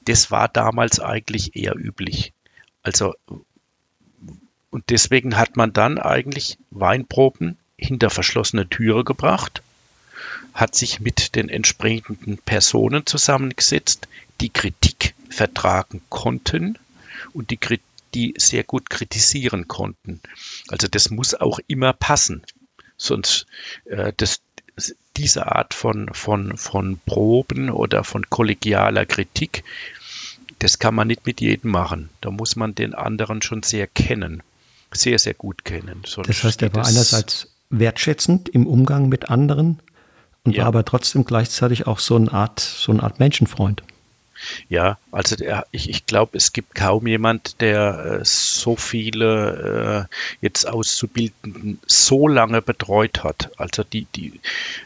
das 0.05 0.31
war 0.31 0.47
damals 0.47 0.99
eigentlich 0.99 1.55
eher 1.55 1.75
üblich. 1.75 2.31
Also 2.83 3.15
und 4.75 4.89
deswegen 4.89 5.37
hat 5.37 5.55
man 5.55 5.71
dann 5.71 5.99
eigentlich 5.99 6.57
Weinproben 6.69 7.57
hinter 7.77 8.09
verschlossene 8.09 8.67
Türe 8.67 9.05
gebracht, 9.05 9.61
hat 10.53 10.75
sich 10.75 10.99
mit 10.99 11.35
den 11.35 11.47
entsprechenden 11.47 12.37
Personen 12.39 13.05
zusammengesetzt, 13.05 14.09
die 14.41 14.49
Kritik 14.49 15.15
vertragen 15.29 16.01
konnten 16.09 16.77
und 17.33 17.49
die, 17.51 17.59
die 18.13 18.33
sehr 18.37 18.63
gut 18.63 18.89
kritisieren 18.89 19.67
konnten. 19.67 20.21
Also 20.69 20.87
das 20.87 21.09
muss 21.09 21.33
auch 21.33 21.59
immer 21.67 21.93
passen. 21.93 22.43
Sonst 22.97 23.45
äh, 23.85 24.13
das, 24.17 24.41
diese 25.17 25.51
Art 25.51 25.73
von, 25.73 26.09
von, 26.13 26.57
von 26.57 26.99
Proben 27.05 27.69
oder 27.69 28.03
von 28.03 28.29
kollegialer 28.29 29.05
Kritik, 29.05 29.63
das 30.59 30.79
kann 30.79 30.95
man 30.95 31.07
nicht 31.07 31.25
mit 31.25 31.41
jedem 31.41 31.71
machen. 31.71 32.09
Da 32.21 32.31
muss 32.31 32.55
man 32.55 32.75
den 32.75 32.93
anderen 32.93 33.41
schon 33.41 33.63
sehr 33.63 33.87
kennen, 33.87 34.43
sehr, 34.91 35.19
sehr 35.19 35.33
gut 35.33 35.65
kennen. 35.65 36.03
Sonst 36.05 36.29
das 36.29 36.43
heißt, 36.43 36.61
er 36.61 36.73
war 36.73 36.85
einerseits 36.85 37.49
wertschätzend 37.69 38.49
im 38.49 38.67
Umgang 38.67 39.09
mit 39.09 39.29
anderen 39.29 39.79
und 40.43 40.53
ja. 40.55 40.61
war 40.61 40.67
aber 40.67 40.85
trotzdem 40.85 41.25
gleichzeitig 41.25 41.87
auch 41.87 41.99
so 41.99 42.15
eine 42.15 42.31
Art, 42.31 42.59
so 42.59 42.91
eine 42.91 43.03
Art 43.03 43.19
Menschenfreund. 43.19 43.83
Ja, 44.69 44.97
also 45.11 45.35
der, 45.35 45.65
ich, 45.71 45.89
ich 45.89 46.05
glaube, 46.05 46.37
es 46.37 46.53
gibt 46.53 46.75
kaum 46.75 47.07
jemand, 47.07 47.61
der 47.61 48.19
äh, 48.21 48.25
so 48.25 48.75
viele 48.75 50.07
äh, 50.09 50.15
jetzt 50.41 50.67
Auszubildenden 50.67 51.79
so 51.85 52.27
lange 52.27 52.61
betreut 52.61 53.23
hat. 53.23 53.51
Also 53.57 53.83
die, 53.83 54.07
die, 54.15 54.39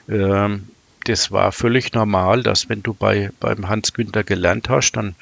äh, 0.07 0.59
das 1.05 1.31
war 1.31 1.51
völlig 1.51 1.93
normal, 1.93 2.43
dass 2.43 2.69
wenn 2.69 2.83
du 2.83 2.93
bei 2.93 3.31
beim 3.39 3.69
Hans 3.69 3.93
Günther 3.93 4.23
gelernt 4.23 4.69
hast, 4.69 4.91
dann 4.91 5.15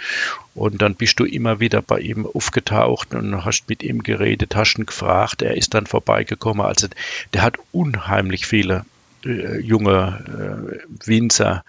und 0.56 0.82
dann 0.82 0.96
bist 0.96 1.20
du 1.20 1.26
immer 1.26 1.60
wieder 1.60 1.82
bei 1.82 2.00
ihm 2.00 2.26
aufgetaucht 2.26 3.14
und 3.14 3.46
hast 3.46 3.70
mit 3.70 3.84
ihm 3.84 4.02
geredet, 4.02 4.56
hast 4.56 4.78
ihn 4.78 4.86
gefragt, 4.86 5.44
er 5.44 5.56
ist 5.56 5.74
dann 5.76 5.86
vorbeigekommen. 5.86 6.66
Also 6.66 6.88
der 7.34 7.44
hat 7.44 7.58
unheimlich 7.72 8.48
viele 8.48 8.86
junge 9.24 10.78
äh, 10.78 11.08
Winzer 11.08 11.64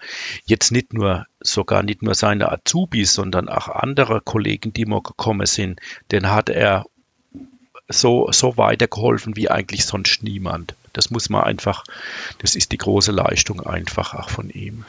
jetzt 0.45 0.71
nicht 0.71 0.93
nur, 0.93 1.25
sogar 1.41 1.83
nicht 1.83 2.01
nur 2.01 2.15
seine 2.15 2.51
Azubis, 2.51 3.13
sondern 3.13 3.49
auch 3.49 3.67
andere 3.67 4.21
Kollegen, 4.21 4.73
die 4.73 4.85
mal 4.85 5.01
gekommen 5.01 5.45
sind, 5.45 5.79
den 6.11 6.29
hat 6.29 6.49
er 6.49 6.85
so, 7.89 8.29
so 8.31 8.55
weitergeholfen 8.55 9.35
wie 9.35 9.49
eigentlich 9.49 9.85
sonst 9.85 10.21
niemand. 10.21 10.75
Das 10.93 11.09
muss 11.09 11.29
man 11.29 11.43
einfach, 11.43 11.83
das 12.39 12.55
ist 12.55 12.71
die 12.71 12.77
große 12.77 13.11
Leistung 13.11 13.61
einfach 13.61 14.13
auch 14.13 14.29
von 14.29 14.49
ihm. 14.49 14.85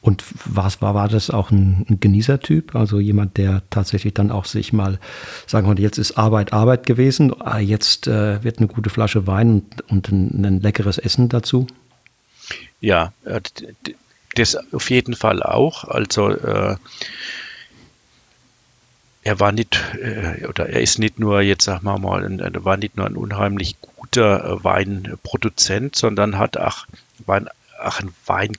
Und 0.00 0.24
was 0.44 0.80
war, 0.80 0.94
war 0.94 1.08
das 1.08 1.30
auch 1.30 1.50
ein, 1.50 1.84
ein 1.88 2.00
Genießertyp? 2.00 2.74
Also 2.74 3.00
jemand, 3.00 3.36
der 3.36 3.62
tatsächlich 3.70 4.14
dann 4.14 4.30
auch 4.30 4.44
sich 4.44 4.72
mal 4.72 4.98
sagen 5.46 5.66
konnte, 5.66 5.82
jetzt 5.82 5.98
ist 5.98 6.16
Arbeit 6.16 6.52
Arbeit 6.52 6.86
gewesen, 6.86 7.34
ah, 7.40 7.58
jetzt 7.58 8.06
äh, 8.06 8.42
wird 8.42 8.58
eine 8.58 8.68
gute 8.68 8.90
Flasche 8.90 9.26
Wein 9.26 9.50
und, 9.50 9.90
und 9.90 10.08
ein, 10.10 10.44
ein 10.44 10.60
leckeres 10.60 10.98
Essen 10.98 11.28
dazu? 11.28 11.66
Ja, 12.80 13.12
äh, 13.24 13.40
das 14.34 14.56
auf 14.72 14.90
jeden 14.90 15.14
Fall 15.14 15.42
auch. 15.42 15.84
Also 15.84 16.30
äh, 16.30 16.76
er 19.22 19.40
war 19.40 19.52
nicht 19.52 19.78
äh, 20.00 20.46
oder 20.46 20.68
er 20.68 20.80
ist 20.80 20.98
nicht 20.98 21.18
nur 21.18 21.40
jetzt 21.42 21.64
sagen 21.64 21.84
wir 21.84 21.98
mal, 21.98 22.24
ein, 22.24 22.64
war 22.64 22.76
nicht 22.76 22.96
nur 22.96 23.06
ein 23.06 23.16
unheimlich 23.16 23.76
guter 23.80 24.62
Weinproduzent, 24.64 25.96
sondern 25.96 26.38
hat 26.38 26.56
auch, 26.56 26.86
Wein, 27.26 27.48
auch 27.82 28.00
ein 28.00 28.12
Wein 28.26 28.52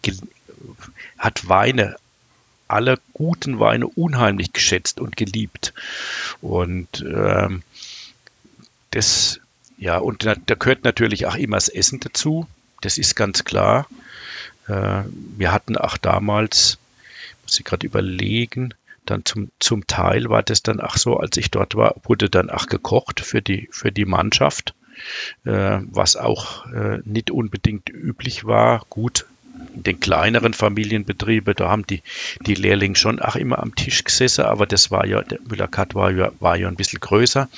hat 1.18 1.48
Weine 1.48 1.96
alle 2.68 3.00
guten 3.14 3.60
Weine 3.60 3.88
unheimlich 3.88 4.54
geschätzt 4.54 5.00
und 5.00 5.18
geliebt 5.18 5.74
und 6.42 7.02
ähm, 7.02 7.64
das 8.92 9.40
ja 9.78 9.98
und 9.98 10.26
da, 10.26 10.36
da 10.36 10.56
gehört 10.56 10.84
natürlich 10.84 11.26
auch 11.26 11.36
immer 11.36 11.58
das 11.58 11.70
Essen 11.70 12.00
dazu. 12.00 12.48
Das 12.82 12.98
ist 12.98 13.16
ganz 13.16 13.44
klar. 13.44 13.88
Äh, 14.68 15.04
wir 15.38 15.52
hatten 15.52 15.78
auch 15.78 15.98
damals, 15.98 16.78
muss 17.44 17.60
ich 17.60 17.66
gerade 17.66 17.86
überlegen, 17.86 18.74
dann 19.06 19.26
zum, 19.26 19.50
zum 19.60 19.88
Teil 19.88 20.30
war 20.30 20.44
das 20.44 20.62
dann 20.62 20.80
auch 20.80 20.98
so, 20.98 21.18
als 21.18 21.38
ich 21.38 21.50
dort 21.52 21.76
war, 21.76 21.96
wurde 22.04 22.30
dann 22.30 22.50
auch 22.50 22.68
gekocht 22.68 23.20
für 23.22 23.42
die, 23.42 23.68
für 23.72 23.92
die 23.92 24.06
Mannschaft, 24.06 24.76
äh, 25.46 25.80
was 25.90 26.16
auch 26.16 26.68
äh, 26.68 27.00
nicht 27.06 27.32
unbedingt 27.32 27.90
üblich 27.90 28.46
war. 28.46 28.86
Gut, 28.90 29.26
in 29.76 29.84
den 29.84 30.00
kleineren 30.00 30.54
Familienbetrieben, 30.54 31.54
da 31.56 31.70
haben 31.70 31.86
die, 31.88 32.02
die 32.46 32.56
Lehrlinge 32.56 32.96
schon 32.96 33.20
auch 33.20 33.36
immer 33.36 33.60
am 33.60 33.76
Tisch 33.76 34.04
gesessen, 34.04 34.46
aber 34.46 34.66
das 34.66 34.92
war 34.92 35.06
ja, 35.06 35.22
der 35.22 35.40
Müller-Kat 35.48 35.96
war 35.96 36.12
ja, 36.12 36.32
war 36.40 36.56
ja 36.56 36.68
ein 36.68 36.76
bisschen 36.76 37.00
größer. 37.00 37.50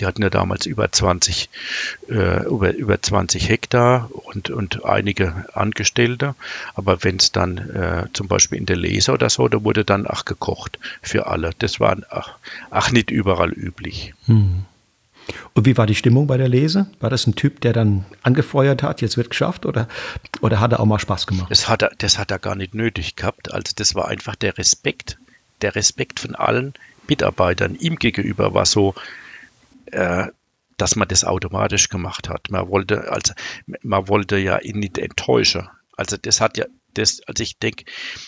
Die 0.00 0.06
hatten 0.06 0.22
ja 0.22 0.30
damals 0.30 0.66
über 0.66 0.90
20, 0.90 1.50
äh, 2.08 2.44
über, 2.44 2.74
über 2.74 3.00
20 3.00 3.48
Hektar 3.48 4.10
und, 4.12 4.50
und 4.50 4.84
einige 4.84 5.46
Angestellte. 5.52 6.34
Aber 6.74 7.04
wenn 7.04 7.16
es 7.16 7.32
dann 7.32 7.58
äh, 7.58 8.06
zum 8.12 8.28
Beispiel 8.28 8.58
in 8.58 8.66
der 8.66 8.76
Leser 8.76 9.14
oder 9.14 9.28
so, 9.28 9.46
da 9.48 9.62
wurde 9.62 9.84
dann 9.84 10.06
auch 10.06 10.24
gekocht 10.24 10.78
für 11.02 11.26
alle. 11.26 11.50
Das 11.58 11.80
war 11.80 11.96
auch, 12.10 12.30
auch 12.70 12.90
nicht 12.90 13.10
überall 13.10 13.52
üblich. 13.52 14.14
Hm. 14.26 14.64
Und 15.54 15.66
wie 15.66 15.76
war 15.76 15.86
die 15.86 15.94
Stimmung 15.94 16.26
bei 16.26 16.36
der 16.36 16.48
Lese? 16.48 16.86
War 17.00 17.10
das 17.10 17.26
ein 17.26 17.34
Typ, 17.34 17.60
der 17.60 17.72
dann 17.72 18.04
angefeuert 18.22 18.82
hat, 18.82 19.00
jetzt 19.00 19.16
wird 19.16 19.30
geschafft, 19.30 19.66
oder, 19.66 19.86
oder 20.40 20.60
hat 20.60 20.72
er 20.72 20.80
auch 20.80 20.86
mal 20.86 20.98
Spaß 20.98 21.26
gemacht? 21.26 21.50
Das 21.50 21.68
hat, 21.68 21.82
er, 21.82 21.92
das 21.98 22.18
hat 22.18 22.30
er 22.30 22.38
gar 22.38 22.54
nicht 22.54 22.74
nötig 22.74 23.16
gehabt. 23.16 23.52
Also 23.52 23.72
das 23.76 23.94
war 23.94 24.08
einfach 24.08 24.34
der 24.34 24.58
Respekt. 24.58 25.18
Der 25.62 25.74
Respekt 25.74 26.20
von 26.20 26.34
allen 26.34 26.74
Mitarbeitern 27.06 27.74
ihm 27.74 27.96
gegenüber 27.96 28.54
war 28.54 28.66
so, 28.66 28.94
äh, 29.92 30.28
dass 30.76 30.96
man 30.96 31.08
das 31.08 31.24
automatisch 31.24 31.88
gemacht 31.88 32.28
hat. 32.28 32.50
Man 32.50 32.68
wollte, 32.68 33.10
also, 33.12 33.34
man 33.82 34.08
wollte 34.08 34.38
ja 34.38 34.58
ihn 34.58 34.78
nicht 34.78 34.96
enttäuschen. 34.96 35.68
Also 35.96 36.16
das 36.16 36.40
hat 36.40 36.56
ja, 36.56 36.64
das, 36.94 37.20
also 37.26 37.42
ich 37.42 37.58
denke, 37.58 37.84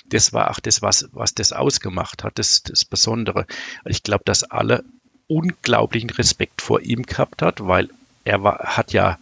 das 0.06 0.32
war 0.32 0.50
auch 0.50 0.60
das, 0.60 0.82
was, 0.82 1.08
was 1.12 1.34
das 1.34 1.52
ausgemacht 1.52 2.24
hat, 2.24 2.38
das, 2.38 2.62
das 2.62 2.84
Besondere. 2.84 3.46
Ich 3.86 4.02
glaube, 4.02 4.24
dass 4.26 4.44
alle 4.44 4.84
unglaublichen 5.28 6.10
Respekt 6.10 6.60
vor 6.60 6.80
ihm 6.80 7.04
gehabt 7.04 7.40
hat, 7.40 7.66
weil 7.66 7.88
er 8.24 8.42
war, 8.42 8.58
hat 8.58 8.92
ja 8.92 9.18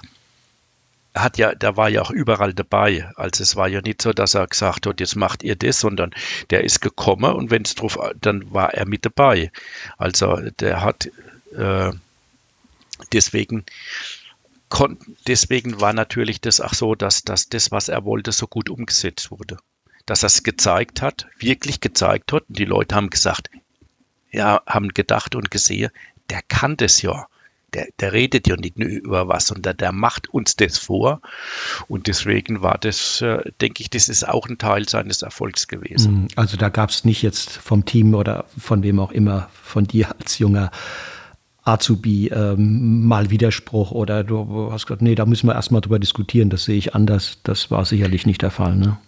hat 1.14 1.38
ja, 1.38 1.54
der 1.54 1.76
war 1.76 1.88
ja 1.88 2.02
auch 2.02 2.10
überall 2.10 2.54
dabei. 2.54 3.10
Also 3.16 3.42
es 3.42 3.56
war 3.56 3.68
ja 3.68 3.80
nicht 3.80 4.00
so, 4.00 4.12
dass 4.12 4.34
er 4.34 4.46
gesagt 4.46 4.86
hat, 4.86 5.00
jetzt 5.00 5.16
macht 5.16 5.42
ihr 5.42 5.56
das, 5.56 5.80
sondern 5.80 6.12
der 6.50 6.62
ist 6.62 6.80
gekommen 6.80 7.32
und 7.32 7.50
wenn 7.50 7.62
es 7.62 7.74
drauf, 7.74 7.98
dann 8.20 8.52
war 8.52 8.74
er 8.74 8.86
mit 8.86 9.04
dabei. 9.04 9.50
Also 9.98 10.36
der 10.60 10.82
hat 10.82 11.10
äh, 11.56 11.90
deswegen 13.12 13.64
deswegen 15.26 15.80
war 15.80 15.92
natürlich 15.92 16.40
das 16.40 16.60
auch 16.60 16.74
so, 16.74 16.94
dass, 16.94 17.22
dass 17.22 17.48
das, 17.48 17.70
was 17.70 17.88
er 17.88 18.04
wollte, 18.04 18.32
so 18.32 18.46
gut 18.46 18.70
umgesetzt 18.70 19.30
wurde. 19.30 19.58
Dass 20.06 20.22
er 20.22 20.28
es 20.28 20.42
gezeigt 20.42 21.02
hat, 21.02 21.26
wirklich 21.38 21.80
gezeigt 21.80 22.32
hat. 22.32 22.44
Und 22.48 22.58
die 22.58 22.64
Leute 22.64 22.94
haben 22.94 23.10
gesagt, 23.10 23.50
ja, 24.30 24.62
haben 24.66 24.88
gedacht 24.88 25.34
und 25.34 25.50
gesehen, 25.50 25.90
der 26.30 26.42
kann 26.42 26.76
das 26.76 27.02
ja. 27.02 27.26
Der, 27.74 27.86
der 28.00 28.12
redet 28.12 28.48
ja 28.48 28.56
nicht 28.56 28.78
nur 28.80 28.88
über 28.88 29.28
was, 29.28 29.46
sondern 29.46 29.76
der 29.76 29.92
macht 29.92 30.28
uns 30.28 30.56
das 30.56 30.76
vor. 30.76 31.20
Und 31.86 32.08
deswegen 32.08 32.62
war 32.62 32.78
das, 32.78 33.20
äh, 33.20 33.52
denke 33.60 33.82
ich, 33.82 33.90
das 33.90 34.08
ist 34.08 34.26
auch 34.26 34.48
ein 34.48 34.58
Teil 34.58 34.88
seines 34.88 35.22
Erfolgs 35.22 35.68
gewesen. 35.68 36.22
Hm, 36.22 36.28
also 36.34 36.56
da 36.56 36.68
gab 36.68 36.90
es 36.90 37.04
nicht 37.04 37.22
jetzt 37.22 37.50
vom 37.50 37.84
Team 37.84 38.14
oder 38.14 38.46
von 38.58 38.82
wem 38.82 38.98
auch 38.98 39.12
immer, 39.12 39.50
von 39.62 39.84
dir 39.84 40.12
als 40.18 40.38
junger 40.40 40.72
Azubi 41.70 42.28
ähm, 42.28 43.06
mal 43.06 43.30
Widerspruch 43.30 43.90
oder 43.92 44.24
du 44.24 44.70
hast 44.72 44.86
gesagt, 44.86 45.02
nee, 45.02 45.14
da 45.14 45.26
müssen 45.26 45.46
wir 45.46 45.54
erstmal 45.54 45.80
drüber 45.80 45.98
diskutieren, 45.98 46.50
das 46.50 46.64
sehe 46.64 46.76
ich 46.76 46.94
anders. 46.94 47.38
Das 47.42 47.70
war 47.70 47.84
sicherlich 47.84 48.26
nicht 48.26 48.42
der 48.42 48.50
Fall, 48.50 48.76
ne? 48.76 48.98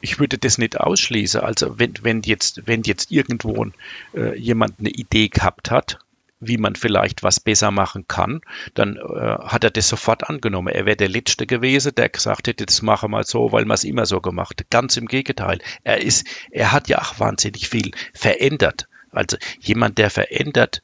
ich 0.00 0.18
würde 0.18 0.38
das 0.38 0.58
nicht 0.58 0.80
ausschließen. 0.80 1.40
Also 1.40 1.78
wenn, 1.78 1.94
wenn 2.02 2.22
jetzt, 2.22 2.66
wenn 2.66 2.82
jetzt 2.82 3.10
irgendwo 3.10 3.66
äh, 4.14 4.38
jemand 4.38 4.80
eine 4.80 4.90
Idee 4.90 5.28
gehabt 5.28 5.70
hat, 5.70 5.98
wie 6.40 6.56
man 6.56 6.74
vielleicht 6.74 7.22
was 7.22 7.38
besser 7.38 7.70
machen 7.70 8.06
kann, 8.08 8.40
dann 8.72 8.96
äh, 8.96 9.00
hat 9.00 9.62
er 9.62 9.70
das 9.70 9.88
sofort 9.88 10.28
angenommen. 10.28 10.68
Er 10.68 10.86
wäre 10.86 10.96
der 10.96 11.10
Letzte 11.10 11.46
gewesen, 11.46 11.94
der 11.94 12.08
gesagt 12.08 12.48
hätte, 12.48 12.64
das 12.64 12.80
machen 12.80 13.10
wir 13.10 13.24
so, 13.24 13.52
weil 13.52 13.66
man 13.66 13.74
es 13.74 13.84
immer 13.84 14.06
so 14.06 14.20
gemacht. 14.22 14.64
Ganz 14.70 14.96
im 14.96 15.06
Gegenteil. 15.06 15.58
Er 15.84 16.00
ist, 16.00 16.26
er 16.50 16.72
hat 16.72 16.88
ja 16.88 17.02
auch 17.02 17.20
wahnsinnig 17.20 17.68
viel 17.68 17.90
verändert. 18.14 18.88
Also 19.12 19.36
jemand, 19.60 19.98
der 19.98 20.10
verändert, 20.10 20.82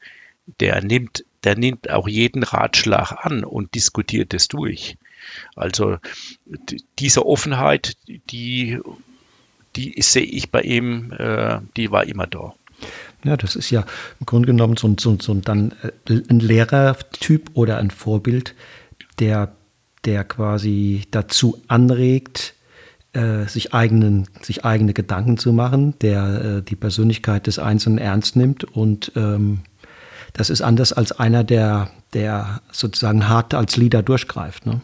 der 0.60 0.82
nimmt, 0.82 1.24
der 1.44 1.56
nimmt 1.56 1.90
auch 1.90 2.08
jeden 2.08 2.42
Ratschlag 2.42 3.12
an 3.24 3.44
und 3.44 3.74
diskutiert 3.74 4.34
es 4.34 4.48
durch. 4.48 4.96
Also 5.54 5.98
diese 6.98 7.26
Offenheit, 7.26 7.96
die, 8.30 8.78
die 9.74 10.00
sehe 10.00 10.22
ich 10.22 10.50
bei 10.50 10.62
ihm, 10.62 11.12
äh, 11.12 11.60
die 11.76 11.90
war 11.90 12.04
immer 12.04 12.26
da. 12.26 12.54
Ja, 13.24 13.36
das 13.36 13.56
ist 13.56 13.70
ja 13.70 13.84
im 14.20 14.26
Grunde 14.26 14.46
genommen 14.46 14.76
so, 14.76 14.94
so, 14.98 15.16
so 15.20 15.34
dann 15.34 15.72
äh, 15.82 16.22
ein 16.28 16.40
Lehrertyp 16.40 17.50
oder 17.54 17.78
ein 17.78 17.90
Vorbild, 17.90 18.54
der, 19.18 19.52
der 20.04 20.24
quasi 20.24 21.04
dazu 21.10 21.62
anregt, 21.68 22.54
äh, 23.16 23.48
sich, 23.48 23.74
eigenen, 23.74 24.28
sich 24.42 24.64
eigene 24.64 24.92
Gedanken 24.92 25.38
zu 25.38 25.52
machen, 25.52 25.98
der 26.00 26.58
äh, 26.58 26.62
die 26.62 26.76
Persönlichkeit 26.76 27.46
des 27.46 27.58
Einzelnen 27.58 27.98
ernst 27.98 28.36
nimmt. 28.36 28.64
Und 28.64 29.12
ähm, 29.16 29.60
das 30.32 30.50
ist 30.50 30.60
anders 30.60 30.92
als 30.92 31.12
einer, 31.12 31.42
der, 31.42 31.90
der 32.12 32.60
sozusagen 32.70 33.28
hart 33.28 33.54
als 33.54 33.76
Leader 33.76 34.02
durchgreift. 34.02 34.66
Ne? 34.66 34.82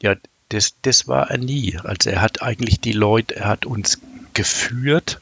Ja, 0.00 0.16
das, 0.48 0.80
das 0.82 1.06
war 1.06 1.30
er 1.30 1.38
nie. 1.38 1.78
Also 1.84 2.10
er 2.10 2.22
hat 2.22 2.42
eigentlich 2.42 2.80
die 2.80 2.92
Leute, 2.92 3.36
er 3.36 3.46
hat 3.46 3.66
uns 3.66 4.00
geführt, 4.34 5.20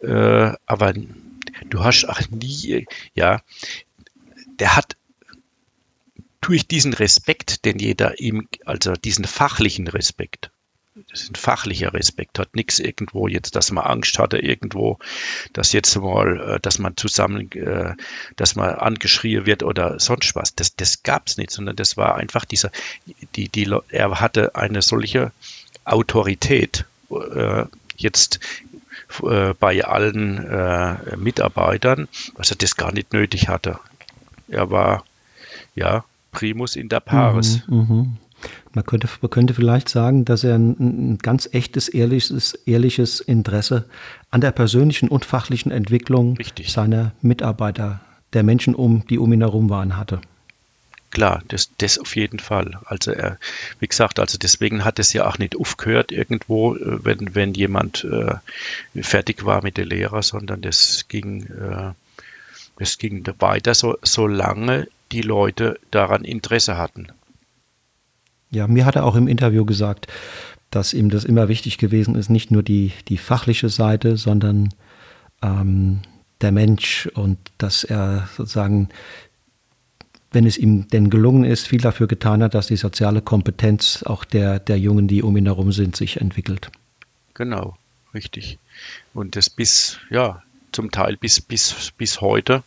äh, 0.00 0.52
aber 0.66 0.92
du 1.70 1.82
hast 1.82 2.04
auch 2.08 2.20
nie, 2.30 2.86
ja, 3.14 3.40
der 4.58 4.76
hat 4.76 4.96
durch 6.40 6.68
diesen 6.68 6.92
Respekt, 6.92 7.64
den 7.64 7.78
jeder 7.78 8.20
ihm, 8.20 8.48
also 8.64 8.92
diesen 8.92 9.24
fachlichen 9.24 9.88
Respekt, 9.88 10.50
das 11.10 11.22
ist 11.22 11.32
ein 11.32 11.36
fachlicher 11.36 11.92
Respekt, 11.92 12.38
hat 12.38 12.54
nichts 12.56 12.78
irgendwo 12.78 13.28
jetzt, 13.28 13.54
dass 13.54 13.70
man 13.70 13.84
Angst 13.84 14.18
hatte 14.18 14.38
irgendwo, 14.38 14.98
dass 15.52 15.72
jetzt 15.72 15.94
mal, 15.96 16.54
äh, 16.54 16.60
dass 16.60 16.78
man 16.78 16.96
zusammen, 16.96 17.50
äh, 17.52 17.94
dass 18.36 18.56
man 18.56 18.70
angeschrien 18.70 19.46
wird 19.46 19.62
oder 19.62 20.00
sonst 20.00 20.34
was. 20.34 20.54
Das, 20.54 20.74
das 20.74 21.02
gab 21.02 21.26
es 21.26 21.36
nicht, 21.36 21.50
sondern 21.50 21.76
das 21.76 21.96
war 21.96 22.16
einfach 22.16 22.44
dieser, 22.44 22.70
die, 23.34 23.48
die, 23.48 23.70
er 23.88 24.20
hatte 24.20 24.54
eine 24.54 24.82
solche 24.82 25.32
Autorität 25.84 26.86
äh, 27.10 27.64
jetzt 27.96 28.40
bei 29.60 29.84
allen 29.84 31.16
Mitarbeitern, 31.16 32.08
dass 32.36 32.50
er 32.50 32.56
das 32.56 32.76
gar 32.76 32.92
nicht 32.92 33.12
nötig 33.12 33.48
hatte. 33.48 33.78
Er 34.48 34.70
war 34.70 35.04
ja 35.76 36.04
Primus 36.32 36.74
inter 36.74 36.98
pares. 36.98 37.62
Mhm, 37.68 37.86
mh. 37.88 38.06
Man 38.76 38.84
könnte, 38.84 39.08
man 39.22 39.30
könnte 39.30 39.54
vielleicht 39.54 39.88
sagen, 39.88 40.26
dass 40.26 40.44
er 40.44 40.56
ein, 40.56 40.76
ein, 41.12 41.18
ganz 41.18 41.48
echtes, 41.50 41.88
ehrliches, 41.88 42.52
ehrliches 42.66 43.20
Interesse 43.20 43.86
an 44.30 44.42
der 44.42 44.50
persönlichen 44.50 45.08
und 45.08 45.24
fachlichen 45.24 45.72
Entwicklung 45.72 46.36
Richtig. 46.36 46.70
seiner 46.70 47.12
Mitarbeiter, 47.22 48.00
der 48.34 48.42
Menschen, 48.42 48.74
um, 48.74 49.06
die 49.08 49.18
um 49.18 49.32
ihn 49.32 49.40
herum 49.40 49.70
waren, 49.70 49.96
hatte. 49.96 50.20
Klar, 51.10 51.42
das, 51.48 51.70
das 51.78 51.98
auf 51.98 52.16
jeden 52.16 52.38
Fall. 52.38 52.78
Also 52.84 53.12
er, 53.12 53.38
wie 53.80 53.86
gesagt, 53.86 54.20
also 54.20 54.36
deswegen 54.36 54.84
hat 54.84 54.98
es 54.98 55.14
ja 55.14 55.26
auch 55.26 55.38
nicht 55.38 55.56
aufgehört 55.56 56.12
irgendwo, 56.12 56.76
äh, 56.76 57.02
wenn, 57.02 57.34
wenn 57.34 57.54
jemand 57.54 58.04
äh, 58.04 58.34
fertig 59.02 59.46
war 59.46 59.62
mit 59.62 59.78
der 59.78 59.86
Lehre, 59.86 60.22
sondern 60.22 60.60
das 60.60 61.06
ging, 61.08 61.46
äh, 61.46 61.92
das 62.78 62.98
ging 62.98 63.26
weiter, 63.38 63.72
so, 63.72 63.96
solange 64.02 64.86
die 65.12 65.22
Leute 65.22 65.80
daran 65.90 66.24
Interesse 66.24 66.76
hatten. 66.76 67.06
Ja, 68.50 68.66
mir 68.66 68.84
hat 68.84 68.96
er 68.96 69.04
auch 69.04 69.16
im 69.16 69.28
Interview 69.28 69.64
gesagt, 69.64 70.06
dass 70.70 70.94
ihm 70.94 71.10
das 71.10 71.24
immer 71.24 71.48
wichtig 71.48 71.78
gewesen 71.78 72.14
ist, 72.14 72.28
nicht 72.28 72.50
nur 72.50 72.62
die, 72.62 72.92
die 73.08 73.18
fachliche 73.18 73.68
Seite, 73.68 74.16
sondern 74.16 74.70
ähm, 75.42 76.00
der 76.40 76.52
Mensch 76.52 77.08
und 77.14 77.38
dass 77.58 77.84
er 77.84 78.28
sozusagen, 78.36 78.88
wenn 80.32 80.46
es 80.46 80.58
ihm 80.58 80.88
denn 80.88 81.08
gelungen 81.10 81.44
ist, 81.44 81.66
viel 81.66 81.80
dafür 81.80 82.06
getan 82.06 82.42
hat, 82.42 82.54
dass 82.54 82.66
die 82.66 82.76
soziale 82.76 83.22
Kompetenz 83.22 84.02
auch 84.02 84.24
der, 84.24 84.58
der 84.58 84.78
Jungen, 84.78 85.08
die 85.08 85.22
um 85.22 85.36
ihn 85.36 85.46
herum 85.46 85.72
sind, 85.72 85.96
sich 85.96 86.20
entwickelt. 86.20 86.70
Genau, 87.34 87.76
richtig. 88.12 88.58
Und 89.14 89.36
das 89.36 89.48
bis, 89.48 89.98
ja, 90.10 90.42
zum 90.72 90.90
Teil 90.90 91.16
bis, 91.16 91.40
bis, 91.40 91.92
bis 91.96 92.20
heute 92.20 92.62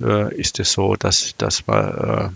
äh, 0.00 0.34
ist 0.34 0.60
es 0.60 0.72
so, 0.72 0.96
dass, 0.96 1.34
dass 1.36 1.66
man 1.66 1.86
äh, 1.86 2.28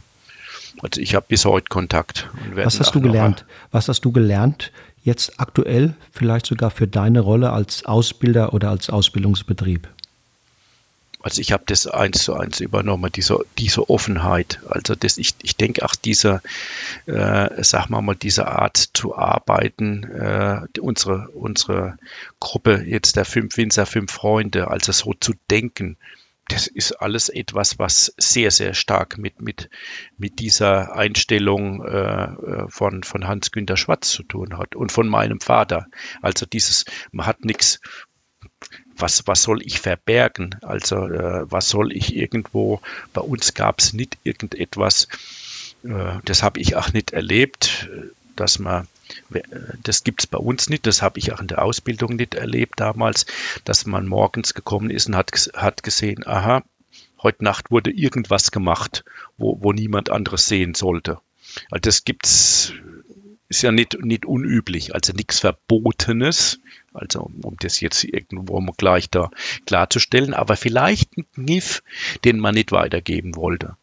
also 0.82 1.00
ich 1.00 1.14
habe 1.14 1.26
bis 1.28 1.44
heute 1.44 1.66
Kontakt. 1.68 2.28
Was 2.54 2.80
hast 2.80 2.94
du 2.94 3.00
gelernt? 3.00 3.44
Was 3.70 3.88
hast 3.88 4.02
du 4.04 4.12
gelernt 4.12 4.72
jetzt 5.02 5.38
aktuell, 5.40 5.94
vielleicht 6.10 6.46
sogar 6.46 6.70
für 6.70 6.86
deine 6.86 7.20
Rolle 7.20 7.52
als 7.52 7.86
Ausbilder 7.86 8.52
oder 8.52 8.70
als 8.70 8.90
Ausbildungsbetrieb? 8.90 9.88
Also 11.26 11.40
ich 11.40 11.50
habe 11.50 11.64
das 11.66 11.88
eins 11.88 12.22
zu 12.22 12.34
eins 12.34 12.60
übernommen, 12.60 13.10
diese, 13.12 13.44
diese 13.58 13.90
Offenheit. 13.90 14.60
Also 14.68 14.94
das, 14.94 15.18
ich, 15.18 15.34
ich 15.42 15.56
denke 15.56 15.84
auch 15.84 15.96
diese, 15.96 16.40
äh, 17.06 17.48
sag 17.64 17.88
mal 17.88 18.00
mal, 18.00 18.14
diese 18.14 18.46
Art 18.46 18.76
zu 18.76 19.16
arbeiten, 19.16 20.04
äh, 20.04 20.60
unsere, 20.78 21.28
unsere 21.30 21.98
Gruppe 22.38 22.84
jetzt 22.86 23.16
der 23.16 23.24
fünf 23.24 23.56
Winzer, 23.56 23.86
fünf 23.86 24.12
Freunde, 24.12 24.68
also 24.68 24.92
so 24.92 25.14
zu 25.18 25.32
denken, 25.50 25.96
das 26.48 26.66
ist 26.66 26.92
alles 26.92 27.28
etwas, 27.28 27.78
was 27.78 28.14
sehr, 28.18 28.50
sehr 28.50 28.74
stark 28.74 29.18
mit, 29.18 29.40
mit, 29.40 29.68
mit 30.16 30.38
dieser 30.38 30.94
Einstellung 30.94 31.84
äh, 31.84 32.24
äh 32.24 32.68
von, 32.68 33.02
von 33.02 33.26
Hans-Günter 33.26 33.76
Schwarz 33.76 34.10
zu 34.10 34.22
tun 34.22 34.56
hat 34.58 34.76
und 34.76 34.92
von 34.92 35.08
meinem 35.08 35.40
Vater. 35.40 35.86
Also 36.22 36.46
dieses, 36.46 36.84
man 37.10 37.26
hat 37.26 37.44
nichts, 37.44 37.80
was, 38.96 39.26
was 39.26 39.42
soll 39.42 39.62
ich 39.62 39.80
verbergen? 39.80 40.56
Also 40.62 40.96
äh, 41.06 41.50
was 41.50 41.68
soll 41.68 41.92
ich 41.92 42.14
irgendwo, 42.14 42.80
bei 43.12 43.22
uns 43.22 43.54
gab 43.54 43.80
es 43.80 43.92
nicht 43.92 44.18
irgendetwas, 44.22 45.08
äh, 45.84 46.18
das 46.24 46.42
habe 46.42 46.60
ich 46.60 46.76
auch 46.76 46.92
nicht 46.92 47.12
erlebt, 47.12 47.88
dass 48.36 48.58
man 48.58 48.86
das 49.82 50.04
gibt 50.04 50.22
es 50.22 50.26
bei 50.26 50.38
uns 50.38 50.68
nicht, 50.68 50.86
das 50.86 51.02
habe 51.02 51.18
ich 51.18 51.32
auch 51.32 51.40
in 51.40 51.46
der 51.46 51.62
Ausbildung 51.62 52.16
nicht 52.16 52.34
erlebt 52.34 52.80
damals, 52.80 53.26
dass 53.64 53.86
man 53.86 54.06
morgens 54.06 54.54
gekommen 54.54 54.90
ist 54.90 55.06
und 55.06 55.16
hat, 55.16 55.30
hat 55.54 55.82
gesehen, 55.82 56.26
aha, 56.26 56.62
heute 57.22 57.44
Nacht 57.44 57.70
wurde 57.70 57.90
irgendwas 57.90 58.50
gemacht, 58.50 59.04
wo, 59.38 59.58
wo 59.60 59.72
niemand 59.72 60.10
anderes 60.10 60.46
sehen 60.46 60.74
sollte. 60.74 61.18
Also 61.70 61.80
das 61.82 62.04
gibt's, 62.04 62.72
ist 63.48 63.62
ja 63.62 63.72
nicht, 63.72 63.98
nicht 64.02 64.26
unüblich, 64.26 64.94
also 64.94 65.12
nichts 65.12 65.40
Verbotenes, 65.40 66.60
also 66.92 67.30
um 67.42 67.56
das 67.60 67.80
jetzt 67.80 68.04
irgendwo 68.04 68.60
mal 68.60 68.74
gleich 68.76 69.10
da 69.10 69.30
klarzustellen, 69.66 70.34
aber 70.34 70.56
vielleicht 70.56 71.16
ein 71.16 71.26
Kniff, 71.34 71.82
den 72.24 72.38
man 72.38 72.54
nicht 72.54 72.72
weitergeben 72.72 73.36
wollte. 73.36 73.76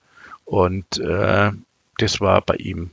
Und 0.45 0.99
äh, 0.99 1.51
das 1.97 2.21
war 2.21 2.41
bei 2.41 2.55
ihm, 2.55 2.91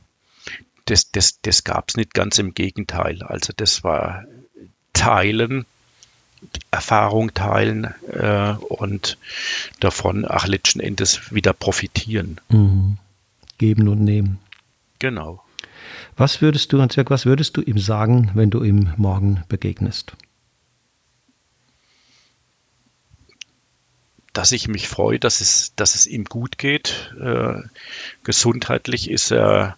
das, 0.85 1.11
das, 1.11 1.41
das 1.41 1.63
gab 1.63 1.89
es 1.89 1.97
nicht 1.97 2.13
ganz 2.13 2.39
im 2.39 2.53
Gegenteil. 2.53 3.23
Also 3.23 3.53
das 3.55 3.83
war 3.83 4.25
Teilen, 4.93 5.65
Erfahrung 6.71 7.33
teilen 7.33 7.85
äh, 8.11 8.53
und 8.53 9.17
davon 9.79 10.25
ach 10.27 10.47
letzten 10.47 10.79
Endes 10.79 11.33
wieder 11.33 11.53
profitieren. 11.53 12.41
Mhm. 12.49 12.97
Geben 13.57 13.87
und 13.87 14.03
nehmen. 14.03 14.39
Genau. 14.99 15.43
Was 16.17 16.41
würdest 16.41 16.73
du, 16.73 16.81
Hans-Jörg, 16.81 17.09
was 17.09 17.25
würdest 17.25 17.57
du 17.57 17.61
ihm 17.61 17.77
sagen, 17.77 18.31
wenn 18.33 18.49
du 18.49 18.63
ihm 18.63 18.93
morgen 18.97 19.43
begegnest? 19.47 20.13
Dass 24.33 24.51
ich 24.51 24.67
mich 24.67 24.87
freue, 24.87 25.19
dass 25.19 25.41
es, 25.41 25.73
dass 25.75 25.95
es 25.95 26.07
ihm 26.07 26.25
gut 26.25 26.57
geht. 26.57 27.13
Äh, 27.19 27.61
gesundheitlich 28.23 29.09
ist 29.09 29.31
er, 29.31 29.77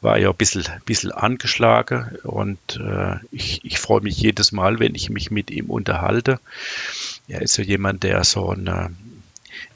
war 0.00 0.18
er 0.18 0.30
ein 0.30 0.36
bisschen, 0.36 0.64
bisschen 0.84 1.12
angeschlagen 1.12 2.16
und 2.22 2.58
äh, 2.76 3.16
ich, 3.30 3.64
ich 3.64 3.78
freue 3.78 4.00
mich 4.00 4.18
jedes 4.18 4.52
Mal, 4.52 4.78
wenn 4.78 4.94
ich 4.94 5.10
mich 5.10 5.30
mit 5.30 5.50
ihm 5.50 5.70
unterhalte. 5.70 6.40
Er 7.28 7.42
ist 7.42 7.54
so 7.54 7.62
jemand, 7.62 8.02
der 8.02 8.24
so 8.24 8.50
eine, 8.50 8.94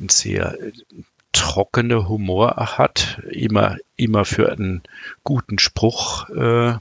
ein 0.01 0.09
sehr 0.09 0.57
trockene 1.33 2.09
Humor 2.09 2.57
hat, 2.57 3.21
immer, 3.31 3.77
immer 3.97 4.25
für 4.25 4.53
einen 4.53 4.83
guten 5.25 5.59
Spruch 5.59 6.29
äh, 6.31 6.75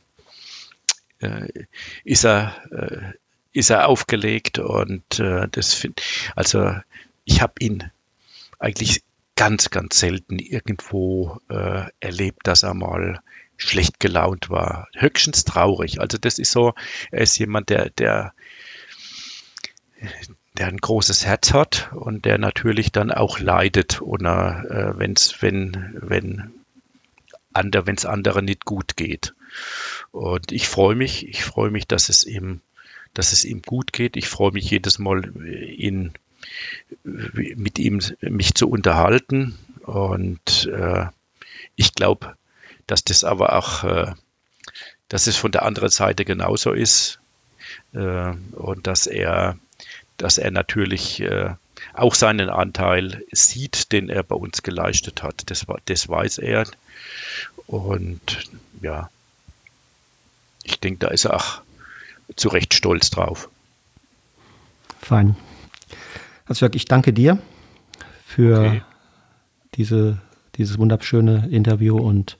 äh, 1.19 1.65
ist 2.03 2.25
er 2.25 2.53
äh, 2.71 3.13
ist 3.51 3.69
er 3.69 3.87
aufgelegt 3.87 4.59
und 4.59 5.19
äh, 5.19 5.47
das 5.51 5.73
finde 5.73 6.01
also 6.35 6.75
ich 7.25 7.41
habe 7.41 7.53
ihn 7.59 7.91
eigentlich 8.59 9.03
ganz 9.43 9.71
ganz 9.71 9.99
selten 9.99 10.39
irgendwo 10.39 11.37
äh, 11.49 11.83
erlebt, 11.99 12.47
dass 12.47 12.63
er 12.63 12.73
mal 12.73 13.19
schlecht 13.57 13.99
gelaunt 13.99 14.49
war, 14.49 14.87
höchstens 14.95 15.43
traurig. 15.43 15.99
Also 15.99 16.17
das 16.17 16.39
ist 16.39 16.51
so, 16.51 16.73
er 17.11 17.23
ist 17.23 17.37
jemand, 17.37 17.69
der 17.69 17.89
der 17.89 18.33
der 20.57 20.67
ein 20.67 20.77
großes 20.77 21.25
Herz 21.25 21.51
hat 21.51 21.91
und 21.93 22.23
der 22.23 22.37
natürlich 22.37 22.93
dann 22.93 23.11
auch 23.11 23.37
leidet 23.39 24.01
oder 24.01 24.63
äh, 24.69 24.99
wenn's, 24.99 25.41
wenn 25.41 25.93
wenn 25.99 26.53
ander, 27.51 27.85
es 27.85 28.05
anderen 28.05 28.45
nicht 28.45 28.63
gut 28.63 28.95
geht. 28.95 29.33
Und 30.11 30.53
ich 30.53 30.69
freue 30.69 30.95
mich, 30.95 31.27
ich 31.27 31.43
freue 31.43 31.69
mich, 31.69 31.85
dass 31.85 32.07
es 32.07 32.25
ihm, 32.25 32.61
dass 33.13 33.33
es 33.33 33.43
ihm 33.43 33.61
gut 33.61 33.91
geht. 33.91 34.15
Ich 34.15 34.29
freue 34.29 34.53
mich 34.53 34.69
jedes 34.69 34.99
Mal, 34.99 35.35
ihn 35.45 36.13
mit 37.03 37.79
ihm 37.79 38.01
mich 38.21 38.53
zu 38.53 38.69
unterhalten. 38.69 39.57
Und 39.85 40.69
äh, 40.73 41.05
ich 41.75 41.93
glaube, 41.93 42.35
dass 42.87 43.03
das 43.03 43.23
aber 43.23 43.53
auch, 43.53 43.83
äh, 43.83 44.13
dass 45.09 45.27
es 45.27 45.35
von 45.35 45.51
der 45.51 45.63
anderen 45.63 45.89
Seite 45.89 46.25
genauso 46.25 46.71
ist 46.71 47.19
äh, 47.93 48.33
und 48.53 48.87
dass 48.87 49.07
er 49.07 49.57
dass 50.17 50.37
er 50.37 50.51
natürlich 50.51 51.19
äh, 51.21 51.55
auch 51.93 52.15
seinen 52.15 52.49
Anteil 52.49 53.23
sieht, 53.31 53.91
den 53.91 54.09
er 54.09 54.23
bei 54.23 54.35
uns 54.35 54.63
geleistet 54.63 55.23
hat. 55.23 55.49
Das, 55.49 55.65
das 55.85 56.07
weiß 56.07 56.37
er. 56.37 56.65
Und 57.67 58.49
ja, 58.81 59.09
ich 60.63 60.79
denke, 60.79 60.99
da 60.99 61.07
ist 61.09 61.25
er 61.25 61.35
auch 61.35 61.61
zu 62.35 62.49
Recht 62.49 62.73
stolz 62.73 63.09
drauf. 63.09 63.49
Fein. 65.01 65.35
Also 66.45 66.67
ich 66.73 66.85
danke 66.85 67.13
dir 67.13 67.37
für 68.25 68.59
okay. 68.59 68.81
diese, 69.75 70.17
dieses 70.55 70.77
wunderschöne 70.77 71.47
Interview 71.49 71.97
und 71.97 72.37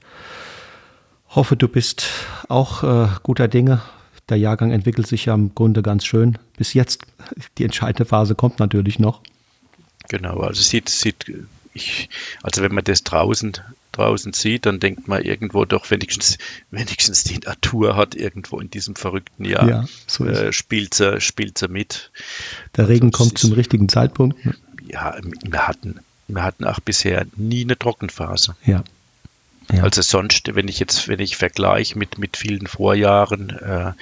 hoffe, 1.30 1.56
du 1.56 1.68
bist 1.68 2.10
auch 2.50 2.84
äh, 2.84 3.08
guter 3.24 3.48
Dinge, 3.48 3.82
der 4.30 4.38
Jahrgang 4.38 4.72
entwickelt 4.72 5.08
sich 5.08 5.26
ja 5.26 5.34
im 5.34 5.54
Grunde 5.54 5.82
ganz 5.82 6.06
schön. 6.06 6.38
Bis 6.58 6.74
jetzt, 6.74 7.02
die 7.58 7.64
entscheidende 7.64 8.06
Phase 8.06 8.36
kommt 8.36 8.60
natürlich 8.60 9.00
noch. 9.00 9.22
Genau, 10.10 10.40
also 10.40 10.62
sieht, 10.62 10.90
sieht 10.90 11.32
ich, 11.74 12.10
also 12.44 12.62
wenn 12.62 12.74
man 12.74 12.84
das 12.84 13.04
draußen, 13.04 13.54
draußen 13.94 14.34
sieht, 14.34 14.66
dann 14.66 14.80
denkt 14.80 15.08
man 15.08 15.24
irgendwo 15.24 15.66
doch 15.66 15.90
wenigstens, 15.90 16.38
wenigstens 16.72 17.24
die 17.24 17.40
Natur 17.40 17.96
hat 17.96 18.16
irgendwo 18.16 18.60
in 18.60 18.70
diesem 18.70 18.96
verrückten 18.96 19.46
Jahr 19.46 19.70
ja, 19.70 19.86
so 20.08 20.26
äh, 20.26 20.52
spielt, 20.52 20.94
sie, 20.94 21.22
spielt 21.22 21.58
sie 21.58 21.68
mit. 21.68 22.12
Der 22.76 22.90
Regen 22.90 23.08
also 23.08 23.24
kommt 23.24 23.38
zum 23.38 23.54
richtigen 23.54 23.90
Zeitpunkt. 23.90 24.46
Ne? 24.46 24.56
Ja, 24.88 25.16
wir 25.44 25.68
hatten, 25.68 26.00
wir 26.28 26.44
hatten 26.44 26.66
auch 26.66 26.80
bisher 26.80 27.26
nie 27.36 27.64
eine 27.64 27.78
Trockenphase. 27.78 28.56
Ja. 28.66 28.84
Ja. 29.72 29.84
Also 29.84 30.02
sonst, 30.02 30.56
wenn 30.56 30.68
ich 30.68 30.80
jetzt, 30.80 31.08
wenn 31.08 31.20
ich 31.20 31.38
vergleiche 31.38 31.98
mit, 31.98 32.18
mit 32.18 32.38
vielen 32.38 32.68
Vorjahren, 32.68 33.50
äh, 33.50 33.94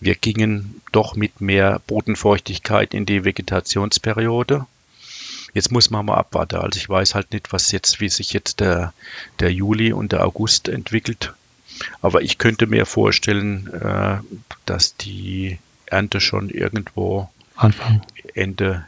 wir 0.00 0.14
gingen 0.14 0.80
doch 0.92 1.16
mit 1.16 1.40
mehr 1.40 1.80
Bodenfeuchtigkeit 1.86 2.94
in 2.94 3.04
die 3.04 3.24
Vegetationsperiode. 3.24 4.66
Jetzt 5.58 5.72
muss 5.72 5.90
man 5.90 6.06
mal 6.06 6.14
abwarten. 6.14 6.54
Also 6.54 6.76
ich 6.76 6.88
weiß 6.88 7.16
halt 7.16 7.32
nicht, 7.32 7.52
was 7.52 7.72
jetzt, 7.72 8.00
wie 8.00 8.08
sich 8.08 8.32
jetzt 8.32 8.60
der, 8.60 8.92
der 9.40 9.52
Juli 9.52 9.92
und 9.92 10.12
der 10.12 10.24
August 10.24 10.68
entwickelt. 10.68 11.34
Aber 12.00 12.22
ich 12.22 12.38
könnte 12.38 12.68
mir 12.68 12.86
vorstellen, 12.86 13.66
äh, 13.74 14.18
dass 14.66 14.96
die 14.96 15.58
Ernte 15.86 16.20
schon 16.20 16.48
irgendwo 16.48 17.28
Anfang. 17.56 18.02
Ende, 18.34 18.84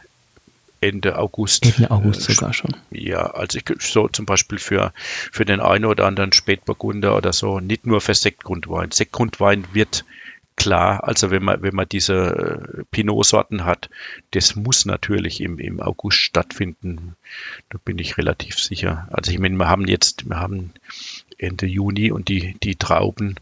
Ende 0.80 1.18
August. 1.18 1.66
Ende 1.66 1.90
August 1.90 2.28
äh, 2.28 2.34
sogar 2.34 2.54
schon. 2.54 2.76
Ja, 2.92 3.32
also 3.32 3.58
ich 3.58 3.64
so 3.80 4.06
zum 4.06 4.26
Beispiel 4.26 4.58
für, 4.58 4.92
für 5.32 5.44
den 5.44 5.58
einen 5.58 5.86
oder 5.86 6.06
anderen 6.06 6.32
Spätburgunder 6.32 7.16
oder 7.16 7.32
so, 7.32 7.58
nicht 7.58 7.84
nur 7.84 8.00
für 8.00 8.14
Sektgrundwein. 8.14 8.92
Sektgrundwein 8.92 9.64
wird 9.72 10.04
klar, 10.60 11.04
also 11.04 11.30
wenn 11.30 11.42
man, 11.42 11.62
wenn 11.62 11.74
man 11.74 11.88
diese 11.88 12.14
äh, 12.14 12.84
Pinot-Sorten 12.90 13.64
hat, 13.64 13.88
das 14.32 14.56
muss 14.56 14.84
natürlich 14.84 15.40
im, 15.40 15.58
im 15.58 15.80
August 15.80 16.18
stattfinden. 16.18 17.16
Da 17.70 17.78
bin 17.82 17.98
ich 17.98 18.18
relativ 18.18 18.58
sicher. 18.58 19.08
Also 19.10 19.32
ich 19.32 19.38
meine, 19.38 19.56
wir 19.56 19.68
haben 19.68 19.88
jetzt, 19.88 20.28
wir 20.28 20.36
haben 20.36 20.72
Ende 21.38 21.64
Juni 21.64 22.10
und 22.10 22.28
die, 22.28 22.58
die 22.62 22.76
Trauben 22.76 23.36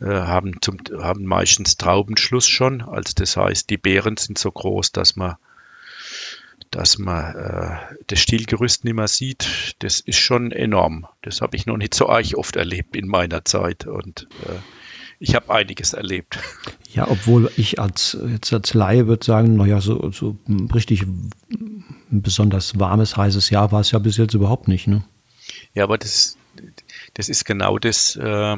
äh, 0.00 0.06
haben, 0.06 0.62
zum, 0.62 0.78
haben 0.98 1.26
meistens 1.26 1.76
Traubenschluss 1.76 2.48
schon. 2.48 2.80
Also 2.80 3.12
das 3.14 3.36
heißt, 3.36 3.68
die 3.68 3.76
Beeren 3.76 4.16
sind 4.16 4.38
so 4.38 4.50
groß, 4.50 4.92
dass 4.92 5.16
man 5.16 5.36
dass 6.70 6.98
man 6.98 7.36
äh, 7.36 7.76
das 8.08 8.18
Stilgerüst 8.18 8.84
nicht 8.84 8.94
mehr 8.94 9.06
sieht, 9.06 9.76
das 9.78 10.00
ist 10.00 10.18
schon 10.18 10.50
enorm. 10.50 11.06
Das 11.22 11.40
habe 11.40 11.56
ich 11.56 11.66
noch 11.66 11.76
nicht 11.76 11.94
so 11.94 12.08
arg 12.08 12.34
oft 12.34 12.56
erlebt 12.56 12.96
in 12.96 13.06
meiner 13.06 13.44
Zeit 13.44 13.86
und 13.86 14.26
äh, 14.44 14.58
ich 15.18 15.34
habe 15.34 15.52
einiges 15.52 15.92
erlebt. 15.92 16.38
Ja, 16.92 17.08
obwohl 17.08 17.50
ich 17.56 17.80
als, 17.80 18.16
jetzt 18.28 18.52
als 18.52 18.74
Laie 18.74 19.06
würde 19.06 19.24
sagen, 19.24 19.56
naja, 19.56 19.80
so, 19.80 20.10
so 20.12 20.36
richtig 20.72 21.02
ein 21.02 21.32
besonders 22.10 22.78
warmes, 22.78 23.16
heißes 23.16 23.50
Jahr 23.50 23.72
war 23.72 23.80
es 23.80 23.90
ja 23.90 23.98
bis 23.98 24.16
jetzt 24.16 24.34
überhaupt 24.34 24.68
nicht. 24.68 24.86
Ne? 24.86 25.04
Ja, 25.74 25.84
aber 25.84 25.98
das, 25.98 26.36
das 27.14 27.28
ist 27.28 27.44
genau 27.44 27.78
das, 27.78 28.16
äh, 28.16 28.56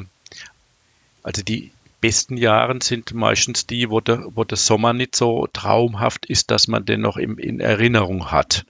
also 1.23 1.41
die, 1.43 1.71
besten 1.99 2.37
Jahren 2.37 2.81
sind 2.81 3.13
meistens 3.13 3.65
die, 3.65 3.89
wo 3.89 3.99
der, 4.01 4.23
wo 4.35 4.43
der 4.43 4.57
Sommer 4.57 4.93
nicht 4.93 5.15
so 5.15 5.47
traumhaft 5.51 6.25
ist, 6.25 6.51
dass 6.51 6.67
man 6.67 6.85
den 6.85 7.01
noch 7.01 7.17
im, 7.17 7.37
in 7.37 7.59
Erinnerung 7.59 8.31
hat. 8.31 8.65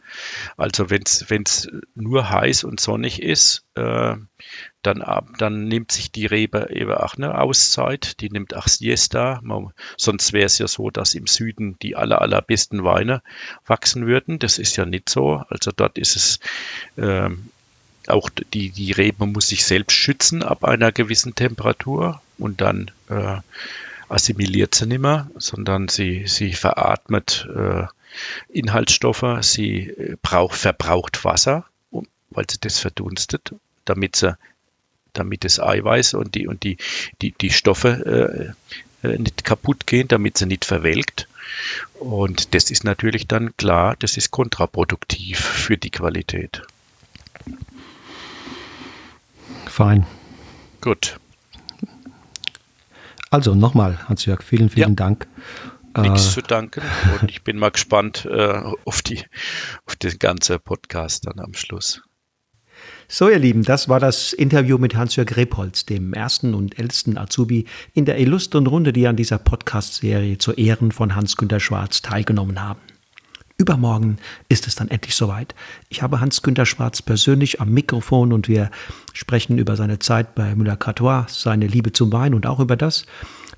Also 0.55 0.89
wenn 0.89 1.03
es 1.03 1.67
nur 1.95 2.29
heiß 2.29 2.63
und 2.63 2.79
sonnig 2.79 3.21
ist, 3.21 3.65
äh, 3.75 4.15
dann, 4.87 5.03
dann 5.37 5.67
nimmt 5.67 5.91
sich 5.91 6.11
die 6.11 6.25
Rebe 6.25 6.69
eben 6.71 6.93
auch 6.93 7.17
eine 7.17 7.39
Auszeit, 7.39 8.21
die 8.21 8.29
nimmt 8.29 8.55
auch 8.55 8.67
Siesta. 8.67 9.41
Man, 9.43 9.73
sonst 9.97 10.31
wäre 10.31 10.45
es 10.45 10.57
ja 10.59 10.67
so, 10.67 10.89
dass 10.89 11.13
im 11.13 11.27
Süden 11.27 11.77
die 11.79 11.97
aller, 11.97 12.21
allerbesten 12.21 12.85
Weine 12.85 13.21
wachsen 13.65 14.07
würden. 14.07 14.39
Das 14.39 14.57
ist 14.57 14.77
ja 14.77 14.85
nicht 14.85 15.09
so. 15.09 15.43
Also 15.49 15.71
dort 15.75 15.97
ist 15.97 16.15
es 16.15 16.39
äh, 16.95 17.29
auch 18.07 18.29
die, 18.53 18.69
die 18.69 18.93
Rebe 18.93 19.25
muss 19.25 19.49
sich 19.49 19.65
selbst 19.65 19.93
schützen 19.93 20.41
ab 20.41 20.63
einer 20.63 20.93
gewissen 20.93 21.35
Temperatur 21.35 22.21
und 22.37 22.61
dann 22.61 22.89
äh, 23.09 23.39
assimiliert 24.07 24.73
sie 24.73 24.85
nicht 24.85 25.01
mehr, 25.01 25.29
sondern 25.35 25.89
sie, 25.89 26.27
sie 26.27 26.53
veratmet 26.53 27.45
äh, 27.53 27.87
Inhaltsstoffe, 28.47 29.25
sie 29.41 29.89
äh, 29.89 30.15
braucht, 30.21 30.55
verbraucht 30.55 31.25
Wasser, 31.25 31.65
weil 32.29 32.45
sie 32.49 32.59
das 32.61 32.79
verdunstet, 32.79 33.53
damit 33.83 34.15
sie 34.15 34.37
damit 35.17 35.43
das 35.43 35.59
Eiweiß 35.59 36.13
und 36.13 36.35
die 36.35 36.47
und 36.47 36.63
die, 36.63 36.77
die, 37.21 37.31
die 37.31 37.49
Stoffe 37.49 38.53
äh, 39.03 39.07
äh, 39.07 39.17
nicht 39.17 39.43
kaputt 39.43 39.87
gehen, 39.87 40.07
damit 40.07 40.37
sie 40.37 40.45
nicht 40.45 40.65
verwelkt. 40.65 41.27
Und 41.99 42.53
das 42.53 42.71
ist 42.71 42.83
natürlich 42.83 43.27
dann 43.27 43.55
klar, 43.57 43.95
das 43.99 44.17
ist 44.17 44.31
kontraproduktiv 44.31 45.39
für 45.39 45.77
die 45.77 45.91
Qualität. 45.91 46.63
Fein. 49.65 50.05
Gut. 50.81 51.19
Also 53.29 53.55
nochmal, 53.55 53.99
Hans-Jörg, 54.07 54.41
vielen, 54.41 54.69
vielen 54.69 54.89
ja. 54.89 54.95
Dank. 54.95 55.27
Nichts 55.97 56.27
äh, 56.27 56.33
zu 56.33 56.41
danken 56.41 56.81
und 57.21 57.29
ich 57.31 57.43
bin 57.43 57.57
mal 57.57 57.71
gespannt 57.71 58.25
äh, 58.25 58.61
auf, 58.85 59.01
die, 59.01 59.23
auf 59.85 59.95
den 59.95 60.19
ganzen 60.19 60.59
Podcast 60.59 61.25
dann 61.25 61.39
am 61.39 61.53
Schluss. 61.53 62.01
So, 63.09 63.29
ihr 63.29 63.39
Lieben, 63.39 63.63
das 63.63 63.87
war 63.87 64.01
das 64.01 64.33
Interview 64.33 64.77
mit 64.77 64.93
Hans-Jörg 64.93 65.37
Repholz, 65.37 65.85
dem 65.85 66.13
ersten 66.13 66.53
und 66.53 66.77
ältesten 66.77 67.17
Azubi 67.17 67.63
in 67.93 68.03
der 68.03 68.19
illustren 68.19 68.67
Runde, 68.67 68.91
die 68.91 69.07
an 69.07 69.15
dieser 69.15 69.37
Podcast-Serie 69.37 70.39
zu 70.39 70.51
Ehren 70.51 70.91
von 70.91 71.15
Hans-Günter 71.15 71.61
Schwarz 71.61 72.01
teilgenommen 72.01 72.61
haben. 72.61 72.81
Übermorgen 73.57 74.17
ist 74.49 74.67
es 74.67 74.75
dann 74.75 74.89
endlich 74.89 75.15
soweit. 75.15 75.55
Ich 75.87 76.01
habe 76.01 76.19
Hans-Günter 76.19 76.65
Schwarz 76.65 77.01
persönlich 77.01 77.61
am 77.61 77.69
Mikrofon 77.69 78.33
und 78.33 78.49
wir 78.49 78.69
sprechen 79.13 79.57
über 79.57 79.77
seine 79.77 79.99
Zeit 79.99 80.35
bei 80.35 80.53
Müller-Cartois, 80.53 81.27
seine 81.29 81.67
Liebe 81.67 81.93
zum 81.93 82.11
Wein 82.11 82.33
und 82.33 82.45
auch 82.45 82.59
über 82.59 82.75
das, 82.75 83.05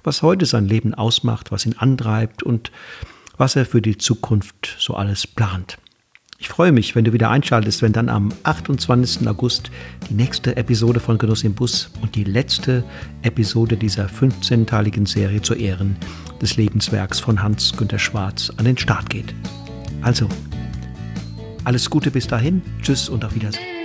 was 0.04 0.22
heute 0.22 0.46
sein 0.46 0.68
Leben 0.68 0.94
ausmacht, 0.94 1.52
was 1.52 1.66
ihn 1.66 1.76
antreibt 1.76 2.44
und 2.44 2.72
was 3.38 3.56
er 3.56 3.66
für 3.66 3.82
die 3.82 3.98
Zukunft 3.98 4.76
so 4.78 4.94
alles 4.94 5.26
plant. 5.26 5.80
Ich 6.42 6.48
freue 6.48 6.72
mich, 6.72 6.96
wenn 6.96 7.04
du 7.04 7.12
wieder 7.12 7.30
einschaltest, 7.30 7.82
wenn 7.82 7.92
dann 7.92 8.08
am 8.08 8.30
28. 8.44 9.28
August 9.28 9.72
die 10.10 10.14
nächste 10.14 10.56
Episode 10.56 11.02
von 11.02 11.18
Genuss 11.18 11.44
im 11.44 11.54
Bus 11.54 11.92
und 12.02 12.16
die 12.16 12.24
letzte 12.24 12.86
Episode 13.24 13.76
dieser 13.76 14.06
15-teiligen 14.06 15.06
Serie 15.06 15.42
zu 15.42 15.54
Ehren 15.54 15.98
des 16.42 16.56
Lebenswerks 16.56 17.20
von 17.20 17.44
Hans-Günter 17.44 18.00
Schwarz 18.00 18.54
an 18.56 18.64
den 18.64 18.78
Start 18.78 19.10
geht. 19.10 19.36
Also, 20.02 20.30
alles 21.66 21.90
Gute 21.90 22.10
bis 22.10 22.26
dahin, 22.26 22.62
tschüss 22.82 23.10
und 23.10 23.26
auf 23.26 23.36
Wiedersehen. 23.36 23.79